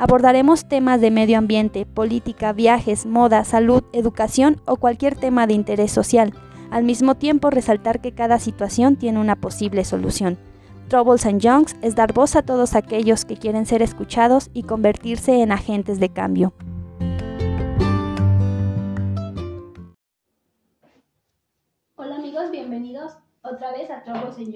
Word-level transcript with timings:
Abordaremos 0.00 0.68
temas 0.68 1.00
de 1.00 1.10
medio 1.10 1.38
ambiente, 1.38 1.84
política, 1.84 2.52
viajes, 2.52 3.04
moda, 3.04 3.42
salud, 3.42 3.82
educación 3.92 4.62
o 4.64 4.76
cualquier 4.76 5.16
tema 5.16 5.48
de 5.48 5.54
interés 5.54 5.90
social 5.90 6.32
al 6.70 6.84
mismo 6.84 7.16
tiempo 7.16 7.50
resaltar 7.50 8.00
que 8.00 8.12
cada 8.12 8.38
situación 8.38 8.94
tiene 8.94 9.18
una 9.18 9.34
posible 9.34 9.84
solución. 9.84 10.38
Troubles 10.86 11.26
and 11.26 11.40
Youngs 11.40 11.74
es 11.82 11.96
dar 11.96 12.12
voz 12.12 12.36
a 12.36 12.42
todos 12.42 12.76
aquellos 12.76 13.24
que 13.24 13.36
quieren 13.36 13.66
ser 13.66 13.82
escuchados 13.82 14.50
y 14.54 14.62
convertirse 14.62 15.42
en 15.42 15.50
agentes 15.50 15.98
de 15.98 16.10
cambio. 16.10 16.52
Hola 21.96 22.16
amigos, 22.16 22.52
bienvenidos 22.52 23.18
otra 23.42 23.72
vez 23.72 23.90
a 23.90 24.04
Troubles 24.04 24.38
and 24.38 24.54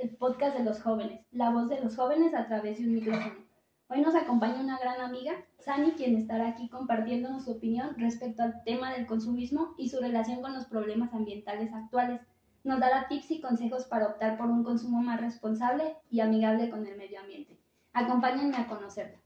el 0.00 0.10
podcast 0.16 0.56
de 0.56 0.62
los 0.62 0.80
jóvenes, 0.80 1.26
la 1.32 1.50
voz 1.50 1.68
de 1.68 1.80
los 1.80 1.96
jóvenes 1.96 2.32
a 2.32 2.46
través 2.46 2.78
de 2.78 2.84
un 2.84 2.94
micrófono. 2.94 3.43
Hoy 3.88 4.00
nos 4.00 4.14
acompaña 4.14 4.60
una 4.60 4.78
gran 4.78 5.00
amiga, 5.02 5.32
Sani, 5.58 5.92
quien 5.92 6.16
estará 6.16 6.48
aquí 6.48 6.68
compartiéndonos 6.68 7.44
su 7.44 7.52
opinión 7.52 7.94
respecto 7.98 8.42
al 8.42 8.64
tema 8.64 8.92
del 8.92 9.06
consumismo 9.06 9.74
y 9.76 9.90
su 9.90 10.00
relación 10.00 10.40
con 10.40 10.54
los 10.54 10.64
problemas 10.64 11.12
ambientales 11.12 11.72
actuales. 11.72 12.22
Nos 12.64 12.80
dará 12.80 13.08
tips 13.08 13.30
y 13.30 13.40
consejos 13.42 13.84
para 13.84 14.06
optar 14.06 14.38
por 14.38 14.46
un 14.46 14.64
consumo 14.64 15.02
más 15.02 15.20
responsable 15.20 15.96
y 16.10 16.20
amigable 16.20 16.70
con 16.70 16.86
el 16.86 16.96
medio 16.96 17.20
ambiente. 17.20 17.58
Acompáñenme 17.92 18.56
a 18.56 18.66
conocerla. 18.66 19.18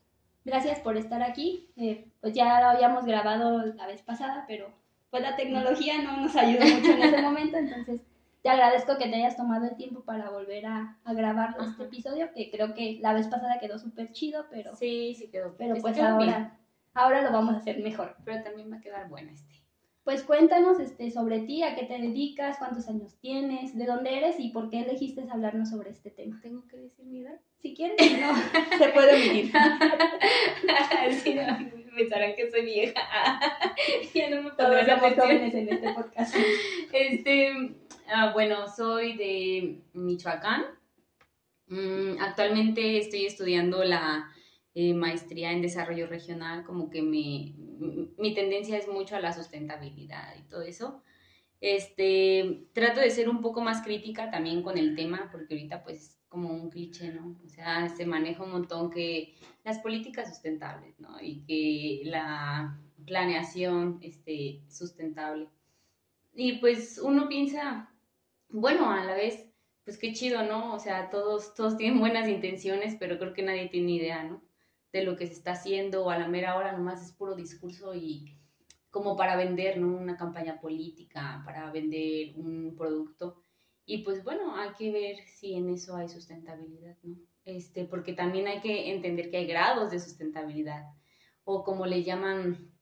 Gracias 0.45 0.81
por 0.81 0.97
estar 0.97 1.23
aquí. 1.23 1.71
Eh, 1.77 2.11
pues 2.21 2.35
ya 2.35 2.61
lo 2.61 2.67
habíamos 2.67 3.05
grabado 3.05 3.65
la 3.65 3.87
vez 3.87 4.03
pasada, 4.03 4.45
pero 4.49 4.73
pues 5.11 5.23
la 5.23 5.37
tecnología 5.37 6.03
no 6.03 6.17
nos 6.21 6.35
ayudó 6.35 6.65
mucho 6.65 6.91
en 6.93 7.03
ese 7.03 7.23
momento, 7.23 7.57
entonces 7.59 8.01
te 8.43 8.51
agradezco 8.51 8.99
que 8.99 9.09
te 9.09 9.17
hayas 9.17 9.37
tomado 9.37 9.67
el 9.67 9.77
tiempo 9.77 10.05
para 10.05 10.31
volver 10.31 10.67
a, 10.67 10.97
grabar 11.05 11.57
este 11.61 11.85
episodio, 11.85 12.31
que 12.33 12.51
creo 12.51 12.75
que 12.75 12.99
la 13.01 13.13
vez 13.13 13.27
pasada 13.27 13.59
quedó 13.59 13.79
súper 13.79 14.13
chido, 14.13 14.47
pero... 14.51 14.75
Sí, 14.77 15.15
sí 15.17 15.29
quedó. 15.29 15.57
Pero 15.57 15.77
pues 15.77 15.99
ahora, 15.99 16.57
ahora 16.95 17.23
lo 17.23 17.33
vamos 17.33 17.55
a 17.55 17.59
hacer 17.59 17.81
mejor. 17.81 18.17
Pero 18.25 18.43
también 18.43 18.71
va 18.71 18.77
a 18.77 18.81
quedar 18.81 19.09
bueno 19.09 19.33
este. 19.33 19.59
Pues 20.05 20.23
cuéntanos 20.23 20.81
este, 20.81 21.11
sobre 21.11 21.41
ti, 21.41 21.63
a 21.63 21.75
qué 21.75 21.85
te 21.85 21.99
dedicas, 21.99 22.57
cuántos 22.59 22.89
años 22.89 23.19
tienes, 23.21 23.77
de 23.77 23.85
dónde 23.85 24.17
eres 24.17 24.37
y 24.39 24.49
por 24.49 24.71
qué 24.71 24.81
elegiste 24.81 25.23
hablarnos 25.31 25.69
sobre 25.69 25.91
este 25.91 26.11
tema. 26.11 26.41
¿Tengo 26.41 26.67
que 26.67 26.79
decir 26.79 27.05
mi 27.05 27.21
edad? 27.21 27.39
Si 27.59 27.75
quieres, 27.75 27.99
no, 28.19 28.35
se 28.79 28.89
puede 28.89 29.17
omitir. 29.17 29.53
sí, 31.23 31.35
no, 31.35 31.43
pensarán 31.95 32.35
que 32.37 32.51
soy 32.51 32.65
vieja. 32.65 33.01
ya 34.15 34.31
no 34.31 34.43
me 34.43 34.51
Todos 34.53 34.87
somos 34.87 35.15
jóvenes 35.15 35.55
en 35.55 35.69
este 35.69 35.93
podcast. 35.93 36.35
Este, 36.91 37.75
Ah, 38.11 38.33
bueno, 38.33 38.67
soy 38.69 39.17
de 39.19 39.83
Michoacán. 39.93 40.65
Mm, 41.67 42.19
actualmente 42.21 42.99
estoy 42.99 43.27
estudiando 43.27 43.85
la 43.85 44.33
eh, 44.75 44.95
maestría 44.95 45.53
en 45.53 45.61
desarrollo 45.61 46.07
regional, 46.07 46.65
como 46.65 46.89
que 46.89 47.03
mi, 47.03 47.55
mi 48.17 48.35
tendencia 48.35 48.79
es 48.79 48.89
mucho 48.89 49.15
a 49.15 49.21
la 49.21 49.35
sustentabilidad 49.35 50.35
y 50.39 50.49
todo 50.49 50.63
eso. 50.63 51.03
Este, 51.61 52.69
trato 52.73 53.01
de 53.01 53.11
ser 53.11 53.29
un 53.29 53.43
poco 53.43 53.61
más 53.61 53.83
crítica 53.83 54.31
también 54.31 54.63
con 54.63 54.79
el 54.79 54.97
tema, 54.97 55.29
porque 55.31 55.55
ahorita 55.55 55.83
pues 55.83 55.99
es 55.99 56.19
como 56.29 56.51
un 56.55 56.71
cliché, 56.71 57.13
¿no? 57.13 57.39
O 57.45 57.49
sea, 57.49 57.89
se 57.91 58.07
maneja 58.07 58.43
un 58.45 58.53
montón 58.53 58.91
que 58.91 59.35
las 59.65 59.81
políticas 59.81 60.29
sustentables, 60.31 60.99
¿no? 60.99 61.21
Y 61.21 61.45
que 61.45 62.09
la 62.09 62.79
planeación 63.05 63.99
este, 64.03 64.63
sustentable. 64.69 65.49
Y 66.35 66.59
pues 66.59 66.99
uno 67.03 67.29
piensa, 67.29 67.91
bueno, 68.49 68.91
a 68.91 69.05
la 69.05 69.15
vez, 69.15 69.47
pues 69.85 69.99
qué 69.99 70.13
chido, 70.13 70.43
¿no? 70.43 70.75
O 70.75 70.79
sea, 70.79 71.11
todos, 71.11 71.55
todos 71.55 71.77
tienen 71.77 72.01
buenas 72.01 72.29
intenciones, 72.29 72.97
pero 72.99 73.19
creo 73.19 73.35
que 73.35 73.43
nadie 73.43 73.69
tiene 73.69 73.93
idea, 73.93 74.25
¿no? 74.25 74.43
De 74.93 75.03
lo 75.03 75.17
que 75.17 75.27
se 75.27 75.35
está 75.35 75.53
haciendo, 75.53 76.05
o 76.05 76.11
a 76.11 76.19
la 76.19 76.29
mera 76.29 76.57
hora 76.57 76.73
nomás 76.73 77.05
es 77.05 77.13
puro 77.13 77.35
discurso 77.35 77.95
y 77.95 78.39
como 78.91 79.17
para 79.17 79.37
vender, 79.37 79.79
¿no? 79.79 79.97
Una 79.97 80.17
campaña 80.17 80.61
política, 80.61 81.43
para 81.45 81.71
vender 81.71 82.33
un 82.37 82.75
producto. 82.77 83.43
Y 83.85 83.99
pues 83.99 84.25
bueno, 84.25 84.57
hay 84.57 84.71
que 84.79 84.91
ver 84.93 85.17
si 85.27 85.55
en 85.55 85.71
eso 85.71 85.97
hay 85.97 86.09
sustentabilidad, 86.09 86.97
¿no? 87.03 87.17
Este, 87.45 87.85
porque 87.85 88.13
también 88.13 88.47
hay 88.47 88.61
que 88.61 88.93
entender 88.93 89.31
que 89.31 89.39
hay 89.39 89.47
grados 89.47 89.91
de 89.91 90.01
sustentabilidad, 90.01 90.85
o 91.45 91.65
como 91.65 91.87
le 91.87 92.03
llaman, 92.03 92.73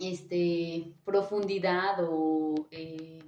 este, 0.00 0.94
profundidad 1.04 1.98
o... 2.00 2.68
Eh, 2.70 3.22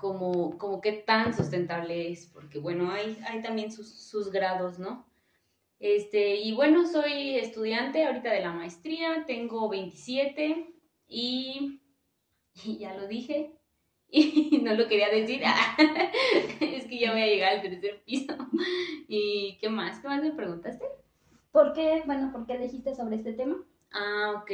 como, 0.00 0.56
como 0.58 0.80
qué 0.80 0.92
tan 0.92 1.36
sustentable 1.36 2.10
es, 2.10 2.26
porque 2.26 2.58
bueno, 2.58 2.90
hay, 2.90 3.18
hay 3.26 3.42
también 3.42 3.72
sus, 3.72 3.88
sus 3.92 4.30
grados, 4.30 4.78
¿no? 4.78 5.06
Este, 5.80 6.36
y 6.36 6.54
bueno, 6.54 6.86
soy 6.86 7.36
estudiante 7.36 8.04
ahorita 8.04 8.32
de 8.32 8.40
la 8.40 8.52
maestría, 8.52 9.24
tengo 9.26 9.68
27 9.68 10.72
y, 11.08 11.80
y 12.64 12.78
ya 12.78 12.94
lo 12.94 13.06
dije 13.06 13.52
y 14.10 14.60
no 14.62 14.74
lo 14.74 14.88
quería 14.88 15.08
decir, 15.08 15.42
es 16.60 16.86
que 16.86 16.98
ya 16.98 17.12
voy 17.12 17.22
a 17.22 17.26
llegar 17.26 17.54
al 17.54 17.62
tercer 17.62 18.02
piso. 18.04 18.34
¿Y 19.08 19.58
qué 19.60 19.68
más? 19.68 20.00
¿Qué 20.00 20.08
más 20.08 20.22
me 20.22 20.32
preguntaste? 20.32 20.84
¿Por 21.50 21.72
qué, 21.72 22.02
bueno, 22.06 22.30
por 22.32 22.46
qué 22.46 22.54
elegiste 22.54 22.94
sobre 22.94 23.16
este 23.16 23.32
tema? 23.32 23.56
Ah, 23.92 24.42
ok. 24.42 24.50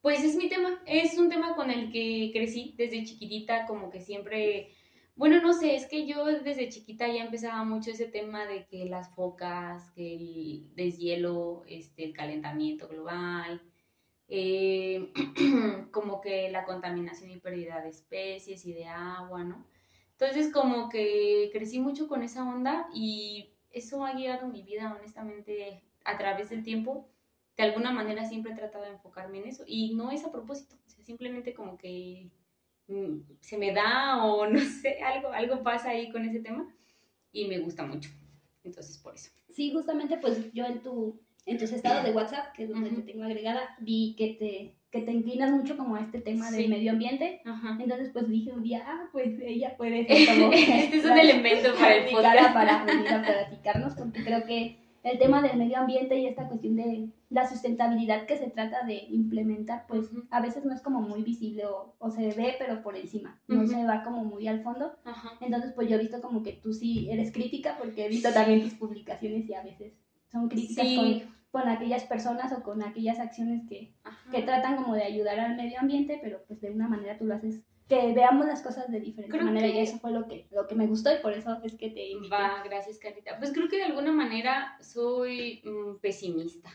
Pues 0.00 0.22
es 0.22 0.36
mi 0.36 0.48
tema, 0.48 0.80
es 0.86 1.18
un 1.18 1.28
tema 1.28 1.56
con 1.56 1.70
el 1.70 1.90
que 1.90 2.30
crecí 2.32 2.74
desde 2.76 3.04
chiquitita, 3.04 3.66
como 3.66 3.90
que 3.90 4.00
siempre, 4.00 4.70
bueno, 5.16 5.40
no 5.40 5.52
sé, 5.52 5.74
es 5.74 5.86
que 5.86 6.06
yo 6.06 6.24
desde 6.24 6.68
chiquita 6.68 7.08
ya 7.08 7.24
empezaba 7.24 7.64
mucho 7.64 7.90
ese 7.90 8.06
tema 8.06 8.46
de 8.46 8.66
que 8.66 8.84
las 8.84 9.12
focas, 9.14 9.90
que 9.92 10.14
el 10.14 10.74
deshielo, 10.76 11.64
este, 11.66 12.04
el 12.04 12.12
calentamiento 12.12 12.88
global, 12.88 13.62
eh, 14.28 15.12
como 15.92 16.20
que 16.20 16.50
la 16.50 16.64
contaminación 16.64 17.30
y 17.30 17.38
pérdida 17.38 17.80
de 17.80 17.90
especies 17.90 18.64
y 18.66 18.72
de 18.72 18.86
agua, 18.86 19.44
¿no? 19.44 19.66
Entonces 20.12 20.52
como 20.52 20.88
que 20.88 21.50
crecí 21.52 21.78
mucho 21.78 22.08
con 22.08 22.22
esa 22.22 22.48
onda 22.48 22.88
y 22.94 23.54
eso 23.70 24.04
ha 24.04 24.14
guiado 24.14 24.48
mi 24.48 24.62
vida 24.62 24.96
honestamente 24.98 25.82
a 26.04 26.16
través 26.16 26.50
del 26.50 26.62
tiempo 26.64 27.08
de 27.56 27.62
alguna 27.62 27.90
manera 27.90 28.24
siempre 28.24 28.52
he 28.52 28.56
tratado 28.56 28.84
de 28.84 28.90
enfocarme 28.90 29.38
en 29.38 29.48
eso 29.48 29.64
y 29.66 29.94
no 29.94 30.10
es 30.10 30.24
a 30.24 30.32
propósito, 30.32 30.76
simplemente 31.04 31.54
como 31.54 31.78
que 31.78 32.30
mm, 32.88 33.20
se 33.40 33.58
me 33.58 33.72
da 33.72 34.24
o 34.24 34.46
no 34.50 34.60
sé, 34.60 35.00
algo, 35.02 35.28
algo 35.28 35.62
pasa 35.62 35.90
ahí 35.90 36.10
con 36.10 36.24
ese 36.24 36.40
tema 36.40 36.72
y 37.32 37.46
me 37.48 37.58
gusta 37.58 37.84
mucho. 37.84 38.10
Entonces, 38.64 38.98
por 38.98 39.14
eso. 39.14 39.30
Sí, 39.50 39.72
justamente 39.72 40.18
pues 40.18 40.52
yo 40.52 40.64
en 40.64 40.82
tu 40.82 41.20
en 41.46 41.58
tus 41.58 41.72
estados 41.72 42.04
de 42.04 42.10
WhatsApp, 42.10 42.52
que 42.54 42.64
es 42.64 42.68
donde 42.68 42.90
te 42.90 43.02
tengo 43.02 43.22
agregada, 43.22 43.76
vi 43.78 44.16
que 44.18 44.34
te, 44.34 44.74
que 44.90 45.04
te 45.04 45.12
inclinas 45.12 45.52
mucho 45.52 45.76
como 45.76 45.94
a 45.94 46.00
este 46.00 46.20
tema 46.20 46.50
del 46.50 46.68
medio 46.68 46.90
ambiente. 46.90 47.40
Entonces, 47.78 48.10
pues 48.12 48.28
dije 48.28 48.50
un 48.50 48.64
día, 48.64 48.82
ah, 48.84 49.08
pues 49.12 49.38
ella 49.40 49.76
puede 49.76 50.06
ser 50.08 50.40
como... 50.40 50.52
este 50.52 50.96
es 50.96 51.04
un 51.04 51.16
elemento 51.16 51.72
para 51.78 51.94
el 51.94 52.10
podcast. 52.10 52.52
Para 52.52 52.84
venir 52.84 53.08
a 53.08 53.22
platicarnos, 53.22 53.94
porque 53.94 54.24
creo 54.24 54.44
que 54.44 54.85
el 55.06 55.18
tema 55.18 55.40
del 55.40 55.56
medio 55.56 55.78
ambiente 55.78 56.18
y 56.18 56.26
esta 56.26 56.48
cuestión 56.48 56.76
de 56.76 57.10
la 57.30 57.48
sustentabilidad 57.48 58.26
que 58.26 58.36
se 58.36 58.50
trata 58.50 58.84
de 58.84 59.04
implementar, 59.08 59.84
pues 59.86 60.10
a 60.30 60.40
veces 60.40 60.64
no 60.64 60.74
es 60.74 60.82
como 60.82 61.00
muy 61.00 61.22
visible 61.22 61.64
o, 61.66 62.10
se 62.10 62.32
ve, 62.32 62.56
pero 62.58 62.82
por 62.82 62.96
encima, 62.96 63.40
no 63.46 63.66
se 63.66 63.84
va 63.84 64.02
como 64.02 64.24
muy 64.24 64.48
al 64.48 64.62
fondo. 64.62 64.96
Entonces, 65.40 65.72
pues 65.74 65.88
yo 65.88 65.96
he 65.96 66.00
visto 66.00 66.20
como 66.20 66.42
que 66.42 66.54
tú 66.54 66.72
sí 66.72 67.08
eres 67.10 67.32
crítica, 67.32 67.76
porque 67.78 68.06
he 68.06 68.08
visto 68.08 68.32
también 68.32 68.62
tus 68.62 68.74
publicaciones 68.74 69.48
y 69.48 69.54
a 69.54 69.62
veces 69.62 69.94
son 70.30 70.48
críticas 70.48 70.86
con, 71.52 71.68
aquellas 71.68 72.04
personas 72.04 72.52
o 72.52 72.62
con 72.62 72.82
aquellas 72.82 73.18
acciones 73.18 73.66
que, 73.66 73.94
que 74.30 74.42
tratan 74.42 74.76
como 74.76 74.94
de 74.94 75.04
ayudar 75.04 75.38
al 75.40 75.56
medio 75.56 75.80
ambiente, 75.80 76.18
pero 76.22 76.42
pues 76.46 76.60
de 76.60 76.70
una 76.70 76.86
manera 76.86 77.16
tú 77.16 77.24
lo 77.24 77.34
haces 77.34 77.64
que 77.88 78.12
veamos 78.12 78.46
las 78.46 78.62
cosas 78.62 78.90
de 78.90 79.00
diferente 79.00 79.38
manera 79.38 79.66
y 79.68 79.78
eso 79.78 79.98
fue 79.98 80.10
lo 80.10 80.26
que, 80.26 80.46
lo 80.50 80.66
que 80.66 80.74
me 80.74 80.86
gustó 80.86 81.12
y 81.12 81.20
por 81.20 81.32
eso 81.32 81.58
es 81.62 81.74
que 81.76 81.90
te 81.90 82.08
invité. 82.08 82.34
Va, 82.34 82.62
gracias 82.64 82.98
Carita. 82.98 83.38
Pues 83.38 83.52
creo 83.52 83.68
que 83.68 83.76
de 83.76 83.84
alguna 83.84 84.12
manera 84.12 84.76
soy 84.80 85.62
mm, 85.64 86.00
pesimista. 86.00 86.70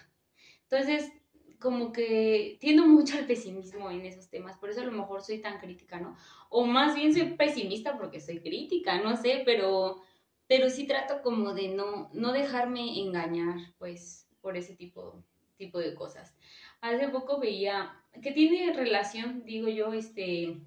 Entonces, 0.64 1.12
como 1.60 1.92
que 1.92 2.58
tiendo 2.62 2.88
mucho 2.88 3.18
al 3.18 3.28
pesimismo 3.28 3.92
en 3.92 4.06
esos 4.06 4.30
temas, 4.30 4.58
por 4.58 4.70
eso 4.70 4.82
a 4.82 4.86
lo 4.86 4.94
mejor 4.94 5.22
soy 5.22 5.40
tan 5.40 5.60
crítica, 5.60 6.00
¿no? 6.00 6.16
O 6.50 6.66
más 6.66 6.96
bien 6.96 7.14
soy 7.14 7.34
pesimista 7.34 7.98
porque 7.98 8.22
soy 8.22 8.40
crítica, 8.40 9.02
no 9.02 9.18
sé, 9.18 9.44
pero, 9.46 10.02
pero 10.48 10.70
sí 10.70 10.88
trato 10.88 11.22
como 11.22 11.54
de 11.54 11.70
no, 11.70 12.10
no 12.14 12.32
dejarme 12.32 13.00
engañar, 13.00 13.58
pues, 13.78 14.28
por 14.40 14.56
ese 14.56 14.76
tipo, 14.76 15.24
tipo 15.58 15.78
de 15.78 15.94
cosas. 15.94 16.36
Hace 16.80 17.10
poco 17.10 17.40
veía 17.40 18.02
que 18.24 18.32
tiene 18.32 18.74
relación, 18.74 19.44
digo 19.46 19.68
yo, 19.68 19.94
este 19.94 20.58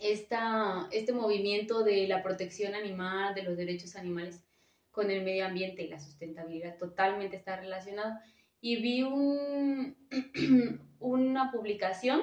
esta, 0.00 0.88
este 0.90 1.12
movimiento 1.12 1.82
de 1.82 2.06
la 2.08 2.22
protección 2.22 2.74
animal, 2.74 3.34
de 3.34 3.42
los 3.42 3.56
derechos 3.56 3.96
animales 3.96 4.42
con 4.90 5.10
el 5.10 5.22
medio 5.22 5.46
ambiente 5.46 5.82
y 5.82 5.88
la 5.88 5.98
sustentabilidad 5.98 6.78
totalmente 6.78 7.36
está 7.36 7.56
relacionado. 7.56 8.18
Y 8.60 8.76
vi 8.76 9.02
un, 9.02 9.96
una 10.98 11.52
publicación 11.52 12.22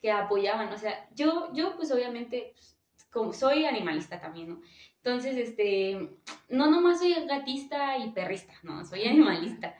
que 0.00 0.10
apoyaban, 0.10 0.72
o 0.72 0.78
sea, 0.78 1.08
yo, 1.14 1.52
yo 1.54 1.76
pues 1.76 1.90
obviamente, 1.90 2.52
pues, 2.54 2.76
como 3.10 3.32
soy 3.32 3.64
animalista 3.64 4.20
también, 4.20 4.50
¿no? 4.50 4.60
Entonces, 4.96 5.36
este, 5.36 6.10
no 6.48 6.70
nomás 6.70 6.98
soy 6.98 7.14
gatista 7.26 7.98
y 7.98 8.10
perrista, 8.10 8.52
no, 8.62 8.84
soy 8.84 9.04
animalista. 9.04 9.74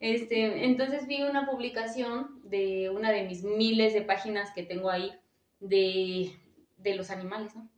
Este, 0.00 0.64
entonces 0.64 1.06
vi 1.06 1.22
una 1.22 1.48
publicación 1.48 2.40
de 2.44 2.90
una 2.90 3.10
de 3.10 3.22
mis 3.22 3.42
miles 3.42 3.94
de 3.94 4.02
páginas 4.02 4.52
que 4.52 4.62
tengo 4.62 4.90
ahí 4.90 5.12
de, 5.60 6.32
de 6.84 6.94
los 6.94 7.10
animales, 7.10 7.56
¿no? 7.56 7.68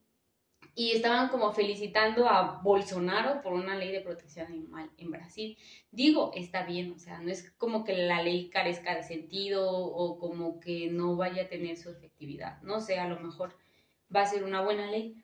Y 0.74 0.92
estaban 0.92 1.30
como 1.30 1.52
felicitando 1.52 2.28
a 2.28 2.60
Bolsonaro 2.62 3.40
por 3.40 3.54
una 3.54 3.76
ley 3.76 3.92
de 3.92 4.02
protección 4.02 4.46
animal 4.48 4.90
en 4.98 5.10
Brasil. 5.10 5.56
Digo, 5.90 6.32
está 6.34 6.66
bien, 6.66 6.92
o 6.92 6.98
sea, 6.98 7.18
no 7.18 7.30
es 7.30 7.50
como 7.52 7.82
que 7.82 7.96
la 7.96 8.22
ley 8.22 8.50
carezca 8.50 8.94
de 8.94 9.02
sentido 9.02 9.70
o 9.70 10.18
como 10.18 10.60
que 10.60 10.90
no 10.90 11.16
vaya 11.16 11.44
a 11.44 11.48
tener 11.48 11.78
su 11.78 11.88
efectividad. 11.88 12.60
No 12.60 12.80
sé, 12.80 12.98
a 12.98 13.08
lo 13.08 13.18
mejor 13.20 13.56
va 14.14 14.22
a 14.22 14.26
ser 14.26 14.44
una 14.44 14.62
buena 14.62 14.90
ley, 14.90 15.16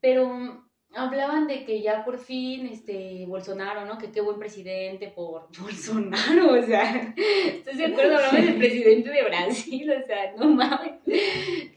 pero 0.00 0.62
hablaban 0.94 1.46
de 1.46 1.64
que 1.64 1.82
ya 1.82 2.04
por 2.04 2.18
fin, 2.18 2.66
este, 2.66 3.24
Bolsonaro, 3.26 3.84
¿no? 3.84 3.98
Que 3.98 4.10
qué 4.10 4.20
buen 4.20 4.38
presidente 4.38 5.08
por 5.08 5.48
Bolsonaro, 5.60 6.52
o 6.58 6.62
sea, 6.62 7.14
estoy 7.46 7.76
de 7.76 7.86
acuerdo, 7.86 8.16
hablamos 8.16 8.46
del 8.46 8.56
presidente 8.58 9.10
de 9.10 9.24
Brasil, 9.24 9.90
o 9.90 10.06
sea, 10.06 10.32
no 10.36 10.48
mames, 10.48 11.00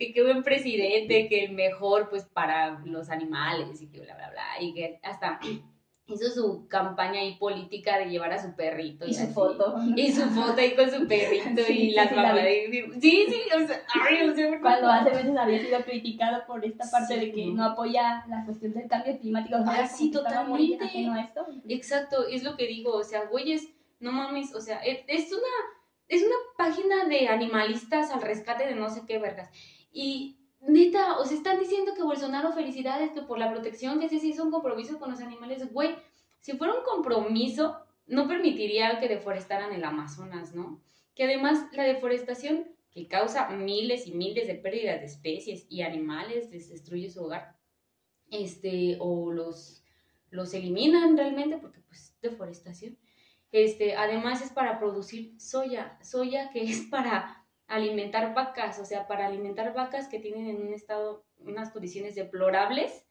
que 0.07 0.13
qué 0.13 0.23
buen 0.23 0.43
presidente, 0.43 1.27
que 1.27 1.45
el 1.45 1.53
mejor, 1.53 2.09
pues, 2.09 2.25
para 2.25 2.81
los 2.85 3.09
animales 3.09 3.81
y 3.81 3.87
que 3.87 4.01
bla, 4.01 4.15
bla, 4.15 4.29
bla, 4.29 4.61
y 4.61 4.73
que 4.73 4.99
hasta 5.03 5.39
hizo 6.07 6.29
su 6.29 6.67
campaña 6.67 7.21
ahí 7.21 7.35
política 7.37 7.97
de 7.97 8.05
llevar 8.09 8.33
a 8.33 8.41
su 8.41 8.55
perrito. 8.55 9.05
Y, 9.05 9.13
su 9.13 9.27
foto. 9.27 9.75
Y 9.95 10.11
su 10.11 10.23
foto 10.29 10.59
ahí 10.59 10.75
con 10.75 10.89
su 10.89 11.07
perrito 11.07 11.61
y 11.69 11.91
las 11.91 12.09
sí, 12.09 12.15
mamadas. 12.15 12.45
Sí, 12.99 13.25
sí, 13.27 13.41
o 13.55 13.67
sea, 13.67 13.81
ay, 14.01 14.29
o 14.29 14.35
sea, 14.35 14.59
Cuando 14.59 14.89
hace 14.89 15.09
veces 15.11 15.37
había 15.37 15.59
sido 15.59 15.83
criticado 15.83 16.45
por 16.45 16.63
esta 16.65 16.89
parte 16.91 17.17
de 17.17 17.31
que 17.31 17.45
no 17.47 17.63
apoya 17.63 18.25
la 18.27 18.43
cuestión 18.45 18.73
del 18.73 18.87
cambio 18.87 19.17
climático. 19.17 19.57
O 19.57 19.63
sea, 19.63 19.83
ah, 19.83 19.87
sí, 19.87 20.11
totalmente. 20.11 20.83
Esto. 20.83 21.47
Exacto, 21.69 22.27
es 22.27 22.43
lo 22.43 22.57
que 22.57 22.67
digo, 22.67 22.93
o 22.93 23.03
sea, 23.03 23.25
güeyes, 23.25 23.69
no 23.99 24.11
mames, 24.11 24.53
o 24.53 24.59
sea, 24.59 24.79
es 24.83 25.31
una, 25.31 25.41
es 26.07 26.21
una 26.21 26.35
página 26.57 27.05
de 27.05 27.27
animalistas 27.29 28.11
al 28.11 28.21
rescate 28.21 28.67
de 28.67 28.75
no 28.75 28.89
sé 28.89 29.03
qué 29.07 29.19
vergas. 29.19 29.49
Y 29.93 30.39
neta, 30.59 31.19
o 31.19 31.25
sea, 31.25 31.37
están 31.37 31.59
diciendo 31.59 31.93
que 31.95 32.03
Bolsonaro, 32.03 32.51
felicidades, 32.51 33.11
que 33.11 33.21
por 33.21 33.37
la 33.37 33.51
protección, 33.51 33.99
que 33.99 34.09
sí 34.09 34.19
se 34.19 34.27
hizo 34.27 34.43
un 34.43 34.51
compromiso 34.51 34.99
con 34.99 35.11
los 35.11 35.21
animales. 35.21 35.71
Güey, 35.71 35.95
si 36.41 36.53
fuera 36.53 36.73
un 36.73 36.83
compromiso, 36.83 37.77
no 38.07 38.27
permitiría 38.27 38.99
que 38.99 39.07
deforestaran 39.07 39.71
el 39.71 39.83
Amazonas, 39.83 40.53
¿no? 40.55 40.81
Que 41.15 41.23
además 41.23 41.67
la 41.73 41.83
deforestación 41.83 42.67
que 42.91 43.07
causa 43.07 43.49
miles 43.49 44.07
y 44.07 44.11
miles 44.13 44.47
de 44.47 44.55
pérdidas 44.55 44.99
de 44.99 45.05
especies 45.07 45.65
y 45.69 45.81
animales, 45.81 46.51
les 46.51 46.69
destruye 46.69 47.09
su 47.09 47.23
hogar, 47.23 47.55
este, 48.29 48.97
o 48.99 49.31
los, 49.31 49.83
los 50.29 50.53
eliminan 50.53 51.17
realmente, 51.17 51.57
porque 51.57 51.79
pues 51.81 52.15
deforestación. 52.21 52.97
Este, 53.51 53.95
además 53.95 54.41
es 54.41 54.51
para 54.51 54.79
producir 54.79 55.39
soya, 55.39 55.97
soya 56.03 56.49
que 56.51 56.63
es 56.63 56.81
para 56.81 57.42
alimentar 57.67 58.33
vacas, 58.33 58.79
o 58.79 58.85
sea, 58.85 59.07
para 59.07 59.27
alimentar 59.27 59.73
vacas 59.73 60.07
que 60.07 60.19
tienen 60.19 60.47
en 60.47 60.67
un 60.67 60.73
estado, 60.73 61.25
unas 61.39 61.71
condiciones 61.71 62.15
deplorables 62.15 63.05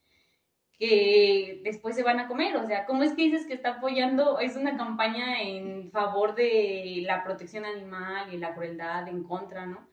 que 0.78 1.60
después 1.64 1.94
se 1.94 2.02
van 2.02 2.18
a 2.18 2.26
comer, 2.26 2.56
o 2.56 2.66
sea, 2.66 2.86
¿cómo 2.86 3.02
es 3.02 3.12
que 3.12 3.22
dices 3.22 3.46
que 3.46 3.54
está 3.54 3.74
apoyando? 3.74 4.40
Es 4.40 4.56
una 4.56 4.76
campaña 4.76 5.40
en 5.40 5.90
favor 5.92 6.34
de 6.34 7.02
la 7.06 7.22
protección 7.22 7.64
animal 7.64 8.32
y 8.34 8.38
la 8.38 8.54
crueldad 8.54 9.06
en 9.08 9.22
contra, 9.22 9.66
¿no? 9.66 9.86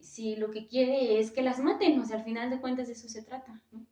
Si 0.00 0.36
lo 0.36 0.50
que 0.50 0.68
quiere 0.68 1.18
es 1.20 1.32
que 1.32 1.42
las 1.42 1.58
maten, 1.58 2.00
o 2.00 2.04
sea, 2.04 2.16
al 2.16 2.24
final 2.24 2.48
de 2.50 2.60
cuentas 2.60 2.86
de 2.86 2.94
eso 2.94 3.08
se 3.08 3.22
trata, 3.22 3.60
¿no? 3.72 3.84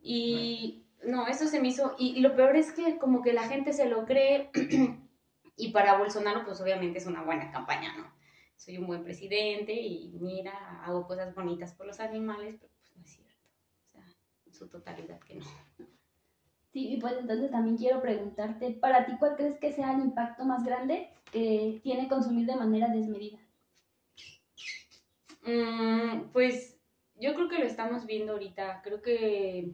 Y 0.00 0.84
no, 1.02 1.26
eso 1.28 1.46
se 1.46 1.60
me 1.60 1.68
hizo, 1.68 1.94
y 1.98 2.20
lo 2.20 2.36
peor 2.36 2.56
es 2.56 2.72
que 2.72 2.98
como 2.98 3.22
que 3.22 3.32
la 3.32 3.44
gente 3.44 3.72
se 3.72 3.88
lo 3.88 4.04
cree, 4.04 4.50
y 5.56 5.72
para 5.72 5.96
Bolsonaro 5.96 6.44
pues 6.44 6.60
obviamente 6.60 6.98
es 6.98 7.06
una 7.06 7.22
buena 7.22 7.50
campaña, 7.50 7.96
¿no? 7.96 8.13
Soy 8.56 8.78
un 8.78 8.86
buen 8.86 9.04
presidente 9.04 9.72
y 9.72 10.16
mira, 10.20 10.82
hago 10.84 11.06
cosas 11.06 11.34
bonitas 11.34 11.74
por 11.74 11.86
los 11.86 12.00
animales, 12.00 12.56
pero 12.60 12.72
pues 12.78 12.96
no 12.96 13.02
es 13.02 13.10
cierto. 13.10 13.34
O 13.82 13.92
sea, 13.92 14.04
en 14.46 14.54
su 14.54 14.68
totalidad 14.68 15.20
que 15.20 15.36
no. 15.36 15.44
Sí, 16.72 16.94
y 16.94 17.00
pues 17.00 17.14
entonces 17.18 17.52
también 17.52 17.76
quiero 17.76 18.02
preguntarte, 18.02 18.72
para 18.72 19.06
ti, 19.06 19.12
¿cuál 19.18 19.36
crees 19.36 19.58
que 19.58 19.72
sea 19.72 19.94
el 19.94 20.00
impacto 20.00 20.44
más 20.44 20.64
grande 20.64 21.08
que 21.30 21.78
tiene 21.84 22.08
consumir 22.08 22.46
de 22.46 22.56
manera 22.56 22.88
desmedida? 22.88 23.38
Mm, 25.42 26.30
pues 26.32 26.80
yo 27.14 27.34
creo 27.34 27.48
que 27.48 27.58
lo 27.58 27.64
estamos 27.64 28.06
viendo 28.06 28.32
ahorita. 28.32 28.82
Creo 28.82 29.02
que 29.02 29.72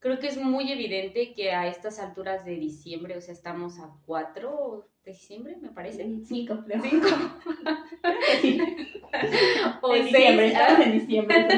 creo 0.00 0.18
que 0.18 0.28
es 0.28 0.36
muy 0.36 0.70
evidente 0.70 1.32
que 1.34 1.52
a 1.52 1.66
estas 1.66 1.98
alturas 1.98 2.44
de 2.44 2.56
diciembre, 2.56 3.16
o 3.16 3.20
sea, 3.20 3.34
estamos 3.34 3.78
a 3.80 3.90
4 4.06 4.88
de 5.04 5.12
diciembre, 5.12 5.56
me 5.60 5.70
parece. 5.70 6.06
5, 6.24 6.64
creo. 6.64 6.82
5. 6.82 7.08
o 9.82 9.94
en 9.94 10.04
diciembre, 10.04 10.46
estamos 10.46 10.86
en 10.86 10.92
diciembre. 10.92 11.48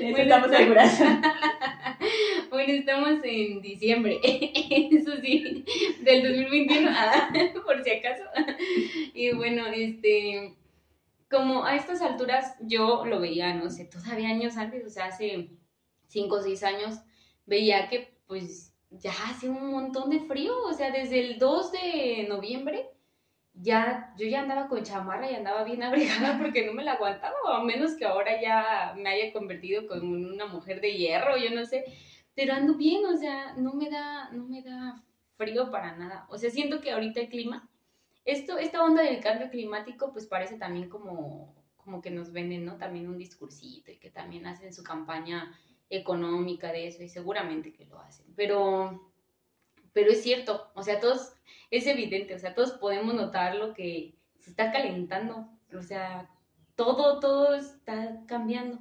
bueno, 0.00 0.18
estamos 0.18 0.50
seguras. 0.50 1.00
bueno, 2.50 2.72
estamos 2.72 3.20
en 3.24 3.60
diciembre, 3.60 4.20
eso 4.22 5.16
sí, 5.20 5.64
del 6.02 6.22
2021, 6.22 6.90
ah, 6.90 7.28
por 7.64 7.82
si 7.82 7.90
acaso. 7.90 8.22
Y 9.12 9.32
bueno, 9.32 9.66
este, 9.66 10.54
como 11.30 11.64
a 11.64 11.76
estas 11.76 12.00
alturas 12.00 12.54
yo 12.60 13.04
lo 13.04 13.20
veía, 13.20 13.54
no 13.54 13.70
sé, 13.70 13.86
todavía 13.86 14.28
años 14.28 14.56
antes, 14.56 14.86
o 14.86 14.90
sea, 14.90 15.06
hace 15.06 15.50
5 16.08 16.34
o 16.34 16.42
6 16.42 16.62
años, 16.62 17.00
veía 17.46 17.88
que 17.88 18.14
pues 18.26 18.72
ya 18.90 19.12
hace 19.28 19.48
un 19.48 19.70
montón 19.70 20.10
de 20.10 20.20
frío, 20.20 20.54
o 20.64 20.72
sea, 20.72 20.90
desde 20.90 21.20
el 21.20 21.38
2 21.38 21.72
de 21.72 22.26
noviembre 22.28 22.88
ya 23.54 24.14
yo 24.16 24.26
ya 24.26 24.40
andaba 24.40 24.68
con 24.68 24.82
chamarra 24.82 25.30
y 25.30 25.34
andaba 25.34 25.64
bien 25.64 25.82
abrigada 25.82 26.38
porque 26.40 26.66
no 26.66 26.72
me 26.72 26.84
la 26.84 26.92
aguantaba, 26.92 27.36
a 27.46 27.62
menos 27.62 27.94
que 27.96 28.06
ahora 28.06 28.40
ya 28.40 28.94
me 28.96 29.08
haya 29.08 29.32
convertido 29.32 29.86
con 29.86 30.04
una 30.04 30.46
mujer 30.46 30.80
de 30.80 30.94
hierro, 30.94 31.36
yo 31.36 31.50
no 31.54 31.64
sé, 31.64 31.84
pero 32.34 32.54
ando 32.54 32.74
bien, 32.74 33.04
o 33.06 33.16
sea, 33.16 33.54
no 33.56 33.74
me 33.74 33.90
da 33.90 34.30
no 34.30 34.44
me 34.44 34.62
da 34.62 35.02
frío 35.36 35.70
para 35.70 35.96
nada. 35.96 36.26
O 36.30 36.38
sea, 36.38 36.50
siento 36.50 36.80
que 36.80 36.92
ahorita 36.92 37.20
el 37.20 37.28
clima 37.28 37.68
esto 38.24 38.58
esta 38.58 38.84
onda 38.84 39.02
del 39.02 39.20
cambio 39.20 39.50
climático 39.50 40.12
pues 40.12 40.26
parece 40.26 40.56
también 40.56 40.88
como 40.88 41.54
como 41.76 42.00
que 42.00 42.10
nos 42.10 42.32
venden, 42.32 42.64
¿no? 42.64 42.76
También 42.78 43.08
un 43.08 43.18
discursito 43.18 43.90
y 43.90 43.98
que 43.98 44.10
también 44.10 44.46
hacen 44.46 44.72
su 44.72 44.84
campaña 44.84 45.52
económica 45.92 46.72
de 46.72 46.86
eso 46.86 47.02
y 47.02 47.08
seguramente 47.08 47.72
que 47.72 47.84
lo 47.84 48.00
hacen, 48.00 48.26
pero, 48.34 49.12
pero 49.92 50.10
es 50.10 50.22
cierto, 50.22 50.70
o 50.74 50.82
sea, 50.82 51.00
todos, 51.00 51.34
es 51.70 51.86
evidente, 51.86 52.34
o 52.34 52.38
sea, 52.38 52.54
todos 52.54 52.72
podemos 52.72 53.14
notar 53.14 53.56
lo 53.56 53.74
que 53.74 54.14
se 54.38 54.50
está 54.50 54.72
calentando, 54.72 55.48
o 55.74 55.82
sea, 55.82 56.30
todo, 56.76 57.20
todo 57.20 57.54
está 57.54 58.22
cambiando. 58.26 58.78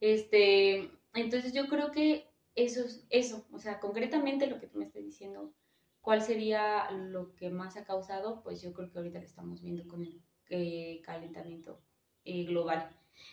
Este, 0.00 0.90
entonces 1.14 1.52
yo 1.52 1.68
creo 1.68 1.92
que 1.92 2.28
eso 2.56 2.84
es 2.84 3.06
eso, 3.08 3.46
o 3.52 3.60
sea, 3.60 3.78
concretamente 3.78 4.48
lo 4.48 4.58
que 4.58 4.66
tú 4.66 4.78
me 4.78 4.84
estás 4.86 5.04
diciendo, 5.04 5.54
¿cuál 6.00 6.22
sería 6.22 6.90
lo 6.90 7.36
que 7.36 7.50
más 7.50 7.76
ha 7.76 7.84
causado? 7.84 8.42
Pues 8.42 8.60
yo 8.60 8.72
creo 8.72 8.90
que 8.90 8.98
ahorita 8.98 9.20
lo 9.20 9.24
estamos 9.24 9.62
viendo 9.62 9.86
con 9.86 10.02
el 10.02 10.20
eh, 10.50 11.00
calentamiento 11.04 11.80
eh, 12.24 12.44
global. 12.44 12.90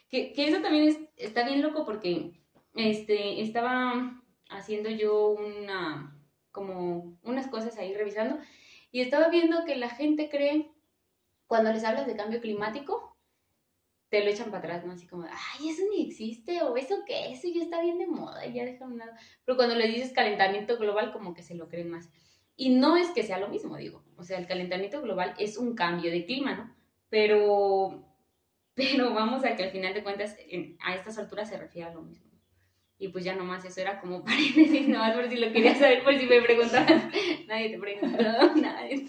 Que, 0.09 0.31
que, 0.33 0.47
eso 0.47 0.61
también 0.61 1.09
está 1.15 1.43
bien 1.43 1.63
loco 1.63 1.85
porque 1.85 2.39
este, 2.79 3.41
estaba 3.41 4.21
haciendo 4.49 4.89
yo 4.89 5.31
una, 5.31 6.17
como 6.51 7.19
unas 7.23 7.47
cosas 7.47 7.77
ahí 7.77 7.93
revisando 7.93 8.39
y 8.89 9.01
estaba 9.01 9.27
viendo 9.27 9.65
que 9.65 9.75
la 9.75 9.89
gente 9.89 10.29
cree, 10.29 10.71
cuando 11.45 11.73
les 11.73 11.83
hablas 11.83 12.07
de 12.07 12.15
cambio 12.15 12.39
climático, 12.39 13.17
te 14.07 14.23
lo 14.23 14.29
echan 14.31 14.49
para 14.49 14.59
atrás, 14.59 14.85
¿no? 14.85 14.93
Así 14.93 15.07
como, 15.07 15.25
ay, 15.25 15.69
eso 15.69 15.83
ni 15.91 16.07
existe, 16.07 16.61
o 16.61 16.77
eso 16.77 17.03
qué, 17.05 17.31
eso 17.31 17.47
ya 17.53 17.63
está 17.63 17.81
bien 17.81 17.99
de 17.99 18.07
moda, 18.07 18.45
ya 18.47 18.63
déjame 18.63 18.95
nada. 18.95 19.17
Pero 19.43 19.57
cuando 19.57 19.75
le 19.75 19.87
dices 19.87 20.13
calentamiento 20.13 20.77
global, 20.77 21.11
como 21.11 21.33
que 21.33 21.43
se 21.43 21.55
lo 21.55 21.67
creen 21.67 21.91
más. 21.91 22.09
Y 22.55 22.69
no 22.69 22.95
es 22.95 23.09
que 23.09 23.23
sea 23.23 23.39
lo 23.39 23.49
mismo, 23.49 23.77
digo. 23.77 24.03
O 24.15 24.23
sea, 24.23 24.39
el 24.39 24.47
calentamiento 24.47 25.01
global 25.01 25.35
es 25.37 25.57
un 25.57 25.75
cambio 25.75 26.11
de 26.11 26.25
clima, 26.25 26.55
¿no? 26.55 26.75
Pero, 27.09 28.05
pero 28.73 29.13
vamos 29.13 29.43
a 29.43 29.55
que 29.55 29.63
al 29.63 29.71
final 29.71 29.93
de 29.93 30.03
cuentas, 30.03 30.37
a 30.79 30.95
estas 30.95 31.17
alturas 31.17 31.49
se 31.49 31.57
refiere 31.57 31.89
a 31.89 31.93
lo 31.93 32.01
mismo. 32.01 32.28
Y 33.01 33.07
pues 33.07 33.23
ya 33.23 33.33
nomás 33.33 33.63
eso 33.63 33.79
era 33.79 34.01
como 34.01 34.23
paréntesis, 34.25 34.87
nomás 34.89 35.15
por 35.15 35.29
si 35.29 35.37
lo 35.37 35.51
querías 35.53 35.79
saber, 35.79 36.03
por 36.03 36.19
si 36.19 36.25
me 36.25 36.41
preguntabas. 36.41 37.03
Nadie 37.47 37.69
te 37.69 37.79
preguntó, 37.79 38.55
nadie. 38.55 39.07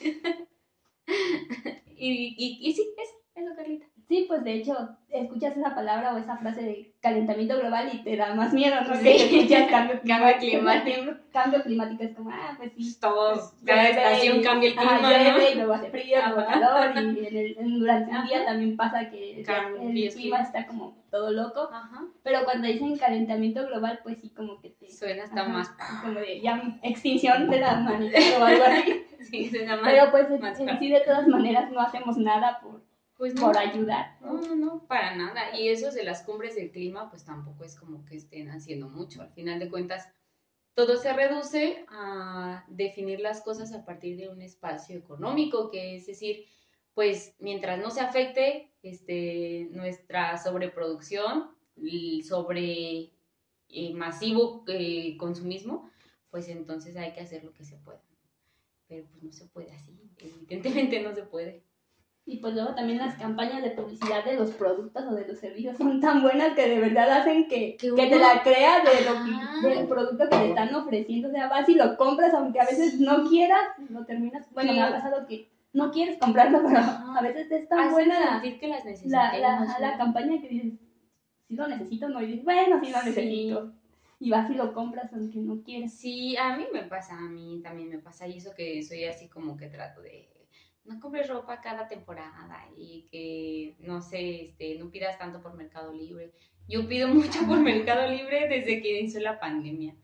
y, 1.96 2.34
y, 2.38 2.68
y 2.68 2.72
sí, 2.72 2.94
eso, 2.96 3.14
eso, 3.34 3.56
Carlita. 3.56 3.89
Sí, 4.10 4.24
pues 4.26 4.42
de 4.42 4.54
hecho, 4.54 4.74
escuchas 5.08 5.56
esa 5.56 5.72
palabra 5.72 6.12
o 6.12 6.18
esa 6.18 6.36
frase 6.36 6.62
de 6.62 6.92
calentamiento 7.00 7.56
global 7.60 7.88
y 7.92 7.98
te 8.02 8.16
da 8.16 8.34
más 8.34 8.52
miedo, 8.52 8.74
¿no? 8.80 8.96
Sí. 8.96 9.04
Que 9.04 9.16
escuchas 9.38 9.70
cambio 9.70 10.00
Cambio 10.04 10.36
climático. 10.36 11.12
Cambio 11.32 11.62
climático 11.62 12.02
es 12.02 12.16
como, 12.16 12.30
ah, 12.32 12.54
pues 12.56 12.72
sí. 12.76 12.98
Todos, 13.00 13.38
pues, 13.52 13.62
cada 13.64 13.84
llueve 13.84 13.90
estación 14.02 14.42
cambia 14.42 14.70
el 14.72 14.78
ajá, 14.80 14.94
clima, 14.98 15.10
llueve 15.12 15.30
¿no? 15.44 15.50
y 15.50 15.54
luego 15.54 15.72
hace 15.74 15.90
frío, 15.90 16.18
luego 16.26 16.40
Ajá. 16.40 16.60
calor 16.60 16.92
y 16.96 17.24
en 17.24 17.36
el- 17.36 17.56
en- 17.56 17.78
durante 17.78 18.10
el 18.10 18.22
día 18.26 18.36
Ajá. 18.38 18.46
también 18.46 18.76
pasa 18.76 19.08
que 19.10 19.44
Cambia, 19.46 20.04
el 20.04 20.12
clima 20.12 20.40
está 20.40 20.66
como 20.66 20.96
todo 21.12 21.30
loco. 21.30 21.68
Ajá. 21.72 22.02
Pero 22.24 22.44
cuando 22.44 22.66
dicen 22.66 22.98
calentamiento 22.98 23.64
global, 23.68 24.00
pues 24.02 24.18
sí, 24.20 24.30
como 24.30 24.60
que 24.60 24.70
te... 24.70 24.90
Suena 24.90 25.22
hasta 25.22 25.42
ajá, 25.42 25.48
más. 25.50 25.68
Como 26.02 26.18
de 26.18 26.40
ya 26.40 26.60
extinción 26.82 27.48
de 27.48 27.60
la 27.60 27.74
humanidad 27.78 28.20
o 28.40 28.44
algo 28.44 28.64
así. 28.64 29.02
Sí, 29.20 29.50
suena 29.50 29.76
más. 29.76 29.92
Pero 29.92 30.10
pues 30.10 30.30
en, 30.30 30.40
más 30.40 30.58
en 30.58 30.66
fácil. 30.66 30.78
sí 30.88 30.92
de 30.92 31.00
todas 31.02 31.28
maneras 31.28 31.70
no 31.70 31.78
hacemos 31.80 32.16
nada 32.16 32.58
por, 32.60 32.80
pues 33.20 33.34
no. 33.34 33.42
por 33.42 33.58
ayudar. 33.58 34.16
No, 34.22 34.40
no, 34.40 34.56
no, 34.56 34.86
para 34.86 35.14
nada. 35.14 35.54
Y 35.54 35.68
eso 35.68 35.90
de 35.90 36.04
las 36.04 36.22
cumbres 36.22 36.54
del 36.54 36.70
clima, 36.70 37.10
pues 37.10 37.22
tampoco 37.22 37.64
es 37.64 37.78
como 37.78 38.02
que 38.06 38.16
estén 38.16 38.48
haciendo 38.48 38.88
mucho. 38.88 39.20
Al 39.20 39.30
final 39.34 39.60
de 39.60 39.68
cuentas, 39.68 40.08
todo 40.72 40.96
se 40.96 41.12
reduce 41.12 41.84
a 41.88 42.64
definir 42.68 43.20
las 43.20 43.42
cosas 43.42 43.74
a 43.74 43.84
partir 43.84 44.16
de 44.16 44.30
un 44.30 44.40
espacio 44.40 44.96
económico, 44.96 45.70
que 45.70 45.96
es 45.96 46.06
decir, 46.06 46.46
pues 46.94 47.34
mientras 47.40 47.78
no 47.78 47.90
se 47.90 48.00
afecte 48.00 48.72
este, 48.82 49.68
nuestra 49.72 50.38
sobreproducción, 50.38 51.50
el 51.76 52.24
sobre 52.24 53.12
eh, 53.68 53.92
masivo 53.92 54.64
eh, 54.66 55.18
consumismo, 55.18 55.90
pues 56.30 56.48
entonces 56.48 56.96
hay 56.96 57.12
que 57.12 57.20
hacer 57.20 57.44
lo 57.44 57.52
que 57.52 57.66
se 57.66 57.76
pueda. 57.76 58.02
Pero 58.88 59.06
pues 59.10 59.22
no 59.22 59.30
se 59.30 59.44
puede 59.44 59.72
así, 59.72 60.00
evidentemente 60.16 61.02
no 61.02 61.14
se 61.14 61.24
puede. 61.24 61.68
Y 62.26 62.36
pues 62.36 62.54
luego 62.54 62.74
también 62.74 62.98
las 62.98 63.16
campañas 63.16 63.62
de 63.62 63.70
publicidad 63.70 64.24
de 64.24 64.34
los 64.36 64.50
productos 64.52 65.04
o 65.04 65.14
de 65.14 65.26
los 65.26 65.38
servicios 65.38 65.76
son 65.76 66.00
tan 66.00 66.22
buenas 66.22 66.54
que 66.54 66.68
de 66.68 66.78
verdad 66.78 67.10
hacen 67.10 67.48
que, 67.48 67.76
Que 67.76 67.90
te 67.90 68.18
la 68.18 68.42
creas 68.44 68.84
de 68.84 69.04
lo 69.04 69.24
que- 69.24 69.68
del 69.76 69.88
producto 69.88 70.28
que 70.28 70.36
te 70.36 70.48
están 70.50 70.72
ofreciendo. 70.74 71.28
O 71.28 71.32
sea, 71.32 71.48
vas 71.48 71.68
y 71.68 71.74
lo 71.74 71.96
compras, 71.96 72.32
aunque 72.34 72.60
a 72.60 72.66
veces 72.66 73.00
no 73.00 73.28
quieras, 73.28 73.60
lo 73.88 74.04
terminas. 74.04 74.46
Bueno, 74.52 74.72
Sí. 74.72 74.78
me 74.78 74.84
ha 74.84 74.92
pasado 74.92 75.26
que 75.26 75.48
no 75.72 75.90
quieres 75.90 76.18
comprarlo, 76.18 76.60
pero 76.66 76.78
Ajá. 76.78 77.18
a 77.18 77.22
veces 77.22 77.50
es 77.50 77.68
tan 77.68 77.90
buena 77.90 78.42
que 78.42 78.68
las 78.68 78.84
la, 79.06 79.36
la, 79.38 79.76
la 79.80 79.96
campaña 79.96 80.40
que 80.40 80.48
dices, 80.48 80.72
si 81.48 81.56
lo 81.56 81.66
necesito, 81.66 82.08
no, 82.08 82.22
y 82.22 82.26
dices, 82.26 82.44
bueno, 82.44 82.80
sí 82.84 82.90
lo 82.92 83.02
necesito. 83.02 83.72
Y 84.20 84.30
vas 84.30 84.48
y 84.50 84.54
lo 84.54 84.72
compras 84.74 85.10
aunque 85.14 85.38
no 85.38 85.62
quieras. 85.62 85.92
Sí, 85.94 86.36
a 86.36 86.54
mí 86.56 86.66
me 86.72 86.82
pasa, 86.82 87.16
a 87.16 87.22
mí 87.22 87.60
también 87.64 87.88
me 87.88 87.98
pasa, 87.98 88.28
y 88.28 88.36
eso 88.36 88.50
que 88.54 88.82
soy 88.82 89.04
así 89.04 89.28
como 89.28 89.56
que 89.56 89.66
trato 89.68 90.02
de 90.02 90.28
no 90.90 90.98
compres 90.98 91.28
ropa 91.28 91.60
cada 91.60 91.86
temporada 91.86 92.68
y 92.76 93.06
que 93.10 93.76
no 93.78 94.02
sé, 94.02 94.42
este, 94.42 94.76
no 94.76 94.90
pidas 94.90 95.18
tanto 95.18 95.40
por 95.40 95.54
Mercado 95.54 95.92
Libre. 95.92 96.32
Yo 96.68 96.88
pido 96.88 97.06
mucho 97.08 97.46
por 97.46 97.60
Mercado 97.60 98.10
Libre 98.10 98.48
desde 98.48 98.82
que 98.82 98.98
inició 98.98 99.20
la 99.20 99.38
pandemia. 99.38 99.94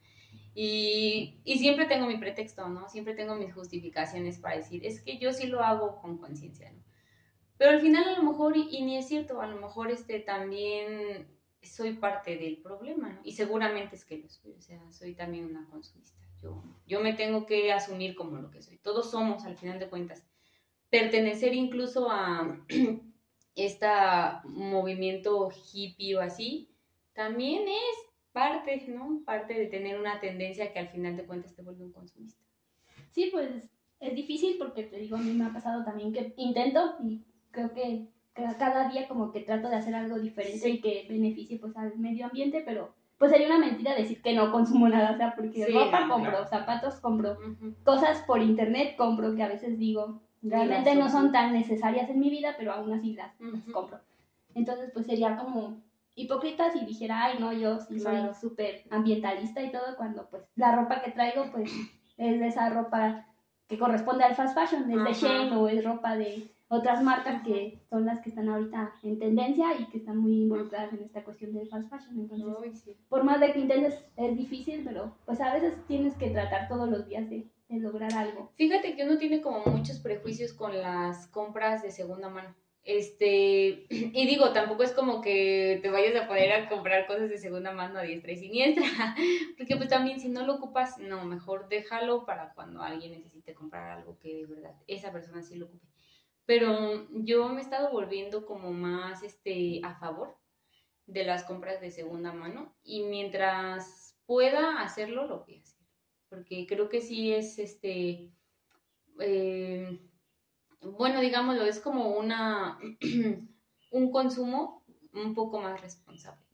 Y, 0.55 1.41
y 1.45 1.59
siempre 1.59 1.87
tengo 1.87 2.07
mi 2.07 2.17
pretexto, 2.19 2.69
¿no? 2.69 2.89
Siempre 2.89 3.15
tengo 3.15 3.35
mis 3.35 3.53
justificaciones 3.53 4.39
para 4.39 4.57
decir, 4.57 4.87
es 4.87 5.03
que 5.03 5.19
yo 5.19 5.33
sí 5.33 5.49
lo 5.49 5.61
hago 5.61 6.01
con 6.01 6.19
conciencia, 6.19 6.71
¿no? 6.71 6.83
Pero 7.59 7.73
al 7.73 7.81
final 7.81 8.09
a 8.09 8.17
lo 8.17 8.23
mejor, 8.23 8.57
y, 8.57 8.69
y 8.71 8.83
ni 8.83 8.97
es 8.97 9.09
cierto, 9.09 9.41
a 9.41 9.47
lo 9.47 9.61
mejor 9.61 9.91
este 9.91 10.21
también 10.21 11.27
soy 11.63 11.95
parte 11.95 12.37
del 12.37 12.59
problema, 12.59 13.11
¿no? 13.11 13.21
Y 13.25 13.33
seguramente 13.33 13.97
es 13.97 14.05
que 14.05 14.19
lo 14.19 14.29
soy, 14.29 14.53
o 14.53 14.61
sea, 14.61 14.81
soy 14.93 15.15
también 15.15 15.47
una 15.47 15.69
consumista. 15.69 16.25
Yo, 16.41 16.63
yo 16.87 17.01
me 17.01 17.15
tengo 17.15 17.45
que 17.45 17.73
asumir 17.73 18.15
como 18.15 18.37
lo 18.37 18.51
que 18.51 18.63
soy. 18.63 18.79
Todos 18.79 19.11
somos, 19.11 19.45
al 19.45 19.57
final 19.57 19.79
de 19.81 19.89
cuentas. 19.89 20.25
Pertenecer 20.91 21.55
incluso 21.55 22.11
a 22.11 22.59
este 23.55 23.87
movimiento 24.45 25.49
hippie 25.73 26.17
o 26.17 26.21
así, 26.21 26.69
también 27.15 27.63
es 27.69 27.97
parte, 28.33 28.85
¿no? 28.89 29.23
Parte 29.25 29.55
de 29.55 29.67
tener 29.67 29.99
una 29.99 30.21
tendencia 30.21 30.73
que 30.73 30.79
al 30.79 30.89
final 30.89 31.17
de 31.17 31.25
cuentas 31.25 31.55
te 31.55 31.63
vuelve 31.63 31.85
un 31.85 31.93
consumista. 31.93 32.45
Sí, 33.11 33.31
pues 33.33 33.71
es 34.01 34.15
difícil 34.15 34.57
porque 34.59 34.83
te 34.85 34.99
digo, 34.99 35.17
a 35.17 35.21
mí 35.21 35.33
me 35.33 35.47
ha 35.47 35.53
pasado 35.53 35.85
también 35.85 36.13
que 36.13 36.35
intento 36.37 36.97
y 37.03 37.25
creo 37.51 37.73
que 37.73 38.09
ca- 38.35 38.57
cada 38.59 38.91
día 38.91 39.09
como 39.09 39.33
que 39.33 39.41
trato 39.41 39.69
de 39.71 39.77
hacer 39.77 39.95
algo 39.95 40.19
diferente 40.19 40.59
Sí. 40.59 40.71
y 40.73 40.81
que 40.83 41.07
beneficie 41.09 41.59
pues 41.59 41.75
al 41.77 41.97
medio 41.99 42.27
ambiente, 42.27 42.63
pero 42.65 42.95
pues 43.17 43.31
sería 43.33 43.47
una 43.47 43.59
mentira 43.59 43.95
decir 43.95 44.21
que 44.21 44.35
no 44.35 44.53
consumo 44.53 44.87
nada, 44.91 45.13
o 45.13 45.17
sea, 45.17 45.35
porque 45.35 45.65
Sí, 45.65 45.73
ropa 45.73 46.07
compro, 46.07 46.31
claro. 46.33 46.47
zapatos 46.47 47.01
compro, 47.01 47.39
cosas 47.83 48.21
por 48.27 48.43
internet 48.43 48.95
compro 48.99 49.35
que 49.35 49.43
a 49.43 49.49
veces 49.49 49.79
digo, 49.79 50.21
realmente 50.51 50.95
las 50.95 51.05
no 51.05 51.09
son 51.11 51.33
tan 51.33 51.53
necesarias 51.53 52.09
en 52.11 52.19
mi 52.21 52.31
vida, 52.31 52.55
pero 52.59 52.73
aún 52.73 52.93
así 52.93 53.15
las, 53.15 53.39
las 53.41 53.63
Ujú. 53.63 53.73
compro. 53.73 53.99
Entonces 54.55 54.91
pues 54.93 55.07
sería 55.07 55.37
como 55.37 55.81
hipócrita 56.15 56.71
si 56.73 56.85
dijera, 56.85 57.25
ay 57.25 57.39
no, 57.39 57.53
yo 57.53 57.79
sí 57.81 57.97
Claro. 57.99 58.33
soy 58.33 58.49
súper 58.51 58.83
ambientalista 58.91 59.63
y 59.63 59.71
todo, 59.71 59.97
cuando 59.97 60.29
pues 60.31 60.43
la 60.57 60.75
ropa 60.75 61.03
que 61.03 61.11
traigo 61.13 61.51
pues 61.53 61.71
es 62.17 62.41
de 62.41 62.47
esa 62.47 62.71
ropa 62.71 63.27
que 63.69 63.79
corresponde 63.79 64.25
al 64.25 64.35
fast 64.35 64.57
fashion, 64.57 64.91
es 64.91 65.05
de. 65.05 65.13
Shein 65.29 65.53
o 65.53 65.69
es 65.69 65.85
ropa 65.85 66.17
de 66.17 66.51
otras 66.69 67.03
marcas 67.03 67.43
que 67.43 67.81
son 67.91 68.07
las 68.07 68.21
que 68.21 68.31
están 68.31 68.49
ahorita 68.49 68.93
en 69.03 69.19
tendencia 69.19 69.67
y 69.79 69.85
que 69.87 69.99
están 69.99 70.17
muy 70.19 70.43
involucradas 70.43 70.93
en 70.95 71.03
esta 71.05 71.23
cuestión 71.23 71.53
del 71.53 71.69
fast 71.69 71.89
fashion. 71.91 72.19
Entonces, 72.19 72.49
Ay, 72.63 72.75
sí. 72.75 72.97
por 73.09 73.23
más 73.25 73.39
de 73.41 73.53
que 73.53 73.61
intentes, 73.61 74.05
es 74.17 74.37
difícil, 74.37 74.83
pero 74.85 75.17
pues 75.27 75.41
a 75.41 75.53
veces 75.53 75.75
tienes 75.87 76.15
que 76.17 76.31
tratar 76.31 76.67
todos 76.69 76.89
los 76.89 77.07
días 77.09 77.29
de, 77.29 77.47
de 77.69 77.81
lograr 77.81 78.13
algo. 78.15 78.53
Fíjate 78.57 78.95
que 78.95 79.05
uno 79.05 79.19
tiene 79.19 79.41
como 79.41 79.65
muchos 79.65 79.99
prejuicios 79.99 80.53
con 80.53 80.77
las 80.81 81.27
compras 81.29 81.83
de 81.83 81.91
segunda 81.91 82.29
mano. 82.29 82.55
Este, 82.85 83.87
y 83.91 84.27
digo, 84.27 84.53
tampoco 84.53 84.85
es 84.85 84.93
como 84.93 85.21
que 85.21 85.81
te 85.83 85.91
vayas 85.91 86.15
a 86.23 86.29
poner 86.29 86.53
a 86.53 86.69
comprar 86.69 87.07
cosas 87.07 87.29
de 87.29 87.39
segunda 87.39 87.73
mano 87.73 87.99
a 87.99 88.03
diestra 88.03 88.33
y 88.33 88.37
siniestra, 88.37 88.87
porque 89.59 89.77
pues 89.77 89.89
también 89.89 90.21
si 90.21 90.29
no 90.29 90.47
lo 90.47 90.55
ocupas, 90.55 90.99
no, 90.99 91.25
mejor 91.25 91.69
déjalo 91.69 92.25
para 92.25 92.55
cuando 92.55 92.83
alguien 92.83 93.13
necesite 93.13 93.55
comprar 93.55 93.91
algo 93.91 94.19
que 94.19 94.37
de 94.37 94.47
verdad 94.47 94.75
esa 94.87 95.13
persona 95.13 95.43
sí 95.43 95.57
lo 95.57 95.67
ocupe. 95.67 95.87
Pero 96.45 97.09
yo 97.11 97.49
me 97.49 97.59
he 97.59 97.65
estado 97.65 97.91
volviendo 97.91 98.47
como 98.47 98.73
más 98.73 99.25
este, 99.25 99.81
a 99.83 99.97
favor 99.97 100.39
de 101.07 101.25
las 101.25 101.43
compras 101.43 101.81
de 101.81 101.91
segunda 101.91 102.33
mano 102.33 102.77
y 102.85 103.03
mientras 103.03 104.17
pueda 104.27 104.81
hacerlo, 104.81 105.27
lo 105.27 105.45
voy 105.45 105.57
a 105.57 105.61
hacer, 105.63 105.76
porque 106.29 106.67
creo 106.67 106.89
que 106.89 107.01
sí 107.01 107.33
es 107.33 107.59
este 107.59 108.31
eh, 109.21 109.99
bueno, 110.81 111.21
digámoslo, 111.21 111.65
es 111.65 111.81
como 111.81 112.11
una 112.11 112.79
un 113.91 114.11
consumo 114.11 114.85
un 115.13 115.35
poco 115.35 115.61
más 115.61 115.81
responsable. 115.81 116.45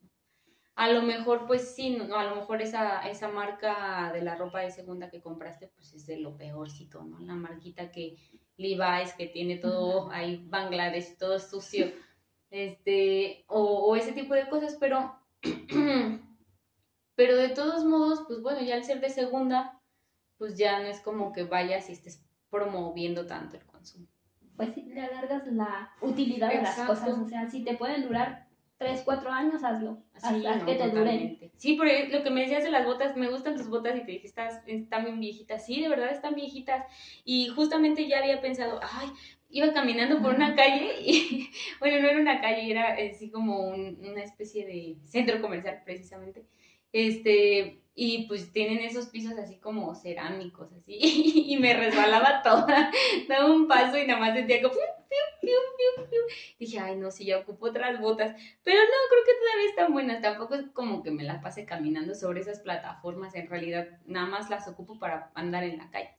A 0.74 0.90
lo 0.90 1.02
mejor, 1.02 1.46
pues 1.46 1.74
sí, 1.74 1.90
no, 1.90 2.16
a 2.16 2.24
lo 2.24 2.36
mejor 2.36 2.62
esa, 2.62 3.06
esa 3.08 3.28
marca 3.28 4.10
de 4.12 4.22
la 4.22 4.36
ropa 4.36 4.60
de 4.60 4.70
segunda 4.70 5.10
que 5.10 5.20
compraste, 5.20 5.68
pues 5.68 5.92
es 5.92 6.06
de 6.06 6.16
lo 6.16 6.36
peorcito, 6.36 7.04
¿no? 7.04 7.20
La 7.20 7.34
marquita 7.34 7.90
que 7.90 8.16
Levi's, 8.56 9.12
que 9.16 9.26
tiene 9.26 9.58
todo 9.58 10.10
ahí 10.10 10.42
Bangladesh, 10.48 11.18
todo 11.18 11.38
sucio, 11.38 11.92
este, 12.50 13.44
o, 13.48 13.60
o 13.60 13.96
ese 13.96 14.12
tipo 14.12 14.34
de 14.34 14.48
cosas, 14.48 14.76
pero, 14.80 15.14
pero 17.14 17.36
de 17.36 17.50
todos 17.50 17.84
modos, 17.84 18.24
pues 18.26 18.40
bueno, 18.42 18.60
ya 18.62 18.74
al 18.74 18.84
ser 18.84 19.00
de 19.00 19.10
segunda, 19.10 19.78
pues 20.38 20.56
ya 20.56 20.80
no 20.80 20.86
es 20.86 21.00
como 21.00 21.32
que 21.32 21.44
vayas 21.44 21.88
y 21.88 21.92
estés 21.92 22.22
promoviendo 22.50 23.26
tanto 23.26 23.56
el 23.56 23.64
consumo. 23.64 24.06
Pues 24.56 24.74
sí, 24.74 24.82
le 24.82 25.00
alargas 25.00 25.46
la 25.46 25.90
utilidad 26.00 26.50
de 26.50 26.62
las 26.62 26.78
cosas. 26.80 27.08
O 27.18 27.26
sea, 27.28 27.48
si 27.48 27.64
te 27.64 27.74
pueden 27.76 28.02
durar 28.02 28.48
3, 28.76 29.02
4 29.04 29.30
años, 29.30 29.64
hazlo. 29.64 30.02
Haz, 30.14 30.28
Sí, 30.34 30.46
haz 30.46 30.58
no, 30.60 30.66
que 30.66 30.74
te 30.74 30.90
duren. 30.90 31.38
Sí, 31.56 31.74
porque 31.74 32.08
lo 32.10 32.22
que 32.22 32.30
me 32.30 32.42
decías 32.42 32.64
de 32.64 32.70
las 32.70 32.84
botas, 32.84 33.16
me 33.16 33.30
gustan 33.30 33.56
tus 33.56 33.68
botas 33.68 33.96
y 33.96 34.00
te 34.04 34.12
dije, 34.12 34.26
estás, 34.26 34.62
están 34.66 35.04
bien 35.04 35.20
viejitas. 35.20 35.64
Sí, 35.64 35.80
de 35.80 35.88
verdad 35.88 36.10
están 36.10 36.34
viejitas. 36.34 36.84
Y 37.24 37.48
justamente 37.48 38.06
ya 38.08 38.18
había 38.18 38.40
pensado, 38.40 38.80
ay, 38.82 39.08
iba 39.48 39.72
caminando 39.72 40.20
por 40.20 40.34
una 40.34 40.54
calle 40.54 40.92
y, 41.00 41.48
bueno, 41.80 42.00
no 42.02 42.08
era 42.08 42.20
una 42.20 42.40
calle, 42.40 42.70
era 42.70 42.94
así 42.94 43.30
como 43.30 43.60
un- 43.68 43.98
una 44.04 44.22
especie 44.22 44.66
de 44.66 44.96
centro 45.04 45.40
comercial 45.40 45.82
precisamente. 45.84 46.44
Este, 46.92 47.82
y 47.94 48.26
pues 48.26 48.52
tienen 48.52 48.78
esos 48.78 49.06
pisos 49.06 49.38
así 49.38 49.56
como 49.56 49.94
cerámicos, 49.94 50.72
así, 50.72 50.98
y 51.46 51.56
me 51.58 51.74
resbalaba 51.74 52.42
toda, 52.42 52.90
daba 53.28 53.46
un 53.46 53.68
paso 53.68 53.98
y 53.98 54.06
nada 54.06 54.20
más 54.20 54.34
sentía 54.34 54.62
como, 54.62 54.74
dije, 56.58 56.78
ay 56.78 56.96
no, 56.96 57.10
si 57.10 57.26
ya 57.26 57.38
ocupo 57.38 57.66
otras 57.66 58.00
botas, 58.00 58.34
pero 58.62 58.78
no, 58.78 59.10
creo 59.10 59.24
que 59.24 59.40
todavía 59.40 59.68
están 59.68 59.92
buenas, 59.92 60.22
tampoco 60.22 60.54
es 60.54 60.66
como 60.72 61.02
que 61.02 61.10
me 61.10 61.24
las 61.24 61.42
pase 61.42 61.66
caminando 61.66 62.14
sobre 62.14 62.40
esas 62.40 62.60
plataformas, 62.60 63.34
en 63.34 63.48
realidad 63.48 63.88
nada 64.06 64.26
más 64.26 64.48
las 64.48 64.68
ocupo 64.68 64.98
para 64.98 65.30
andar 65.34 65.64
en 65.64 65.78
la 65.78 65.90
calle. 65.90 66.16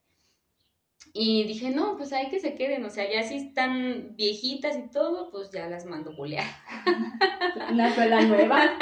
Y 1.15 1.43
dije, 1.43 1.69
no, 1.69 1.97
pues 1.97 2.13
hay 2.13 2.29
que 2.29 2.39
se 2.39 2.55
queden, 2.55 2.85
o 2.85 2.89
sea, 2.89 3.09
ya 3.11 3.23
si 3.23 3.35
están 3.35 4.15
viejitas 4.15 4.77
y 4.77 4.89
todo, 4.89 5.29
pues 5.31 5.51
ya 5.51 5.67
las 5.67 5.85
mando 5.85 6.15
bolear. 6.15 6.47
Una 7.71 7.93
suela 7.93 8.21
nueva. 8.21 8.77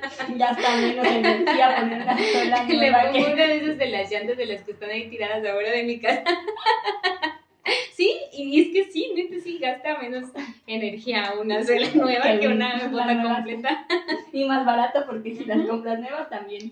ya 0.38 0.50
está 0.50 0.76
menos 0.76 1.06
energía 1.06 1.76
poner 1.76 2.02
una 2.02 2.16
suela 2.18 2.64
Le 2.64 2.92
pongo 2.92 3.12
que- 3.12 3.32
una 3.32 3.46
de 3.46 3.56
esas 3.56 3.78
de 3.78 3.86
las 3.88 4.10
llantas 4.10 4.36
de 4.36 4.46
las 4.46 4.62
que 4.62 4.72
están 4.72 4.90
ahí 4.90 5.08
tiradas 5.08 5.44
afuera 5.44 5.70
de 5.70 5.84
mi 5.84 5.98
casa. 6.00 6.24
sí, 7.92 8.16
y, 8.32 8.60
es 8.60 8.68
que 8.72 8.92
sí, 8.92 9.12
neta 9.14 9.36
sí 9.42 9.58
gasta 9.58 9.98
menos 9.98 10.30
energía 10.66 11.34
una 11.40 11.64
suela 11.64 11.88
nueva 11.94 12.38
que 12.38 12.48
una 12.48 12.88
bota 12.88 13.22
completa. 13.22 13.86
Y 14.32 14.44
más 14.44 14.64
barato 14.64 15.04
porque 15.06 15.34
si 15.34 15.44
las 15.44 15.66
compras 15.66 15.98
nuevas 15.98 16.28
también. 16.30 16.70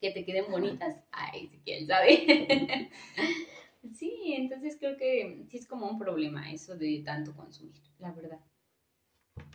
Que 0.00 0.12
te 0.12 0.24
queden 0.24 0.50
bonitas. 0.50 0.96
Ay, 1.12 1.48
si 1.48 1.58
quién 1.58 1.86
sabe. 1.86 2.88
Sí, 3.94 4.34
entonces 4.36 4.76
creo 4.78 4.96
que 4.96 5.44
sí 5.48 5.56
es 5.56 5.66
como 5.66 5.88
un 5.88 5.98
problema 5.98 6.52
eso 6.52 6.76
de 6.76 7.02
tanto 7.04 7.34
consumir, 7.34 7.80
la 7.98 8.12
verdad. 8.12 8.38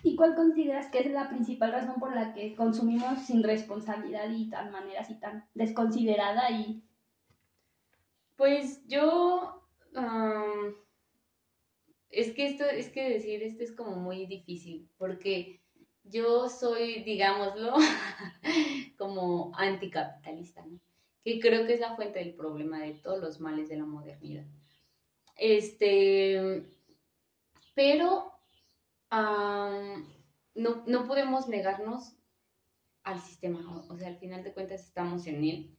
¿Y 0.03 0.15
cuál 0.15 0.35
consideras 0.35 0.89
que 0.91 0.99
es 0.99 1.11
la 1.11 1.29
principal 1.29 1.71
razón 1.71 1.95
por 1.99 2.13
la 2.13 2.33
que 2.33 2.55
consumimos 2.55 3.25
sin 3.25 3.43
responsabilidad 3.43 4.29
y 4.29 4.49
tan 4.49 4.71
manera 4.71 5.01
así 5.01 5.15
tan 5.15 5.47
desconsiderada 5.53 6.51
y 6.51 6.83
pues 8.35 8.85
yo 8.87 9.61
es 12.09 12.33
que 12.33 12.47
esto 12.47 12.65
es 12.65 12.89
que 12.89 13.09
decir 13.09 13.41
esto 13.43 13.63
es 13.63 13.71
como 13.71 13.95
muy 13.95 14.25
difícil 14.25 14.89
porque 14.97 15.61
yo 16.03 16.49
soy 16.49 17.03
digámoslo 17.03 17.73
como 18.97 19.51
anticapitalista, 19.55 20.65
¿no? 20.65 20.79
que 21.25 21.39
creo 21.39 21.65
que 21.65 21.73
es 21.73 21.79
la 21.79 21.95
fuente 21.95 22.19
del 22.19 22.35
problema 22.35 22.79
de 22.79 22.93
todos 22.93 23.19
los 23.19 23.39
males 23.39 23.67
de 23.67 23.77
la 23.77 23.85
modernidad. 23.85 24.45
Este, 25.35 26.63
pero 27.73 28.34
no, 29.11 30.83
no, 30.85 31.07
podemos 31.07 31.47
negarnos 31.47 32.15
al 33.03 33.19
sistema, 33.21 33.85
o 33.89 33.97
sea, 33.97 34.07
al 34.07 34.17
final 34.17 34.43
de 34.43 34.53
cuentas 34.53 34.81
estamos 34.81 35.27
en 35.27 35.43
él 35.43 35.75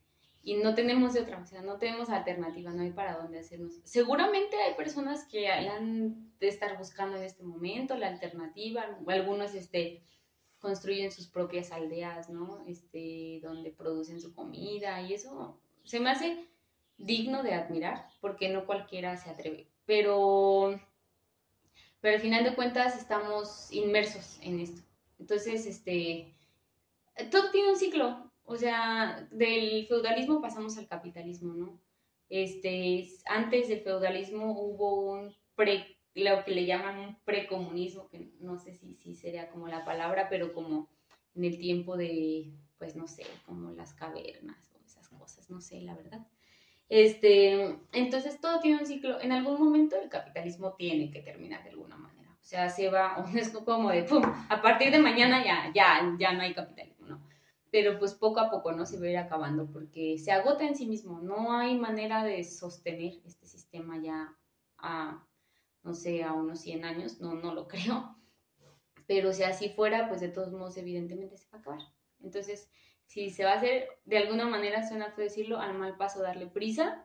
y 0.47 0.55
no 0.55 0.77
tenemos 0.77 1.13
de 1.13 1.23
otra, 1.23 1.41
o 1.41 1.45
sea, 1.45 1.61
no 1.61 1.77
tenemos 1.77 2.09
alternativa, 2.09 2.73
no 2.73 2.83
hay 2.83 2.93
para 2.93 3.17
dónde 3.17 3.41
hacernos. 3.41 3.81
Seguramente 3.83 4.57
hay 4.57 4.75
personas 4.75 5.25
que 5.25 5.49
han 5.49 6.31
de 6.39 6.47
estar 6.47 6.79
buscando 6.79 7.17
en 7.17 7.25
este 7.25 7.43
momento 7.43 7.97
la 7.97 8.07
alternativa, 8.07 8.85
algunos 9.09 9.55
este, 9.57 10.05
construyen 10.61 11.11
sus 11.11 11.27
propias 11.27 11.73
aldeas, 11.73 12.31
¿no? 12.31 12.65
Este, 12.69 13.41
donde 13.43 13.73
producen 13.73 14.21
su 14.21 14.37
comida 14.37 15.01
y 15.01 15.15
eso 15.15 15.61
se 15.83 15.99
me 15.99 16.11
hace 16.11 16.47
digno 16.97 17.43
de 17.43 17.55
admirar 17.55 18.09
porque 18.21 18.49
no 18.49 18.67
cualquiera 18.67 19.17
se 19.17 19.31
atreve. 19.31 19.69
Pero, 19.85 20.81
pero 22.01 22.17
al 22.17 22.23
final 22.23 22.45
de 22.45 22.55
cuentas 22.55 22.97
estamos 22.97 23.73
inmersos 23.73 24.39
en 24.43 24.61
esto. 24.61 24.83
Entonces, 25.19 25.67
este, 25.67 26.35
todo 27.31 27.51
tiene 27.51 27.71
un 27.71 27.77
ciclo. 27.77 28.31
O 28.45 28.57
sea, 28.57 29.27
del 29.33 29.87
feudalismo 29.87 30.41
pasamos 30.41 30.79
al 30.79 30.87
capitalismo, 30.87 31.55
¿no? 31.55 31.81
Este, 32.29 33.09
antes 33.27 33.69
del 33.69 33.81
feudalismo 33.81 34.53
hubo 34.53 35.13
un 35.13 35.35
pre 35.55 35.97
lo 36.15 36.45
que 36.45 36.53
le 36.53 36.65
llaman 36.65 36.99
un 36.99 37.17
precomunismo, 37.25 38.09
que 38.09 38.33
no 38.41 38.59
sé 38.59 38.73
si, 38.73 38.95
si 38.97 39.15
sería 39.15 39.51
como 39.51 39.69
la 39.69 39.85
palabra, 39.85 40.29
pero 40.31 40.55
como 40.55 40.89
en 41.35 41.45
el 41.45 41.59
tiempo 41.59 41.97
de, 41.97 42.55
pues 42.79 42.97
no 42.97 43.07
sé, 43.07 43.25
como 43.45 43.71
las 43.73 43.93
cavernas 43.93 44.73
o 44.75 44.83
esas 44.83 45.09
cosas, 45.11 45.51
no 45.51 45.61
sé, 45.61 45.83
la 45.83 45.95
verdad. 45.95 46.27
Este, 46.89 47.79
entonces 47.93 48.41
todo 48.41 48.61
tiene 48.61 48.79
un 48.79 48.87
ciclo. 48.87 49.21
En 49.21 49.33
algún 49.33 49.59
momento 49.59 49.97
el 50.01 50.09
capitalismo 50.09 50.75
tiene 50.75 51.11
que 51.11 51.21
terminar 51.21 51.65
de 51.65 51.71
alguna 51.71 51.97
manera. 51.97 52.31
O 52.33 52.45
sea, 52.45 52.69
se 52.69 52.89
va, 52.89 53.25
es 53.35 53.51
como 53.51 53.91
de, 53.91 54.05
¡pum! 54.05 54.23
A 54.49 54.63
partir 54.63 54.91
de 54.91 54.99
mañana 54.99 55.45
ya, 55.45 55.73
ya, 55.75 56.17
ya 56.19 56.33
no 56.33 56.43
hay 56.43 56.55
capitalismo, 56.55 57.07
¿no? 57.07 57.27
Pero 57.71 57.99
pues 57.99 58.15
poco 58.15 58.41
a 58.41 58.51
poco, 58.51 58.73
¿no? 58.73 58.87
Se 58.87 58.99
va 58.99 59.07
a 59.07 59.11
ir 59.11 59.19
acabando 59.19 59.71
porque 59.71 60.19
se 60.19 60.33
agota 60.33 60.65
en 60.65 60.77
sí 60.77 60.87
mismo. 60.87 61.21
No 61.21 61.53
hay 61.53 61.77
manera 61.77 62.23
de 62.25 62.45
sostener 62.45 63.15
este 63.25 63.47
sistema 63.47 64.01
ya 64.01 64.37
a 64.79 65.27
no 65.87 65.95
sé, 65.95 66.25
a 66.25 66.33
unos 66.33 66.61
100 66.61 66.85
años, 66.85 67.21
no, 67.21 67.35
no 67.35 67.55
lo 67.55 67.69
creo. 67.69 68.17
Pero 69.07 69.33
si 69.33 69.45
así 69.45 69.69
fuera, 69.71 70.09
pues 70.09 70.21
de 70.21 70.29
todos 70.29 70.53
modos, 70.53 70.77
evidentemente 70.77 71.39
se 71.39 71.49
va 71.49 71.59
a 71.59 71.61
acabar. 71.61 71.81
Entonces, 72.21 72.69
si 73.07 73.31
se 73.31 73.45
va 73.45 73.53
a 73.53 73.57
hacer, 73.57 73.89
de 74.05 74.19
alguna 74.19 74.47
manera, 74.47 74.87
suena 74.87 75.11
feo 75.13 75.25
decirlo, 75.25 75.59
al 75.59 75.75
mal 75.79 75.97
paso 75.97 76.23
darle 76.23 76.47
prisa. 76.47 77.05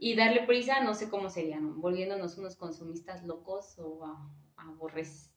Y 0.00 0.14
darle 0.14 0.46
prisa, 0.46 0.80
no 0.84 0.94
sé 0.94 1.10
cómo 1.10 1.28
sería, 1.28 1.58
¿no? 1.58 1.74
Volviéndonos 1.74 2.38
unos 2.38 2.54
consumistas 2.54 3.24
locos 3.24 3.76
o 3.80 4.04
aborrecidos 4.56 5.32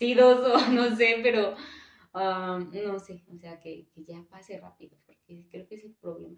o 0.00 0.70
no 0.72 0.94
sé, 0.94 1.16
pero 1.20 1.56
um, 2.14 2.70
no 2.86 3.00
sé, 3.00 3.24
o 3.28 3.36
sea, 3.36 3.58
que, 3.58 3.88
que 3.92 4.04
ya 4.04 4.22
pase 4.30 4.60
rápido, 4.60 4.96
porque 5.04 5.44
creo 5.50 5.66
que 5.66 5.74
es 5.74 5.84
el 5.84 5.94
problema, 5.94 6.36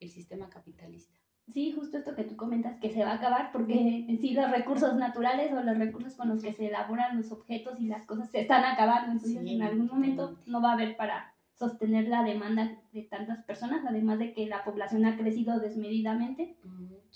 el 0.00 0.08
sistema 0.08 0.48
capitalista. 0.48 1.18
Sí, 1.52 1.72
justo 1.72 1.98
esto 1.98 2.14
que 2.14 2.24
tú 2.24 2.36
comentas, 2.36 2.78
que 2.80 2.90
se 2.90 3.04
va 3.04 3.10
a 3.10 3.16
acabar 3.16 3.52
porque 3.52 4.06
en 4.08 4.18
sí 4.18 4.32
los 4.32 4.50
recursos 4.50 4.94
naturales 4.94 5.52
o 5.52 5.60
los 5.60 5.76
recursos 5.76 6.14
con 6.14 6.28
los 6.28 6.42
que 6.42 6.52
se 6.54 6.68
elaboran 6.68 7.16
los 7.16 7.30
objetos 7.30 7.78
y 7.78 7.88
las 7.88 8.06
cosas 8.06 8.30
se 8.30 8.40
están 8.40 8.64
acabando, 8.64 9.12
entonces 9.12 9.44
en 9.44 9.60
algún 9.60 9.86
momento 9.86 10.38
no 10.46 10.62
va 10.62 10.70
a 10.70 10.74
haber 10.74 10.96
para 10.96 11.34
sostener 11.54 12.08
la 12.08 12.24
demanda 12.24 12.78
de 12.92 13.02
tantas 13.02 13.44
personas, 13.44 13.84
además 13.86 14.18
de 14.18 14.32
que 14.32 14.46
la 14.46 14.64
población 14.64 15.04
ha 15.04 15.16
crecido 15.16 15.60
desmedidamente, 15.60 16.56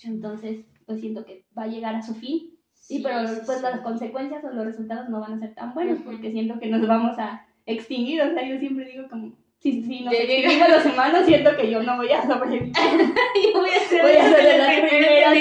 entonces 0.03 0.65
pues 0.87 1.01
siento 1.01 1.25
que 1.25 1.45
va 1.57 1.65
a 1.65 1.69
llegar 1.69 1.95
a 1.95 2.03
su 2.03 2.15
fin, 2.15 2.51
sí, 2.75 3.01
pero 3.03 3.19
pues 3.45 3.63
las 3.63 3.81
consecuencias 3.81 4.45
o 4.45 4.51
los 4.51 4.65
resultados 4.65 5.09
no 5.09 5.21
van 5.21 5.33
a 5.33 5.39
ser 5.39 5.55
tan 5.55 5.75
buenos 5.75 6.01
porque 6.03 6.31
siento 6.31 6.59
que 6.61 6.69
nos 6.69 6.87
vamos 6.87 7.19
a 7.19 7.47
extinguir, 7.67 8.23
o 8.23 8.33
sea, 8.33 8.49
yo 8.49 8.59
siempre 8.59 8.87
digo 8.87 9.09
como 9.09 9.33
Sí, 9.59 9.83
sí, 9.83 10.01
no 10.05 10.11
sé, 10.13 10.69
los 10.69 10.85
humanos 10.85 11.27
siento 11.27 11.57
que 11.57 11.71
yo 11.71 11.83
no 11.83 11.97
voy 11.97 12.13
a 12.13 12.23
sobrevivir. 12.27 12.73
yo 13.53 13.61
voy 13.61 13.71
a 13.71 13.81
ser, 13.81 14.03
voy 14.03 14.13
a 14.13 14.29
ser 14.29 14.45
de 14.45 14.59
las 14.59 14.81
primeras 14.81 15.37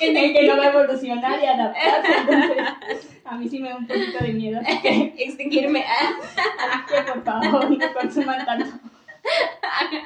en, 0.00 0.16
el 0.16 0.32
que 0.32 0.46
no 0.46 0.56
va 0.56 0.64
a 0.64 0.68
evolucionar 0.68 1.40
y 1.40 1.46
adaptarse. 1.46 2.12
Entonces, 2.18 3.20
a 3.24 3.36
mí 3.36 3.48
sí 3.48 3.58
me 3.58 3.68
da 3.68 3.76
un 3.76 3.86
poquito 3.86 4.24
de 4.24 4.32
miedo. 4.32 4.60
Extinguirme. 4.84 5.84
Así 5.84 6.94
que 6.94 7.12
por 7.12 7.22
favor, 7.22 7.70
no 7.70 7.92
consuman 7.92 8.44
tanto. 8.44 8.70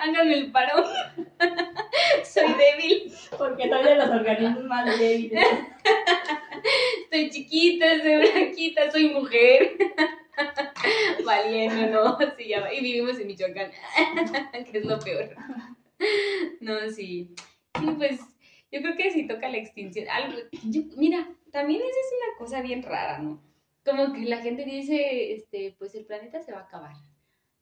Háganme 0.03 0.35
el 0.35 0.53
paro. 0.53 0.85
Soy 2.25 2.53
débil. 2.53 3.13
Porque 3.39 3.69
soy 3.69 3.85
de 3.85 3.95
los 3.95 4.09
organismos 4.09 4.65
más 4.65 4.99
débiles. 4.99 5.47
Estoy 7.05 7.31
chiquita, 7.31 7.87
soy 8.03 8.17
blanquita, 8.17 8.91
soy 8.91 9.09
mujer. 9.11 9.77
Valiendo, 11.25 11.87
no, 11.91 12.19
sí, 12.37 12.49
ya, 12.49 12.73
y 12.73 12.81
vivimos 12.81 13.19
en 13.19 13.27
Michoacán, 13.27 13.71
que 14.71 14.79
es 14.79 14.85
lo 14.85 14.99
peor. 14.99 15.35
No, 16.61 16.89
sí. 16.91 17.35
Sí, 17.79 17.87
pues 17.97 18.21
yo 18.71 18.81
creo 18.81 18.97
que 18.97 19.11
si 19.11 19.27
toca 19.27 19.49
la 19.49 19.59
extinción. 19.59 20.09
Algo, 20.09 20.39
mira, 20.97 21.29
también 21.51 21.81
esa 21.81 21.91
es 21.91 22.13
una 22.13 22.39
cosa 22.39 22.63
bien 22.63 22.83
rara, 22.83 23.19
¿no? 23.19 23.43
Como 23.85 24.13
que 24.13 24.23
la 24.23 24.39
gente 24.39 24.65
dice, 24.65 25.33
este, 25.33 25.75
pues 25.79 25.95
el 25.95 26.05
planeta 26.05 26.43
se 26.43 26.53
va 26.53 26.59
a 26.59 26.65
acabar. 26.65 26.97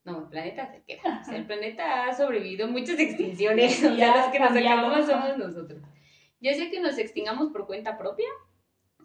No, 0.05 0.21
el 0.21 0.29
planeta 0.29 0.71
se 0.71 0.83
queda. 0.83 1.21
O 1.21 1.25
sea, 1.25 1.37
el 1.37 1.47
planeta 1.47 2.07
ha 2.07 2.15
sobrevivido 2.15 2.69
muchas 2.69 2.99
extinciones. 2.99 3.83
O 3.85 3.97
sea, 3.97 4.17
los 4.17 4.33
que 4.33 4.39
nos 4.39 4.51
acabamos 4.51 5.07
somos 5.07 5.37
nosotros. 5.37 5.83
Ya 6.41 6.55
sé 6.55 6.71
que 6.71 6.81
nos 6.81 6.99
extingamos 6.99 7.51
por 7.53 7.67
cuenta 7.67 7.97
propia, 7.97 8.29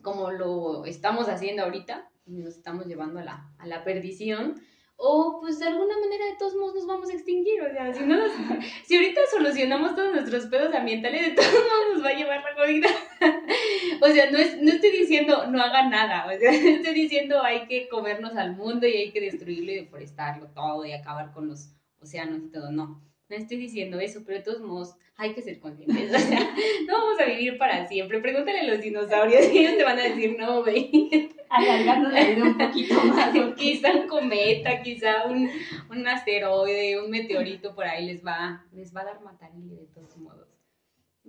como 0.01 0.32
lo 0.32 0.86
estamos 0.86 1.29
haciendo 1.29 1.63
ahorita, 1.63 2.09
nos 2.29 2.55
estamos 2.55 2.85
llevando 2.85 3.19
a 3.19 3.23
la, 3.23 3.51
a 3.57 3.67
la 3.67 3.83
perdición, 3.83 4.61
o 5.01 5.39
pues 5.39 5.59
de 5.59 5.65
alguna 5.65 5.97
manera 5.97 6.25
de 6.25 6.35
todos 6.37 6.55
modos 6.55 6.75
nos 6.75 6.85
vamos 6.85 7.09
a 7.09 7.13
extinguir, 7.13 7.61
o 7.61 7.71
sea, 7.71 7.93
si, 7.93 8.03
no 8.03 8.17
si 8.85 8.97
ahorita 8.97 9.21
solucionamos 9.31 9.95
todos 9.95 10.11
nuestros 10.11 10.47
pedos 10.47 10.75
ambientales, 10.75 11.21
de 11.21 11.31
todos 11.35 11.53
modos 11.53 11.93
nos 11.93 12.03
va 12.03 12.09
a 12.09 12.15
llevar 12.15 12.43
la 12.43 12.61
jodida. 12.61 12.89
o 14.01 14.07
sea, 14.07 14.29
no, 14.29 14.37
es, 14.37 14.61
no 14.61 14.69
estoy 14.69 14.91
diciendo 14.91 15.47
no 15.47 15.61
haga 15.61 15.87
nada, 15.87 16.25
o 16.25 16.37
sea, 16.37 16.51
estoy 16.75 16.93
diciendo 16.93 17.41
hay 17.41 17.65
que 17.67 17.87
comernos 17.87 18.35
al 18.35 18.57
mundo 18.57 18.87
y 18.87 18.97
hay 18.97 19.11
que 19.11 19.21
destruirlo 19.21 19.71
y 19.71 19.75
deforestarlo 19.75 20.47
todo 20.47 20.85
y 20.85 20.91
acabar 20.91 21.31
con 21.31 21.47
los 21.47 21.69
océanos 22.01 22.43
y 22.43 22.51
todo, 22.51 22.69
no. 22.69 23.01
No 23.29 23.35
estoy 23.35 23.55
diciendo 23.55 24.01
eso, 24.01 24.23
pero 24.25 24.39
de 24.39 24.43
todos 24.43 24.59
modos 24.59 24.95
hay 25.15 25.33
que 25.33 25.41
ser 25.41 25.59
conscientes. 25.59 26.13
O 26.13 26.17
sea, 26.17 26.39
no 26.87 26.93
vamos 26.93 27.19
a 27.21 27.25
vivir 27.25 27.57
para 27.57 27.87
siempre. 27.87 28.19
Pregúntale 28.19 28.61
a 28.61 28.63
los 28.63 28.81
dinosaurios 28.81 29.45
y 29.53 29.59
ellos 29.59 29.77
te 29.77 29.83
van 29.83 29.99
a 29.99 30.03
decir, 30.03 30.35
no, 30.37 30.63
güey. 30.63 31.29
Alargando 31.49 32.09
la 32.09 32.23
vida 32.23 32.43
un 32.43 32.57
poquito 32.57 32.93
más. 33.05 33.33
quizá 33.55 33.93
un 33.93 34.07
cometa, 34.07 34.81
quizá 34.81 35.25
un, 35.25 35.49
un, 35.89 36.07
asteroide, 36.07 37.01
un 37.01 37.09
meteorito 37.09 37.73
por 37.73 37.85
ahí 37.85 38.05
les 38.05 38.25
va, 38.25 38.65
les 38.71 38.95
va 38.95 39.01
a 39.01 39.05
dar 39.05 39.21
matarile 39.21 39.75
de 39.75 39.88
todos 39.88 40.15
modos. 40.17 40.47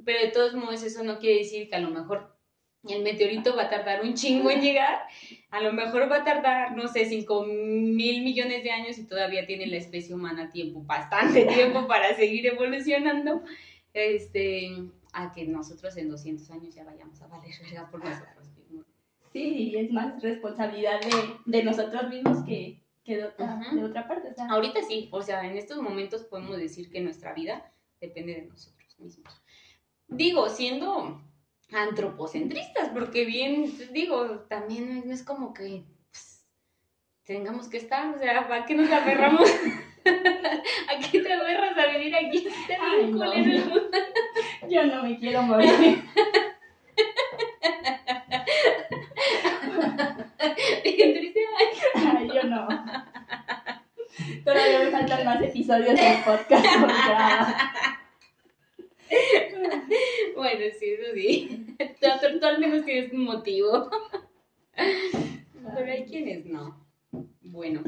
Pero 0.04 0.20
de 0.20 0.28
todos 0.28 0.54
modos 0.54 0.82
eso 0.82 1.02
no 1.04 1.18
quiere 1.18 1.38
decir 1.38 1.68
que 1.68 1.76
a 1.76 1.80
lo 1.80 1.90
mejor 1.90 2.36
el 2.88 3.02
meteorito 3.02 3.54
va 3.54 3.64
a 3.64 3.70
tardar 3.70 4.02
un 4.02 4.14
chingo 4.14 4.50
en 4.50 4.62
llegar, 4.62 5.00
a 5.50 5.60
lo 5.60 5.72
mejor 5.72 6.10
va 6.10 6.18
a 6.18 6.24
tardar, 6.24 6.76
no 6.76 6.88
sé, 6.88 7.04
5 7.04 7.44
mil 7.44 8.22
millones 8.22 8.62
de 8.64 8.70
años 8.70 8.98
y 8.98 9.06
todavía 9.06 9.46
tiene 9.46 9.66
la 9.66 9.76
especie 9.76 10.14
humana 10.14 10.50
tiempo, 10.50 10.82
bastante 10.82 11.44
tiempo 11.44 11.86
para 11.88 12.14
seguir 12.14 12.46
evolucionando, 12.46 13.42
este, 13.92 14.70
a 15.12 15.32
que 15.32 15.44
nosotros 15.44 15.96
en 15.98 16.08
200 16.08 16.50
años 16.52 16.74
ya 16.74 16.84
vayamos 16.84 17.20
a 17.20 17.26
valer 17.26 17.52
verga 17.62 17.90
por 17.90 18.02
nosotros 18.02 18.49
Sí, 19.32 19.74
es 19.76 19.92
más 19.92 20.20
responsabilidad 20.22 21.00
de, 21.00 21.58
de 21.58 21.62
nosotros 21.62 22.08
mismos 22.08 22.44
que, 22.44 22.82
que 23.04 23.16
de, 23.16 23.24
otra, 23.24 23.60
de, 23.72 23.84
otra, 23.84 24.08
parte. 24.08 24.34
Ahorita 24.48 24.82
sí, 24.82 25.08
o 25.12 25.22
sea, 25.22 25.46
en 25.46 25.56
estos 25.56 25.78
momentos 25.78 26.24
podemos 26.24 26.56
decir 26.56 26.90
que 26.90 27.00
nuestra 27.00 27.32
vida 27.32 27.72
depende 28.00 28.34
de 28.34 28.46
nosotros 28.46 28.98
mismos. 28.98 29.42
Digo, 30.08 30.48
siendo 30.48 31.22
antropocentristas, 31.72 32.88
porque 32.88 33.24
bien, 33.24 33.72
digo, 33.92 34.40
también 34.48 35.06
no 35.06 35.12
es 35.12 35.22
como 35.22 35.54
que 35.54 35.84
pues, 36.10 36.44
tengamos 37.24 37.68
que 37.68 37.76
estar, 37.76 38.12
o 38.14 38.18
sea, 38.18 38.48
¿para 38.48 38.66
qué 38.66 38.74
nos 38.74 38.90
aferramos? 38.90 39.48
¿A 40.04 41.10
qué 41.10 41.20
te 41.20 41.32
aferras 41.32 41.78
a 41.78 41.98
vivir 41.98 42.16
aquí? 42.16 42.48
Ay, 42.80 43.12
no. 43.12 43.32
Yo 44.68 44.86
no 44.86 45.02
me 45.02 45.18
quiero 45.18 45.42
morir. 45.42 46.02
faltan 55.10 55.26
más 55.26 55.42
episodios 55.42 55.96
del 55.96 56.24
podcast. 56.24 56.66
Bueno, 60.36 60.60
sí, 60.78 60.86
eso 60.86 61.12
sí. 61.14 61.66
Tú, 62.00 62.38
tú 62.38 62.46
al 62.46 62.60
menos 62.60 62.84
tienes 62.84 63.12
un 63.12 63.24
motivo. 63.24 63.90
Pero 64.74 65.92
hay 65.92 66.04
quienes 66.06 66.46
no. 66.46 66.86
Bueno. 67.42 67.82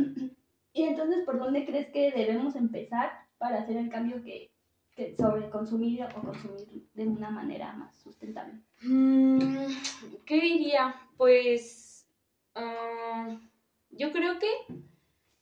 Y 0.72 0.82
entonces, 0.82 1.24
¿por 1.24 1.38
dónde 1.38 1.64
crees 1.64 1.88
que 1.88 2.10
debemos 2.10 2.56
empezar 2.56 3.12
para 3.38 3.60
hacer 3.60 3.76
el 3.76 3.88
cambio 3.88 4.22
que, 4.24 4.50
que 4.96 5.14
sobre 5.16 5.48
consumir 5.48 6.02
o 6.02 6.08
consumir 6.08 6.88
de 6.94 7.06
una 7.06 7.30
manera 7.30 7.72
más 7.74 7.94
sustentable? 8.02 8.54
Mm, 8.82 9.66
¿Qué 10.26 10.40
diría? 10.40 10.94
Pues 11.16 12.06
ah, 12.54 13.38
yo 13.90 14.12
creo 14.12 14.38
que 14.38 14.50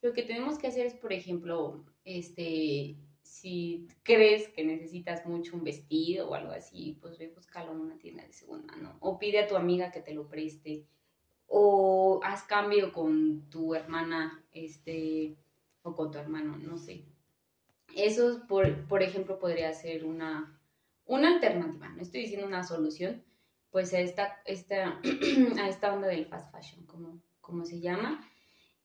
lo 0.03 0.13
que 0.13 0.23
tenemos 0.23 0.59
que 0.59 0.67
hacer 0.67 0.87
es, 0.87 0.95
por 0.95 1.13
ejemplo, 1.13 1.85
este, 2.05 2.97
si 3.23 3.87
crees 4.03 4.49
que 4.49 4.65
necesitas 4.65 5.27
mucho 5.27 5.57
un 5.57 5.65
vestido 5.65 6.29
o 6.29 6.35
algo 6.35 6.53
así, 6.53 6.99
pues 7.01 7.19
ve 7.19 7.29
búscalo 7.29 7.73
en 7.73 7.81
una 7.81 7.99
tienda 7.99 8.25
de 8.25 8.33
segunda 8.33 8.75
mano. 8.75 8.97
O 9.01 9.19
pide 9.19 9.41
a 9.41 9.47
tu 9.47 9.57
amiga 9.57 9.93
que 9.93 10.01
te 10.01 10.15
lo 10.15 10.29
preste. 10.29 10.85
O 11.47 12.21
haz 12.23 12.45
cambio 12.45 12.93
con 12.93 13.49
tu 13.51 13.75
hermana, 13.75 14.45
este, 14.53 15.37
o 15.83 15.95
con 15.95 16.11
tu 16.11 16.19
hermano, 16.19 16.57
no 16.57 16.79
sé. 16.79 17.05
Eso, 17.95 18.47
por, 18.49 18.87
por 18.87 19.03
ejemplo, 19.03 19.39
podría 19.39 19.73
ser 19.73 20.05
una, 20.05 20.61
una 21.07 21.35
alternativa. 21.35 21.89
No 21.89 22.03
estoy 22.03 22.23
diciendo 22.23 22.47
una 22.47 22.63
solución, 22.63 23.23
pues 23.71 23.93
a 23.95 24.01
esta, 24.01 24.41
esta, 24.45 25.01
a 25.61 25.69
esta 25.69 25.93
onda 25.93 26.09
del 26.09 26.27
fast 26.27 26.53
fashion, 26.53 26.85
como, 26.87 27.21
como 27.41 27.65
se 27.65 27.81
llama. 27.81 28.25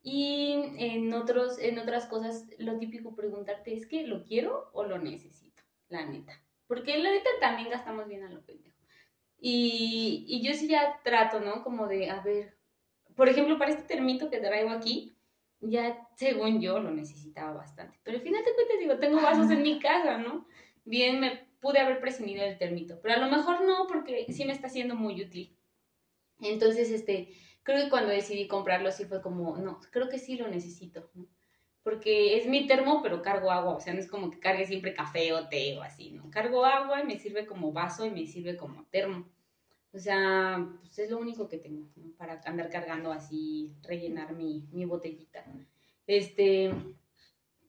Y 0.07 0.53
en, 0.77 1.11
otros, 1.15 1.57
en 1.57 1.79
otras 1.79 2.05
cosas, 2.05 2.45
lo 2.59 2.77
típico 2.77 3.15
preguntarte 3.15 3.73
es 3.73 3.87
que 3.87 4.05
lo 4.05 4.23
quiero 4.23 4.69
o 4.71 4.83
lo 4.83 4.99
necesito, 4.99 5.63
la 5.89 6.05
neta. 6.05 6.39
Porque 6.67 6.95
la 6.99 7.09
neta 7.09 7.27
también 7.39 7.71
gastamos 7.71 8.07
bien 8.07 8.23
a 8.23 8.29
lo 8.29 8.45
pendejo. 8.45 8.77
Y, 9.39 10.23
y 10.27 10.43
yo 10.43 10.53
sí 10.53 10.67
ya 10.67 10.99
trato, 11.03 11.39
¿no? 11.39 11.63
Como 11.63 11.87
de, 11.87 12.11
a 12.11 12.21
ver, 12.21 12.55
por 13.15 13.29
ejemplo, 13.29 13.57
para 13.57 13.71
este 13.71 13.81
termito 13.81 14.29
que 14.29 14.37
traigo 14.37 14.69
aquí, 14.69 15.17
ya 15.59 16.07
según 16.15 16.61
yo 16.61 16.77
lo 16.79 16.91
necesitaba 16.91 17.53
bastante. 17.53 17.99
Pero 18.03 18.17
al 18.17 18.23
final 18.23 18.45
de 18.45 18.53
cuentas, 18.53 18.79
digo, 18.79 18.99
tengo 18.99 19.19
vasos 19.23 19.49
en 19.49 19.63
mi 19.63 19.79
casa, 19.79 20.19
¿no? 20.19 20.45
Bien, 20.83 21.19
me 21.19 21.47
pude 21.59 21.79
haber 21.79 21.99
prescindido 21.99 22.43
del 22.43 22.59
termito, 22.59 22.99
pero 23.01 23.15
a 23.15 23.17
lo 23.17 23.35
mejor 23.35 23.61
no, 23.61 23.87
porque 23.87 24.27
sí 24.31 24.45
me 24.45 24.53
está 24.53 24.69
siendo 24.69 24.93
muy 24.93 25.19
útil. 25.19 25.57
Entonces, 26.41 26.91
este, 26.91 27.29
creo 27.65 27.83
que 27.83 27.89
cuando 27.89 28.11
decidí 28.11 28.47
comprarlo 28.47 28.91
sí 28.91 29.05
fue 29.05 29.21
como, 29.21 29.57
no, 29.57 29.81
creo 29.91 30.07
que 30.07 30.19
sí 30.19 30.37
lo 30.37 30.47
necesito. 30.47 31.09
Porque 31.83 32.37
es 32.37 32.47
mi 32.47 32.67
termo, 32.67 33.01
pero 33.03 33.21
cargo 33.21 33.51
agua, 33.51 33.75
o 33.75 33.79
sea, 33.79 33.93
no 33.93 33.99
es 33.99 34.07
como 34.07 34.31
que 34.31 34.39
cargue 34.39 34.65
siempre 34.65 34.93
café 34.93 35.33
o 35.33 35.49
té 35.49 35.77
o 35.77 35.81
así, 35.81 36.11
¿no? 36.11 36.29
Cargo 36.29 36.63
agua 36.65 37.01
y 37.01 37.05
me 37.05 37.19
sirve 37.19 37.45
como 37.45 37.73
vaso 37.73 38.05
y 38.05 38.11
me 38.11 38.25
sirve 38.25 38.55
como 38.55 38.85
termo. 38.85 39.27
O 39.91 39.99
sea, 39.99 40.67
pues 40.79 40.97
es 40.99 41.09
lo 41.09 41.17
único 41.17 41.47
que 41.47 41.57
tengo. 41.57 41.87
Para 42.17 42.41
andar 42.45 42.69
cargando 42.69 43.11
así, 43.11 43.75
rellenar 43.81 44.33
mi, 44.33 44.67
mi 44.71 44.85
botellita. 44.85 45.45
Este, 46.07 46.71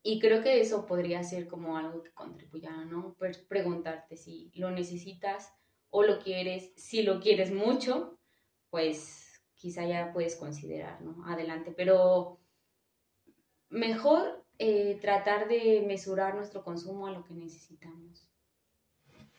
y 0.02 0.18
creo 0.18 0.42
que 0.42 0.60
eso 0.60 0.86
podría 0.86 1.22
ser 1.24 1.46
como 1.48 1.76
algo 1.78 2.02
que 2.02 2.12
contribuya, 2.12 2.70
¿no? 2.84 3.14
Pues 3.18 3.38
preguntarte 3.38 4.16
si 4.16 4.50
lo 4.54 4.70
necesitas 4.70 5.52
o 5.90 6.02
lo 6.02 6.18
quieres, 6.18 6.72
si 6.76 7.02
lo 7.02 7.20
quieres 7.20 7.50
mucho, 7.52 8.18
pues 8.70 9.25
quizá 9.56 9.84
ya 9.84 10.12
puedes 10.12 10.36
considerar, 10.36 11.00
¿no? 11.02 11.24
Adelante, 11.26 11.72
pero 11.76 12.38
mejor 13.68 14.44
eh, 14.58 14.98
tratar 15.00 15.48
de 15.48 15.84
mesurar 15.86 16.34
nuestro 16.34 16.62
consumo 16.62 17.06
a 17.06 17.12
lo 17.12 17.24
que 17.24 17.34
necesitamos. 17.34 18.28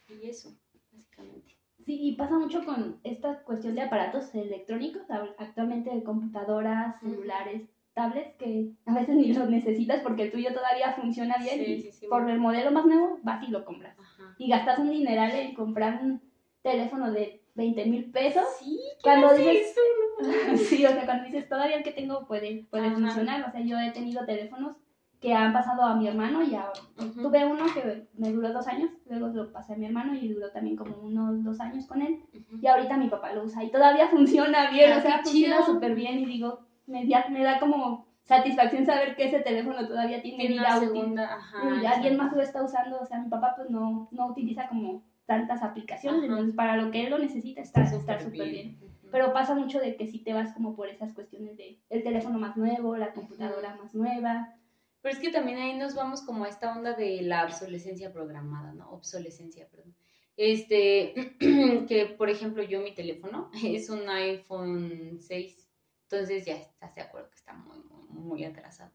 Y 0.09 0.29
eso, 0.29 0.57
básicamente. 0.91 1.57
Sí, 1.85 1.97
y 2.01 2.15
pasa 2.15 2.37
mucho 2.37 2.65
con 2.65 2.99
esta 3.03 3.43
cuestión 3.43 3.75
de 3.75 3.81
aparatos 3.81 4.33
electrónicos, 4.35 5.03
actualmente 5.37 5.93
de 5.93 6.03
computadoras, 6.03 6.99
celulares, 6.99 7.61
tablets, 7.93 8.35
que 8.35 8.71
a 8.85 8.93
veces 8.93 9.15
ni 9.15 9.33
los 9.33 9.49
necesitas 9.49 10.01
porque 10.01 10.23
el 10.23 10.31
tuyo 10.31 10.53
todavía 10.53 10.93
funciona 10.93 11.37
bien 11.37 11.55
Sí, 11.63 11.71
y 11.71 11.81
sí, 11.81 11.91
sí, 11.91 12.07
por 12.07 12.23
bueno. 12.23 12.33
el 12.35 12.39
modelo 12.39 12.71
más 12.71 12.85
nuevo 12.85 13.19
vas 13.23 13.41
y 13.47 13.51
lo 13.51 13.63
compras. 13.65 13.97
Ajá. 13.97 14.35
Y 14.37 14.49
gastas 14.49 14.79
un 14.79 14.89
dineral 14.91 15.31
en 15.31 15.55
comprar 15.55 16.03
un 16.03 16.21
teléfono 16.61 17.11
de 17.11 17.36
20 17.57 17.85
mil 17.87 18.11
pesos. 18.11 18.43
Sí, 18.59 18.79
Cuando 19.03 19.27
¿quién 19.29 19.41
hace 19.41 19.51
dices- 19.51 19.71
eso? 19.71 19.81
Sí, 20.69 20.85
o 20.85 20.89
sea, 20.89 21.05
cuando 21.05 21.25
dices 21.25 21.47
todavía 21.49 21.75
el 21.77 21.83
que 21.83 21.91
tengo 21.91 22.25
puede, 22.25 22.65
puede 22.71 22.87
Ajá. 22.87 22.95
funcionar. 22.95 23.47
O 23.47 23.51
sea, 23.51 23.61
yo 23.61 23.77
he 23.79 23.91
tenido 23.91 24.25
teléfonos 24.25 24.77
que 25.19 25.33
han 25.33 25.51
pasado 25.51 25.81
a 25.83 25.95
mi 25.95 26.07
hermano 26.07 26.43
y 26.43 26.53
ahora 26.55 26.79
Ujú. 26.99 27.21
tuve 27.23 27.43
uno 27.45 27.65
que 27.73 28.07
me 28.17 28.31
duró 28.31 28.53
dos 28.53 28.67
años, 28.67 28.91
luego 29.07 29.27
lo 29.29 29.51
pasé 29.51 29.73
a 29.73 29.75
mi 29.77 29.85
hermano 29.87 30.13
y 30.13 30.27
duró 30.29 30.51
también 30.51 30.75
como 30.75 30.95
unos 30.97 31.43
dos 31.43 31.59
años 31.59 31.87
con 31.87 32.01
él. 32.03 32.19
Ujú. 32.33 32.59
Y 32.61 32.67
ahorita 32.67 32.97
mi 32.97 33.07
papá 33.09 33.33
lo 33.33 33.43
usa 33.43 33.63
y 33.63 33.71
todavía 33.71 34.07
funciona 34.15 34.69
bien, 34.71 34.93
Ah, 34.93 34.97
o 34.99 35.01
sea, 35.01 35.19
funciona 35.23 35.65
súper 35.65 35.95
bien 35.95 36.19
y 36.19 36.25
digo, 36.25 36.59
me, 36.85 37.05
da- 37.07 37.27
me 37.29 37.43
da 37.43 37.59
como 37.59 38.05
satisfacción 38.23 38.85
saber 38.85 39.15
que 39.15 39.25
ese 39.25 39.39
teléfono 39.39 39.87
todavía 39.87 40.21
tiene 40.21 40.47
vida 40.47 40.77
útil. 40.77 40.89
segunda, 40.89 41.35
ajá. 41.35 41.81
y 41.81 41.85
alguien 41.85 42.17
más 42.17 42.31
lo 42.33 42.41
está 42.41 42.61
usando, 42.63 42.99
o 42.99 43.05
sea, 43.05 43.19
mi 43.19 43.29
papá 43.29 43.53
pues 43.55 43.69
no, 43.69 44.07
no 44.11 44.27
utiliza 44.27 44.67
como 44.67 45.01
tantas 45.27 45.61
aplicaciones, 45.61 46.23
Ajá. 46.23 46.29
entonces 46.31 46.55
para 46.55 46.77
lo 46.77 46.89
que 46.89 47.03
él 47.03 47.11
lo 47.11 47.19
necesita 47.19 47.61
está 47.61 47.83
Está 47.83 47.95
está 47.95 48.19
súper 48.19 48.23
súper 48.23 48.49
bien. 48.49 48.79
Ujú. 48.81 49.09
Pero 49.11 49.33
pasa 49.33 49.53
mucho 49.53 49.79
de 49.79 49.95
que 49.95 50.07
si 50.07 50.19
te 50.19 50.33
vas 50.33 50.53
como 50.53 50.75
por 50.75 50.87
esas 50.89 51.13
cuestiones 51.13 51.57
de 51.57 51.79
el 51.89 52.01
teléfono 52.01 52.39
más 52.39 52.57
nuevo, 52.57 52.97
la 52.97 53.13
computadora 53.13 53.75
más 53.75 53.93
nueva. 53.93 54.55
Pero 55.01 55.13
es 55.13 55.21
que 55.21 55.29
también 55.31 55.59
ahí 55.59 55.77
nos 55.77 55.95
vamos 55.95 56.21
como 56.21 56.45
a 56.45 56.49
esta 56.49 56.75
onda 56.75 56.93
de 56.93 57.21
la 57.21 57.45
obsolescencia 57.45 58.11
programada, 58.11 58.73
¿no? 58.73 58.89
Obsolescencia, 58.89 59.67
perdón. 59.69 59.95
Este, 60.37 61.13
que 61.87 62.15
por 62.17 62.29
ejemplo 62.29 62.63
yo 62.63 62.79
mi 62.81 62.93
teléfono 62.93 63.51
es 63.63 63.89
un 63.89 64.09
iPhone 64.09 65.17
6, 65.19 65.69
entonces 66.03 66.45
ya 66.45 66.55
estás 66.55 66.95
de 66.95 67.01
acuerdo 67.01 67.29
que 67.29 67.35
está 67.35 67.53
muy, 67.53 67.79
muy, 67.79 68.07
muy 68.07 68.43
atrasado. 68.45 68.91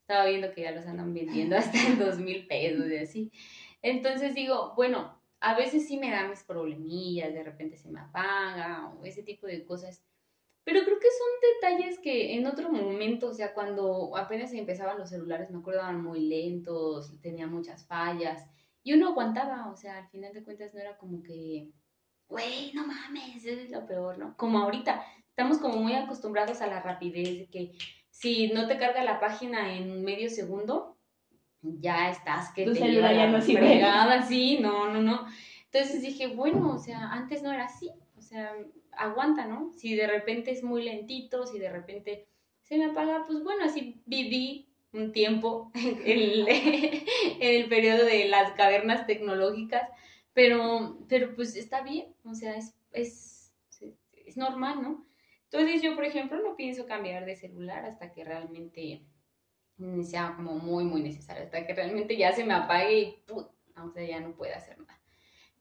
Estaba 0.00 0.26
viendo 0.26 0.52
que 0.52 0.62
ya 0.62 0.72
los 0.72 0.86
andan 0.86 1.14
vendiendo 1.14 1.56
hasta 1.58 1.80
en 1.80 1.98
dos 1.98 2.18
mil 2.18 2.46
pesos 2.48 2.90
y 2.90 2.96
así. 2.96 3.32
Entonces 3.82 4.34
digo, 4.34 4.72
bueno, 4.74 5.16
a 5.46 5.54
veces 5.54 5.86
sí 5.86 5.96
me 5.96 6.10
da 6.10 6.26
mis 6.26 6.42
problemillas, 6.42 7.32
de 7.32 7.44
repente 7.44 7.76
se 7.76 7.88
me 7.88 8.00
apaga 8.00 8.88
o 8.88 9.04
ese 9.04 9.22
tipo 9.22 9.46
de 9.46 9.64
cosas. 9.64 10.02
Pero 10.64 10.80
creo 10.82 10.98
que 10.98 11.06
son 11.06 11.78
detalles 11.78 12.00
que 12.00 12.34
en 12.34 12.48
otro 12.48 12.72
momento, 12.72 13.28
o 13.28 13.32
sea, 13.32 13.54
cuando 13.54 14.16
apenas 14.16 14.52
empezaban 14.52 14.98
los 14.98 15.10
celulares, 15.10 15.48
me 15.52 15.58
acuerdo, 15.58 15.82
eran 15.82 16.02
muy 16.02 16.18
lentos, 16.18 17.20
tenía 17.20 17.46
muchas 17.46 17.86
fallas, 17.86 18.44
y 18.82 18.94
uno 18.94 19.10
aguantaba, 19.10 19.70
o 19.70 19.76
sea, 19.76 19.98
al 19.98 20.08
final 20.08 20.34
de 20.34 20.42
cuentas 20.42 20.74
no 20.74 20.80
era 20.80 20.96
como 20.96 21.22
que, 21.22 21.70
güey, 22.28 22.72
no 22.74 22.84
mames, 22.84 23.44
es 23.44 23.70
lo 23.70 23.86
peor, 23.86 24.18
¿no? 24.18 24.36
Como 24.36 24.58
ahorita, 24.58 25.00
estamos 25.28 25.58
como 25.58 25.76
muy 25.76 25.92
acostumbrados 25.92 26.60
a 26.60 26.66
la 26.66 26.82
rapidez, 26.82 27.38
de 27.38 27.46
que 27.46 27.78
si 28.10 28.48
no 28.48 28.66
te 28.66 28.78
carga 28.78 29.04
la 29.04 29.20
página 29.20 29.76
en 29.76 30.02
medio 30.02 30.28
segundo, 30.28 30.95
ya 31.80 32.10
estás 32.10 32.52
que 32.52 32.64
Tu 32.64 32.72
te 32.72 32.80
celular 32.80 33.14
ya 33.14 33.26
no 33.28 33.40
sirve. 33.40 33.82
sí, 34.26 34.58
no, 34.60 34.92
no, 34.92 35.02
no. 35.02 35.26
Entonces 35.64 36.02
dije, 36.02 36.28
bueno, 36.28 36.72
o 36.72 36.78
sea, 36.78 37.10
antes 37.12 37.42
no 37.42 37.52
era 37.52 37.64
así, 37.66 37.90
o 38.16 38.22
sea, 38.22 38.54
aguanta, 38.92 39.46
¿no? 39.46 39.72
Si 39.72 39.94
de 39.94 40.06
repente 40.06 40.50
es 40.50 40.62
muy 40.62 40.82
lentito, 40.84 41.46
si 41.46 41.58
de 41.58 41.70
repente 41.70 42.26
se 42.62 42.78
me 42.78 42.86
apaga, 42.86 43.24
pues 43.26 43.42
bueno, 43.42 43.64
así 43.64 44.00
viví 44.06 44.68
un 44.92 45.12
tiempo 45.12 45.70
en 45.74 46.18
el, 46.18 46.46
en 46.48 47.62
el 47.62 47.68
periodo 47.68 48.04
de 48.04 48.26
las 48.28 48.52
cavernas 48.52 49.06
tecnológicas, 49.06 49.88
pero, 50.32 50.98
pero 51.08 51.34
pues 51.34 51.56
está 51.56 51.82
bien, 51.82 52.14
o 52.24 52.34
sea, 52.34 52.56
es, 52.56 52.74
es, 52.92 53.52
es 54.12 54.36
normal, 54.36 54.82
¿no? 54.82 55.06
Entonces 55.44 55.82
yo, 55.82 55.94
por 55.94 56.04
ejemplo, 56.04 56.40
no 56.42 56.56
pienso 56.56 56.86
cambiar 56.86 57.24
de 57.24 57.36
celular 57.36 57.84
hasta 57.84 58.12
que 58.12 58.24
realmente 58.24 59.02
sea 60.04 60.34
como 60.36 60.52
muy, 60.54 60.84
muy 60.84 61.02
necesario, 61.02 61.44
hasta 61.44 61.66
que 61.66 61.74
realmente 61.74 62.16
ya 62.16 62.32
se 62.32 62.44
me 62.44 62.54
apague 62.54 63.00
y 63.00 63.16
o 63.30 63.90
sea, 63.92 64.06
ya 64.06 64.20
no 64.20 64.34
pueda 64.34 64.56
hacer 64.56 64.78
nada. 64.78 65.00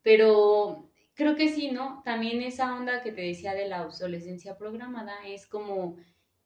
Pero 0.02 0.90
creo 1.16 1.36
que 1.36 1.50
sí, 1.50 1.72
¿no? 1.72 2.02
También 2.06 2.42
esa 2.42 2.76
onda 2.76 3.02
que 3.02 3.12
te 3.12 3.22
decía 3.22 3.54
de 3.54 3.68
la 3.68 3.86
obsolescencia 3.86 4.58
programada 4.58 5.16
es 5.26 5.48
como 5.48 5.98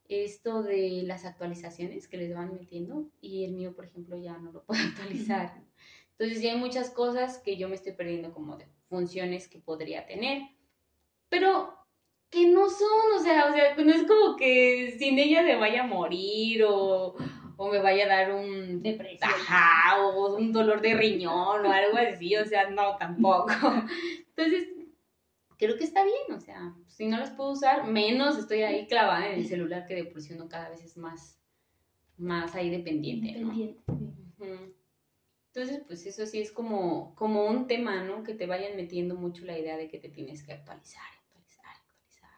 esto 0.08 0.62
de 0.62 1.02
las 1.04 1.24
actualizaciones 1.24 2.08
que 2.08 2.16
les 2.16 2.34
van 2.34 2.54
metiendo 2.54 3.08
y 3.20 3.44
el 3.44 3.52
mío, 3.52 3.74
por 3.74 3.84
ejemplo, 3.84 4.16
ya 4.16 4.36
no 4.38 4.50
lo 4.50 4.64
puedo 4.66 4.80
actualizar. 4.80 5.62
Entonces 6.18 6.42
ya 6.42 6.52
hay 6.52 6.58
muchas 6.58 6.90
cosas 6.90 7.38
que 7.38 7.56
yo 7.56 7.68
me 7.68 7.76
estoy 7.76 7.92
perdiendo 7.92 8.32
como 8.32 8.56
de 8.56 8.66
funciones 8.88 9.48
que 9.48 9.58
podría 9.58 10.06
tener. 10.06 10.42
pero 11.28 11.76
que 12.30 12.46
no 12.46 12.70
son, 12.70 13.12
o 13.16 13.22
sea, 13.22 13.46
o 13.46 13.52
sea, 13.52 13.74
no 13.74 13.92
es 13.92 14.04
como 14.04 14.36
que 14.36 14.94
sin 14.98 15.18
ella 15.18 15.44
se 15.44 15.56
vaya 15.56 15.82
a 15.82 15.86
morir 15.86 16.64
o, 16.64 17.16
o 17.62 17.68
me 17.68 17.78
vaya 17.78 18.06
a 18.06 18.08
dar 18.08 18.32
un 18.32 18.82
Depresión. 18.82 19.30
Ajá, 19.30 20.02
o 20.02 20.34
un 20.34 20.50
dolor 20.50 20.80
de 20.80 20.94
riñón 20.94 21.66
o 21.66 21.70
algo 21.70 21.98
así, 21.98 22.34
o 22.34 22.46
sea, 22.46 22.70
no, 22.70 22.96
tampoco. 22.96 23.52
Entonces, 24.28 24.66
creo 25.58 25.76
que 25.76 25.84
está 25.84 26.02
bien, 26.02 26.38
o 26.38 26.40
sea, 26.40 26.74
si 26.88 27.06
no 27.06 27.18
las 27.18 27.32
puedo 27.32 27.50
usar, 27.50 27.86
menos 27.86 28.38
estoy 28.38 28.62
ahí 28.62 28.86
clavada 28.86 29.28
en 29.28 29.40
el 29.40 29.46
celular 29.46 29.84
que 29.84 29.94
de 29.94 30.04
por 30.06 30.22
sí 30.22 30.32
uno 30.32 30.48
cada 30.48 30.70
vez 30.70 30.82
es 30.82 30.96
más, 30.96 31.38
más 32.16 32.54
ahí 32.54 32.70
dependiente, 32.70 33.38
¿no? 33.38 33.50
Ujú. 33.50 34.74
Entonces, 35.52 35.82
pues 35.86 36.06
eso 36.06 36.24
sí 36.24 36.40
es 36.40 36.52
como, 36.52 37.14
como 37.14 37.44
un 37.44 37.66
tema, 37.66 38.02
¿no? 38.02 38.22
Que 38.22 38.32
te 38.32 38.46
vayan 38.46 38.74
metiendo 38.74 39.16
mucho 39.16 39.44
la 39.44 39.58
idea 39.58 39.76
de 39.76 39.88
que 39.88 39.98
te 39.98 40.08
tienes 40.08 40.42
que 40.46 40.54
actualizar, 40.54 41.02
actualizar, 41.24 41.66
actualizar. 41.66 42.30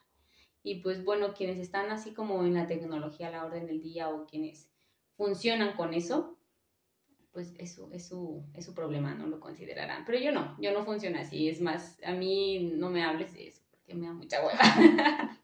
Y 0.64 0.80
pues 0.80 1.04
bueno, 1.04 1.32
quienes 1.32 1.58
están 1.58 1.92
así 1.92 2.12
como 2.12 2.44
en 2.44 2.54
la 2.54 2.66
tecnología 2.66 3.28
a 3.28 3.30
la 3.30 3.44
orden 3.44 3.66
del 3.66 3.80
día 3.80 4.08
o 4.08 4.26
quienes 4.26 4.71
funcionan 5.16 5.74
con 5.76 5.94
eso, 5.94 6.38
pues 7.32 7.54
eso 7.58 7.90
es 7.92 8.06
su, 8.06 8.44
es 8.54 8.64
su 8.64 8.74
problema, 8.74 9.14
no 9.14 9.26
lo 9.26 9.40
considerarán. 9.40 10.04
Pero 10.04 10.18
yo 10.18 10.32
no, 10.32 10.56
yo 10.60 10.72
no 10.72 10.84
funciono 10.84 11.18
así. 11.18 11.48
Es 11.48 11.60
más, 11.60 11.98
a 12.04 12.12
mí 12.12 12.72
no 12.74 12.90
me 12.90 13.02
hables 13.02 13.32
de 13.34 13.48
eso 13.48 13.62
porque 13.70 13.94
me 13.94 14.06
da 14.06 14.12
mucha 14.12 14.38
hueva. 14.44 14.58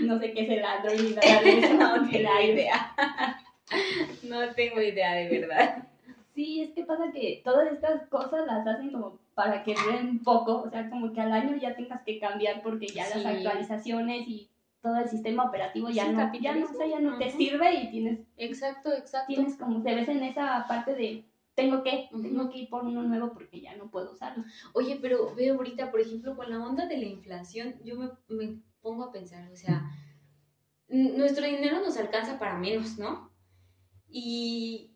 No 0.00 0.20
sé 0.20 0.32
qué 0.32 0.42
es 0.42 0.50
el 0.50 0.64
Android 0.64 1.00
ni 1.00 1.10
nada 1.14 1.42
de 1.42 1.58
eso. 1.58 1.74
no 1.74 2.08
tengo 2.10 2.40
idea. 2.40 2.94
No 4.22 4.54
tengo 4.54 4.80
idea 4.80 5.14
de 5.14 5.40
verdad. 5.40 5.88
Sí, 6.36 6.62
es 6.62 6.70
que 6.70 6.84
pasa 6.84 7.10
que 7.12 7.40
todas 7.42 7.72
estas 7.72 8.06
cosas 8.08 8.46
las 8.46 8.64
hacen 8.64 8.92
como 8.92 9.18
para 9.34 9.64
que 9.64 9.74
duren 9.74 10.22
poco, 10.22 10.62
o 10.62 10.70
sea, 10.70 10.88
como 10.88 11.12
que 11.12 11.20
al 11.20 11.32
año 11.32 11.56
ya 11.56 11.74
tengas 11.74 12.02
que 12.02 12.20
cambiar 12.20 12.62
porque 12.62 12.86
ya 12.86 13.08
las 13.08 13.24
actualizaciones 13.24 14.28
y 14.28 14.48
todo 14.86 14.98
el 14.98 15.08
sistema 15.08 15.42
operativo 15.42 15.90
ya 15.90 16.12
no, 16.12 16.32
ya 16.38 16.54
no, 16.54 16.64
o 16.64 16.72
sea, 16.72 16.86
ya 16.86 17.00
no 17.00 17.18
te 17.18 17.32
sirve 17.32 17.74
y 17.74 17.90
tienes, 17.90 18.20
Exacto, 18.36 18.92
exacto. 18.92 19.34
tienes 19.34 19.56
como, 19.56 19.82
te 19.82 19.96
ves 19.96 20.08
en 20.08 20.22
esa 20.22 20.64
parte 20.68 20.94
de 20.94 21.24
tengo 21.56 21.82
que, 21.82 22.08
tengo 22.12 22.48
que 22.50 22.58
ir 22.58 22.68
por 22.68 22.84
uno 22.84 23.02
nuevo 23.02 23.32
porque 23.32 23.60
ya 23.60 23.74
no 23.74 23.90
puedo 23.90 24.12
usarlo. 24.12 24.44
Oye, 24.74 25.00
pero 25.02 25.34
veo 25.34 25.56
ahorita, 25.56 25.90
por 25.90 26.00
ejemplo, 26.00 26.36
con 26.36 26.50
la 26.50 26.64
onda 26.64 26.86
de 26.86 26.98
la 26.98 27.06
inflación, 27.06 27.74
yo 27.82 27.96
me, 27.96 28.10
me 28.28 28.60
pongo 28.80 29.02
a 29.02 29.10
pensar, 29.10 29.50
o 29.50 29.56
sea, 29.56 29.90
nuestro 30.86 31.44
dinero 31.44 31.80
nos 31.80 31.96
alcanza 31.96 32.38
para 32.38 32.56
menos, 32.58 32.96
¿no? 32.96 33.32
Y 34.08 34.95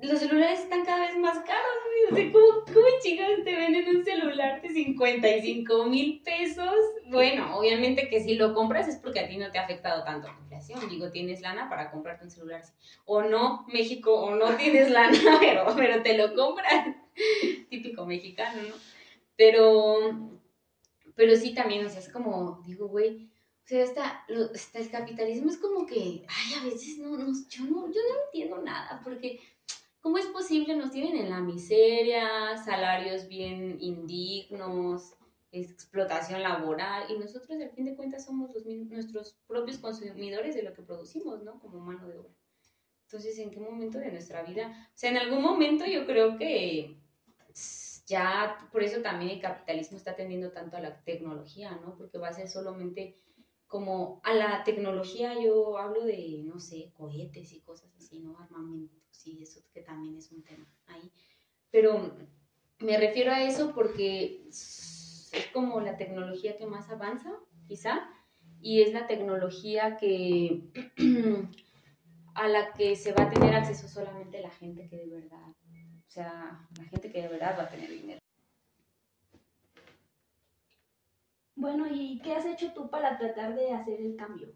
los 0.00 0.18
celulares 0.20 0.60
están 0.60 0.84
cada 0.84 1.00
vez 1.06 1.16
más 1.18 1.38
caros, 1.40 1.78
güey. 1.86 2.12
O 2.12 2.16
sea, 2.16 2.32
¿cómo, 2.32 2.64
cómo 2.72 2.86
chicas 3.02 3.28
te 3.44 3.56
venden 3.56 3.96
un 3.96 4.04
celular 4.04 4.62
de 4.62 4.68
55 4.68 5.84
mil 5.86 6.22
pesos? 6.22 6.72
Bueno, 7.06 7.56
obviamente 7.58 8.08
que 8.08 8.22
si 8.22 8.34
lo 8.34 8.54
compras 8.54 8.86
es 8.88 8.96
porque 8.96 9.20
a 9.20 9.28
ti 9.28 9.36
no 9.36 9.50
te 9.50 9.58
ha 9.58 9.64
afectado 9.64 10.04
tanto 10.04 10.28
la 10.28 10.38
inflación. 10.40 10.88
Digo, 10.88 11.10
tienes 11.10 11.40
lana 11.40 11.68
para 11.68 11.90
comprarte 11.90 12.24
un 12.24 12.30
celular. 12.30 12.62
O 13.06 13.22
no, 13.22 13.64
México, 13.68 14.14
o 14.14 14.34
no 14.36 14.54
tienes 14.56 14.90
lana, 14.90 15.18
pero, 15.40 15.66
pero 15.76 16.02
te 16.02 16.16
lo 16.16 16.34
compras. 16.34 16.94
Típico 17.68 18.06
mexicano, 18.06 18.62
¿no? 18.62 18.74
Pero, 19.36 20.40
pero 21.14 21.36
sí 21.36 21.54
también, 21.54 21.84
o 21.84 21.88
sea, 21.88 22.00
es 22.00 22.08
como, 22.12 22.62
digo, 22.66 22.88
güey, 22.88 23.28
o 23.64 23.66
sea, 23.68 23.82
esta, 23.82 24.24
lo- 24.28 24.52
esta- 24.52 24.78
el 24.78 24.90
capitalismo 24.90 25.50
es 25.50 25.58
como 25.58 25.86
que, 25.86 26.24
ay, 26.28 26.54
a 26.60 26.64
veces 26.64 26.98
no, 26.98 27.16
no, 27.16 27.26
yo 27.48 27.64
no, 27.64 27.86
yo 27.86 28.00
no 28.00 28.24
entiendo 28.26 28.58
nada, 28.62 29.00
porque 29.04 29.38
¿cómo 30.00 30.18
es 30.18 30.26
posible? 30.26 30.76
Nos 30.76 30.90
tienen 30.90 31.16
en 31.16 31.30
la 31.30 31.40
miseria, 31.40 32.56
salarios 32.64 33.28
bien 33.28 33.78
indignos, 33.80 35.14
explotación 35.50 36.42
laboral, 36.42 37.10
y 37.10 37.18
nosotros 37.18 37.50
al 37.50 37.70
fin 37.70 37.86
de 37.86 37.96
cuentas 37.96 38.24
somos 38.24 38.52
los, 38.54 38.66
nuestros 38.66 39.36
propios 39.46 39.78
consumidores 39.78 40.54
de 40.54 40.62
lo 40.62 40.74
que 40.74 40.82
producimos, 40.82 41.42
¿no? 41.42 41.58
Como 41.58 41.80
mano 41.80 42.06
de 42.06 42.18
obra. 42.18 42.34
Entonces, 43.04 43.38
¿en 43.38 43.50
qué 43.50 43.58
momento 43.58 43.98
de 43.98 44.12
nuestra 44.12 44.42
vida? 44.42 44.90
O 44.94 44.98
sea, 44.98 45.10
en 45.10 45.16
algún 45.16 45.42
momento 45.42 45.86
yo 45.86 46.04
creo 46.04 46.36
que 46.36 46.98
ya, 48.06 48.68
por 48.72 48.82
eso 48.82 49.00
también 49.00 49.32
el 49.32 49.40
capitalismo 49.40 49.96
está 49.96 50.14
tendiendo 50.14 50.50
tanto 50.50 50.76
a 50.76 50.80
la 50.80 51.02
tecnología, 51.04 51.78
¿no? 51.84 51.96
Porque 51.96 52.18
va 52.18 52.28
a 52.28 52.32
ser 52.32 52.48
solamente 52.48 53.18
como 53.68 54.20
a 54.24 54.34
la 54.34 54.64
tecnología, 54.64 55.40
yo 55.40 55.78
hablo 55.78 56.04
de, 56.04 56.42
no 56.44 56.58
sé, 56.58 56.92
cohetes 56.96 57.52
y 57.52 57.60
cosas 57.60 57.94
así, 57.96 58.18
¿no? 58.18 58.38
Armamentos 58.38 58.98
y 59.26 59.42
eso 59.42 59.60
que 59.72 59.82
también 59.82 60.16
es 60.16 60.32
un 60.32 60.42
tema 60.42 60.66
ahí. 60.86 61.12
Pero 61.70 62.16
me 62.80 62.96
refiero 62.96 63.32
a 63.32 63.42
eso 63.42 63.72
porque 63.74 64.46
es 64.48 65.30
como 65.52 65.80
la 65.80 65.96
tecnología 65.96 66.56
que 66.56 66.66
más 66.66 66.88
avanza, 66.90 67.30
quizá, 67.66 68.08
y 68.60 68.82
es 68.82 68.92
la 68.92 69.06
tecnología 69.06 69.96
que 69.98 70.70
a 72.34 72.48
la 72.48 72.72
que 72.72 72.96
se 72.96 73.12
va 73.12 73.24
a 73.24 73.30
tener 73.30 73.54
acceso 73.54 73.88
solamente 73.88 74.40
la 74.40 74.50
gente 74.50 74.88
que 74.88 74.96
de 74.96 75.08
verdad, 75.08 75.48
o 75.48 76.10
sea, 76.10 76.66
la 76.76 76.84
gente 76.84 77.10
que 77.10 77.22
de 77.22 77.28
verdad 77.28 77.56
va 77.58 77.64
a 77.64 77.68
tener 77.68 77.90
dinero. 77.90 78.20
Bueno, 81.58 81.88
¿y 81.90 82.20
qué 82.20 82.34
has 82.34 82.46
hecho 82.46 82.72
tú 82.72 82.88
para 82.88 83.18
tratar 83.18 83.56
de 83.56 83.72
hacer 83.72 84.00
el 84.00 84.14
cambio? 84.14 84.54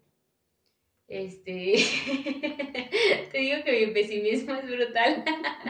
Este, 1.05 1.75
te 3.31 3.37
digo 3.37 3.57
que 3.65 3.85
mi 3.85 3.93
pesimismo 3.93 4.55
es 4.55 4.65
brutal 4.65 5.25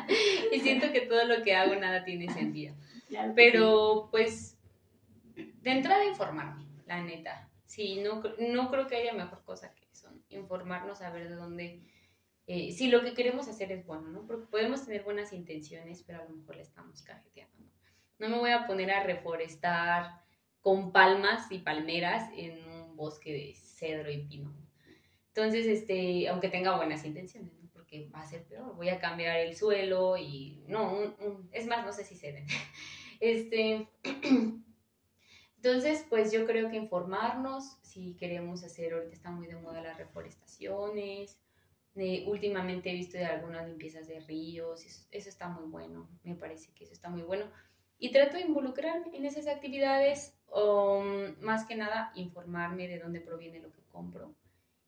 y 0.54 0.60
siento 0.60 0.92
que 0.92 1.02
todo 1.02 1.26
lo 1.26 1.44
que 1.44 1.56
hago 1.56 1.76
nada 1.76 2.06
tiene 2.06 2.32
sentido. 2.32 2.76
Claro 3.10 3.34
Pero 3.36 4.10
pues, 4.12 4.60
de 5.36 5.72
entrada 5.72 6.06
informarme, 6.06 6.68
la 6.86 7.02
neta. 7.02 7.50
Sí, 7.66 8.00
no, 8.00 8.22
no 8.38 8.70
creo 8.70 8.86
que 8.86 8.98
haya 8.98 9.14
mejor 9.14 9.44
cosa 9.44 9.74
que 9.74 9.88
eso, 9.92 10.12
¿no? 10.12 10.22
informarnos, 10.30 11.00
saber 11.00 11.30
de 11.30 11.36
dónde, 11.36 11.82
eh, 12.46 12.72
si 12.74 12.90
lo 12.90 13.02
que 13.02 13.16
queremos 13.16 13.48
hacer 13.48 13.72
es 13.72 13.88
bueno, 13.88 14.10
¿no? 14.10 14.28
Porque 14.28 14.46
podemos 14.46 14.86
tener 14.86 15.02
buenas 15.02 15.34
intenciones, 15.34 16.04
pero 16.04 16.22
a 16.22 16.26
lo 16.26 16.36
mejor 16.36 16.58
le 16.58 16.62
estamos 16.62 17.02
cajeteando, 17.02 17.58
¿no? 17.58 17.72
No 18.20 18.30
me 18.30 18.38
voy 18.38 18.52
a 18.52 18.68
poner 18.68 18.92
a 18.92 19.02
reforestar 19.02 20.22
con 20.64 20.94
palmas 20.94 21.52
y 21.52 21.60
palmeras 21.60 22.32
en 22.38 22.58
un 22.72 22.96
bosque 22.96 23.34
de 23.34 23.54
cedro 23.54 24.10
y 24.10 24.26
pino. 24.26 24.56
Entonces, 25.28 25.68
este, 25.68 26.30
aunque 26.30 26.48
tenga 26.48 26.78
buenas 26.78 27.06
intenciones. 27.06 27.52
Porque 27.74 28.10
va 28.16 28.22
a 28.22 28.26
ser 28.26 28.44
peor. 28.46 28.76
Voy 28.76 28.90
a 28.90 29.00
cambiar 29.00 29.38
el 29.40 29.56
suelo 29.56 30.16
y 30.18 30.64
no, 30.68 31.16
es 31.52 31.68
más, 31.68 31.86
no 31.86 31.92
sé 31.92 32.06
si 32.06 32.16
se 32.16 32.46
Este, 33.20 33.88
entonces, 35.58 36.06
pues 36.10 36.32
yo 36.32 36.46
creo 36.46 36.70
que 36.70 36.78
informarnos, 36.78 37.78
si 37.82 38.16
queremos 38.16 38.64
hacer, 38.64 38.94
ahorita 38.94 39.14
está 39.14 39.32
muy 39.32 39.48
de 39.48 39.56
moda 39.56 39.82
las 39.82 39.98
reforestaciones, 39.98 41.38
eh, 41.96 42.26
últimamente 42.28 42.90
he 42.90 42.94
visto 42.94 43.18
de 43.18 43.26
algunas 43.26 43.68
limpiezas 43.68 44.08
de 44.08 44.20
ríos, 44.22 44.86
eso 45.12 45.30
está 45.30 45.48
muy 45.48 45.70
bueno, 45.70 46.10
me 46.24 46.36
parece 46.36 46.74
que 46.74 46.84
eso 46.86 46.94
está 46.94 47.10
muy 47.10 47.22
bueno. 47.22 47.46
Y 48.04 48.12
trato 48.12 48.36
de 48.38 48.44
involucrarme 48.44 49.16
en 49.18 49.26
esas 49.26 49.48
actividades, 49.48 50.20
um, 50.54 51.36
más 51.40 51.66
que 51.66 51.76
nada 51.76 52.12
informarme 52.16 52.88
de 52.88 53.00
dónde 53.00 53.22
proviene 53.22 53.60
lo 53.62 53.72
que 53.72 53.82
compro. 53.96 54.36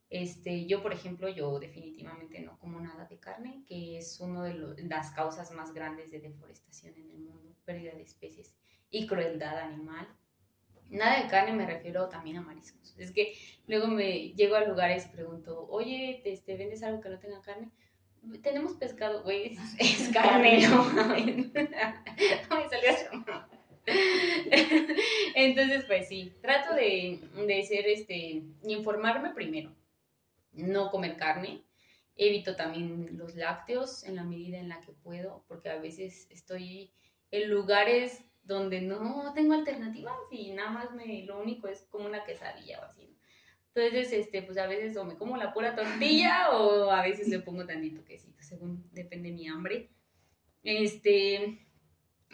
Este, 0.10 0.66
yo, 0.68 0.82
por 0.84 0.94
ejemplo, 0.94 1.30
yo 1.30 1.60
definitivamente 1.60 2.40
no 2.42 2.60
como 2.60 2.80
nada 2.82 3.06
de 3.06 3.20
carne, 3.20 3.64
que 3.68 3.98
es 4.00 4.20
una 4.20 4.44
de 4.44 4.56
lo- 4.56 4.76
las 4.96 5.12
causas 5.12 5.52
más 5.52 5.74
grandes 5.74 6.12
de 6.12 6.20
deforestación 6.20 6.94
en 6.98 7.10
el 7.12 7.20
mundo, 7.20 7.56
pérdida 7.66 7.94
de 7.94 8.04
especies 8.04 8.56
y 8.92 9.08
crueldad 9.08 9.60
animal. 9.60 10.08
Nada 10.90 11.22
de 11.24 11.30
carne 11.30 11.54
me 11.54 11.66
refiero 11.66 12.10
también 12.10 12.38
a 12.38 12.42
mariscos. 12.42 12.96
Es 12.98 13.12
que 13.12 13.34
luego 13.68 13.88
me 13.88 14.32
llego 14.34 14.56
a 14.56 14.66
lugares 14.66 15.06
y 15.08 15.10
pregunto, 15.10 15.68
oye, 15.70 16.22
¿te, 16.24 16.32
este, 16.34 16.58
¿vendes 16.58 16.84
algo 16.84 17.02
que 17.02 17.10
no 17.10 17.20
tenga 17.20 17.42
carne? 17.42 17.72
Tenemos 18.42 18.74
pescado, 18.74 19.24
güey, 19.24 19.58
es, 19.80 20.02
es 20.02 20.10
carne, 20.14 20.68
no 20.68 20.84
mames. 20.84 21.52
Entonces, 25.36 25.86
pues 25.86 26.08
sí, 26.08 26.34
trato 26.42 26.74
de, 26.74 27.20
de 27.46 27.64
ser, 27.64 27.88
este, 27.88 28.44
informarme 28.64 29.32
primero, 29.32 29.76
no 30.54 30.90
comer 30.90 31.18
carne, 31.18 31.64
evito 32.16 32.56
también 32.56 33.18
los 33.18 33.36
lácteos 33.36 34.04
en 34.06 34.16
la 34.16 34.24
medida 34.24 34.58
en 34.58 34.70
la 34.70 34.82
que 34.82 34.94
puedo, 34.94 35.44
porque 35.48 35.70
a 35.70 35.78
veces 35.78 36.28
estoy 36.32 36.92
en 37.32 37.50
lugares 37.50 38.24
donde 38.44 38.82
no 38.82 39.34
tengo 39.34 39.54
alternativas 39.54 40.16
y 40.32 40.52
nada 40.52 40.70
más 40.70 40.92
me, 40.94 41.24
lo 41.24 41.42
único 41.42 41.68
es 41.68 41.86
como 41.90 42.06
una 42.06 42.24
quesadilla 42.24 42.80
o 42.80 42.84
así. 42.84 43.15
Entonces, 43.76 44.14
este, 44.14 44.42
pues 44.42 44.58
a 44.58 44.68
veces 44.68 44.96
o 44.96 45.04
me 45.04 45.18
como 45.18 45.36
la 45.36 45.54
pura 45.54 45.76
tortilla 45.76 46.52
o 46.52 46.90
a 46.92 47.02
veces 47.02 47.28
le 47.28 47.40
pongo 47.40 47.66
tantito 47.66 48.06
quesito, 48.06 48.42
según 48.42 48.90
depende 48.94 49.32
mi 49.32 49.50
hambre. 49.50 49.90
Este, 50.64 51.60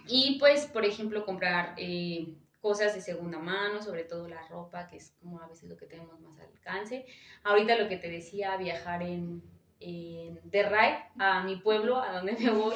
y 0.07 0.37
pues, 0.39 0.67
por 0.67 0.85
ejemplo, 0.85 1.25
comprar 1.25 1.73
eh, 1.77 2.35
cosas 2.59 2.93
de 2.93 3.01
segunda 3.01 3.39
mano, 3.39 3.81
sobre 3.81 4.03
todo 4.03 4.27
la 4.27 4.47
ropa, 4.49 4.87
que 4.87 4.97
es 4.97 5.15
como 5.19 5.41
a 5.41 5.47
veces 5.47 5.67
lo 5.67 5.77
que 5.77 5.87
tenemos 5.87 6.19
más 6.19 6.37
al 6.39 6.45
alcance. 6.45 7.07
Ahorita 7.43 7.75
lo 7.75 7.89
que 7.89 7.97
te 7.97 8.11
decía, 8.11 8.55
viajar 8.57 9.01
en, 9.01 9.41
en 9.79 10.39
de 10.43 10.63
ride 10.63 11.03
a 11.17 11.43
mi 11.43 11.55
pueblo, 11.55 11.99
a 11.99 12.13
donde 12.13 12.33
me 12.39 12.51
voy, 12.51 12.75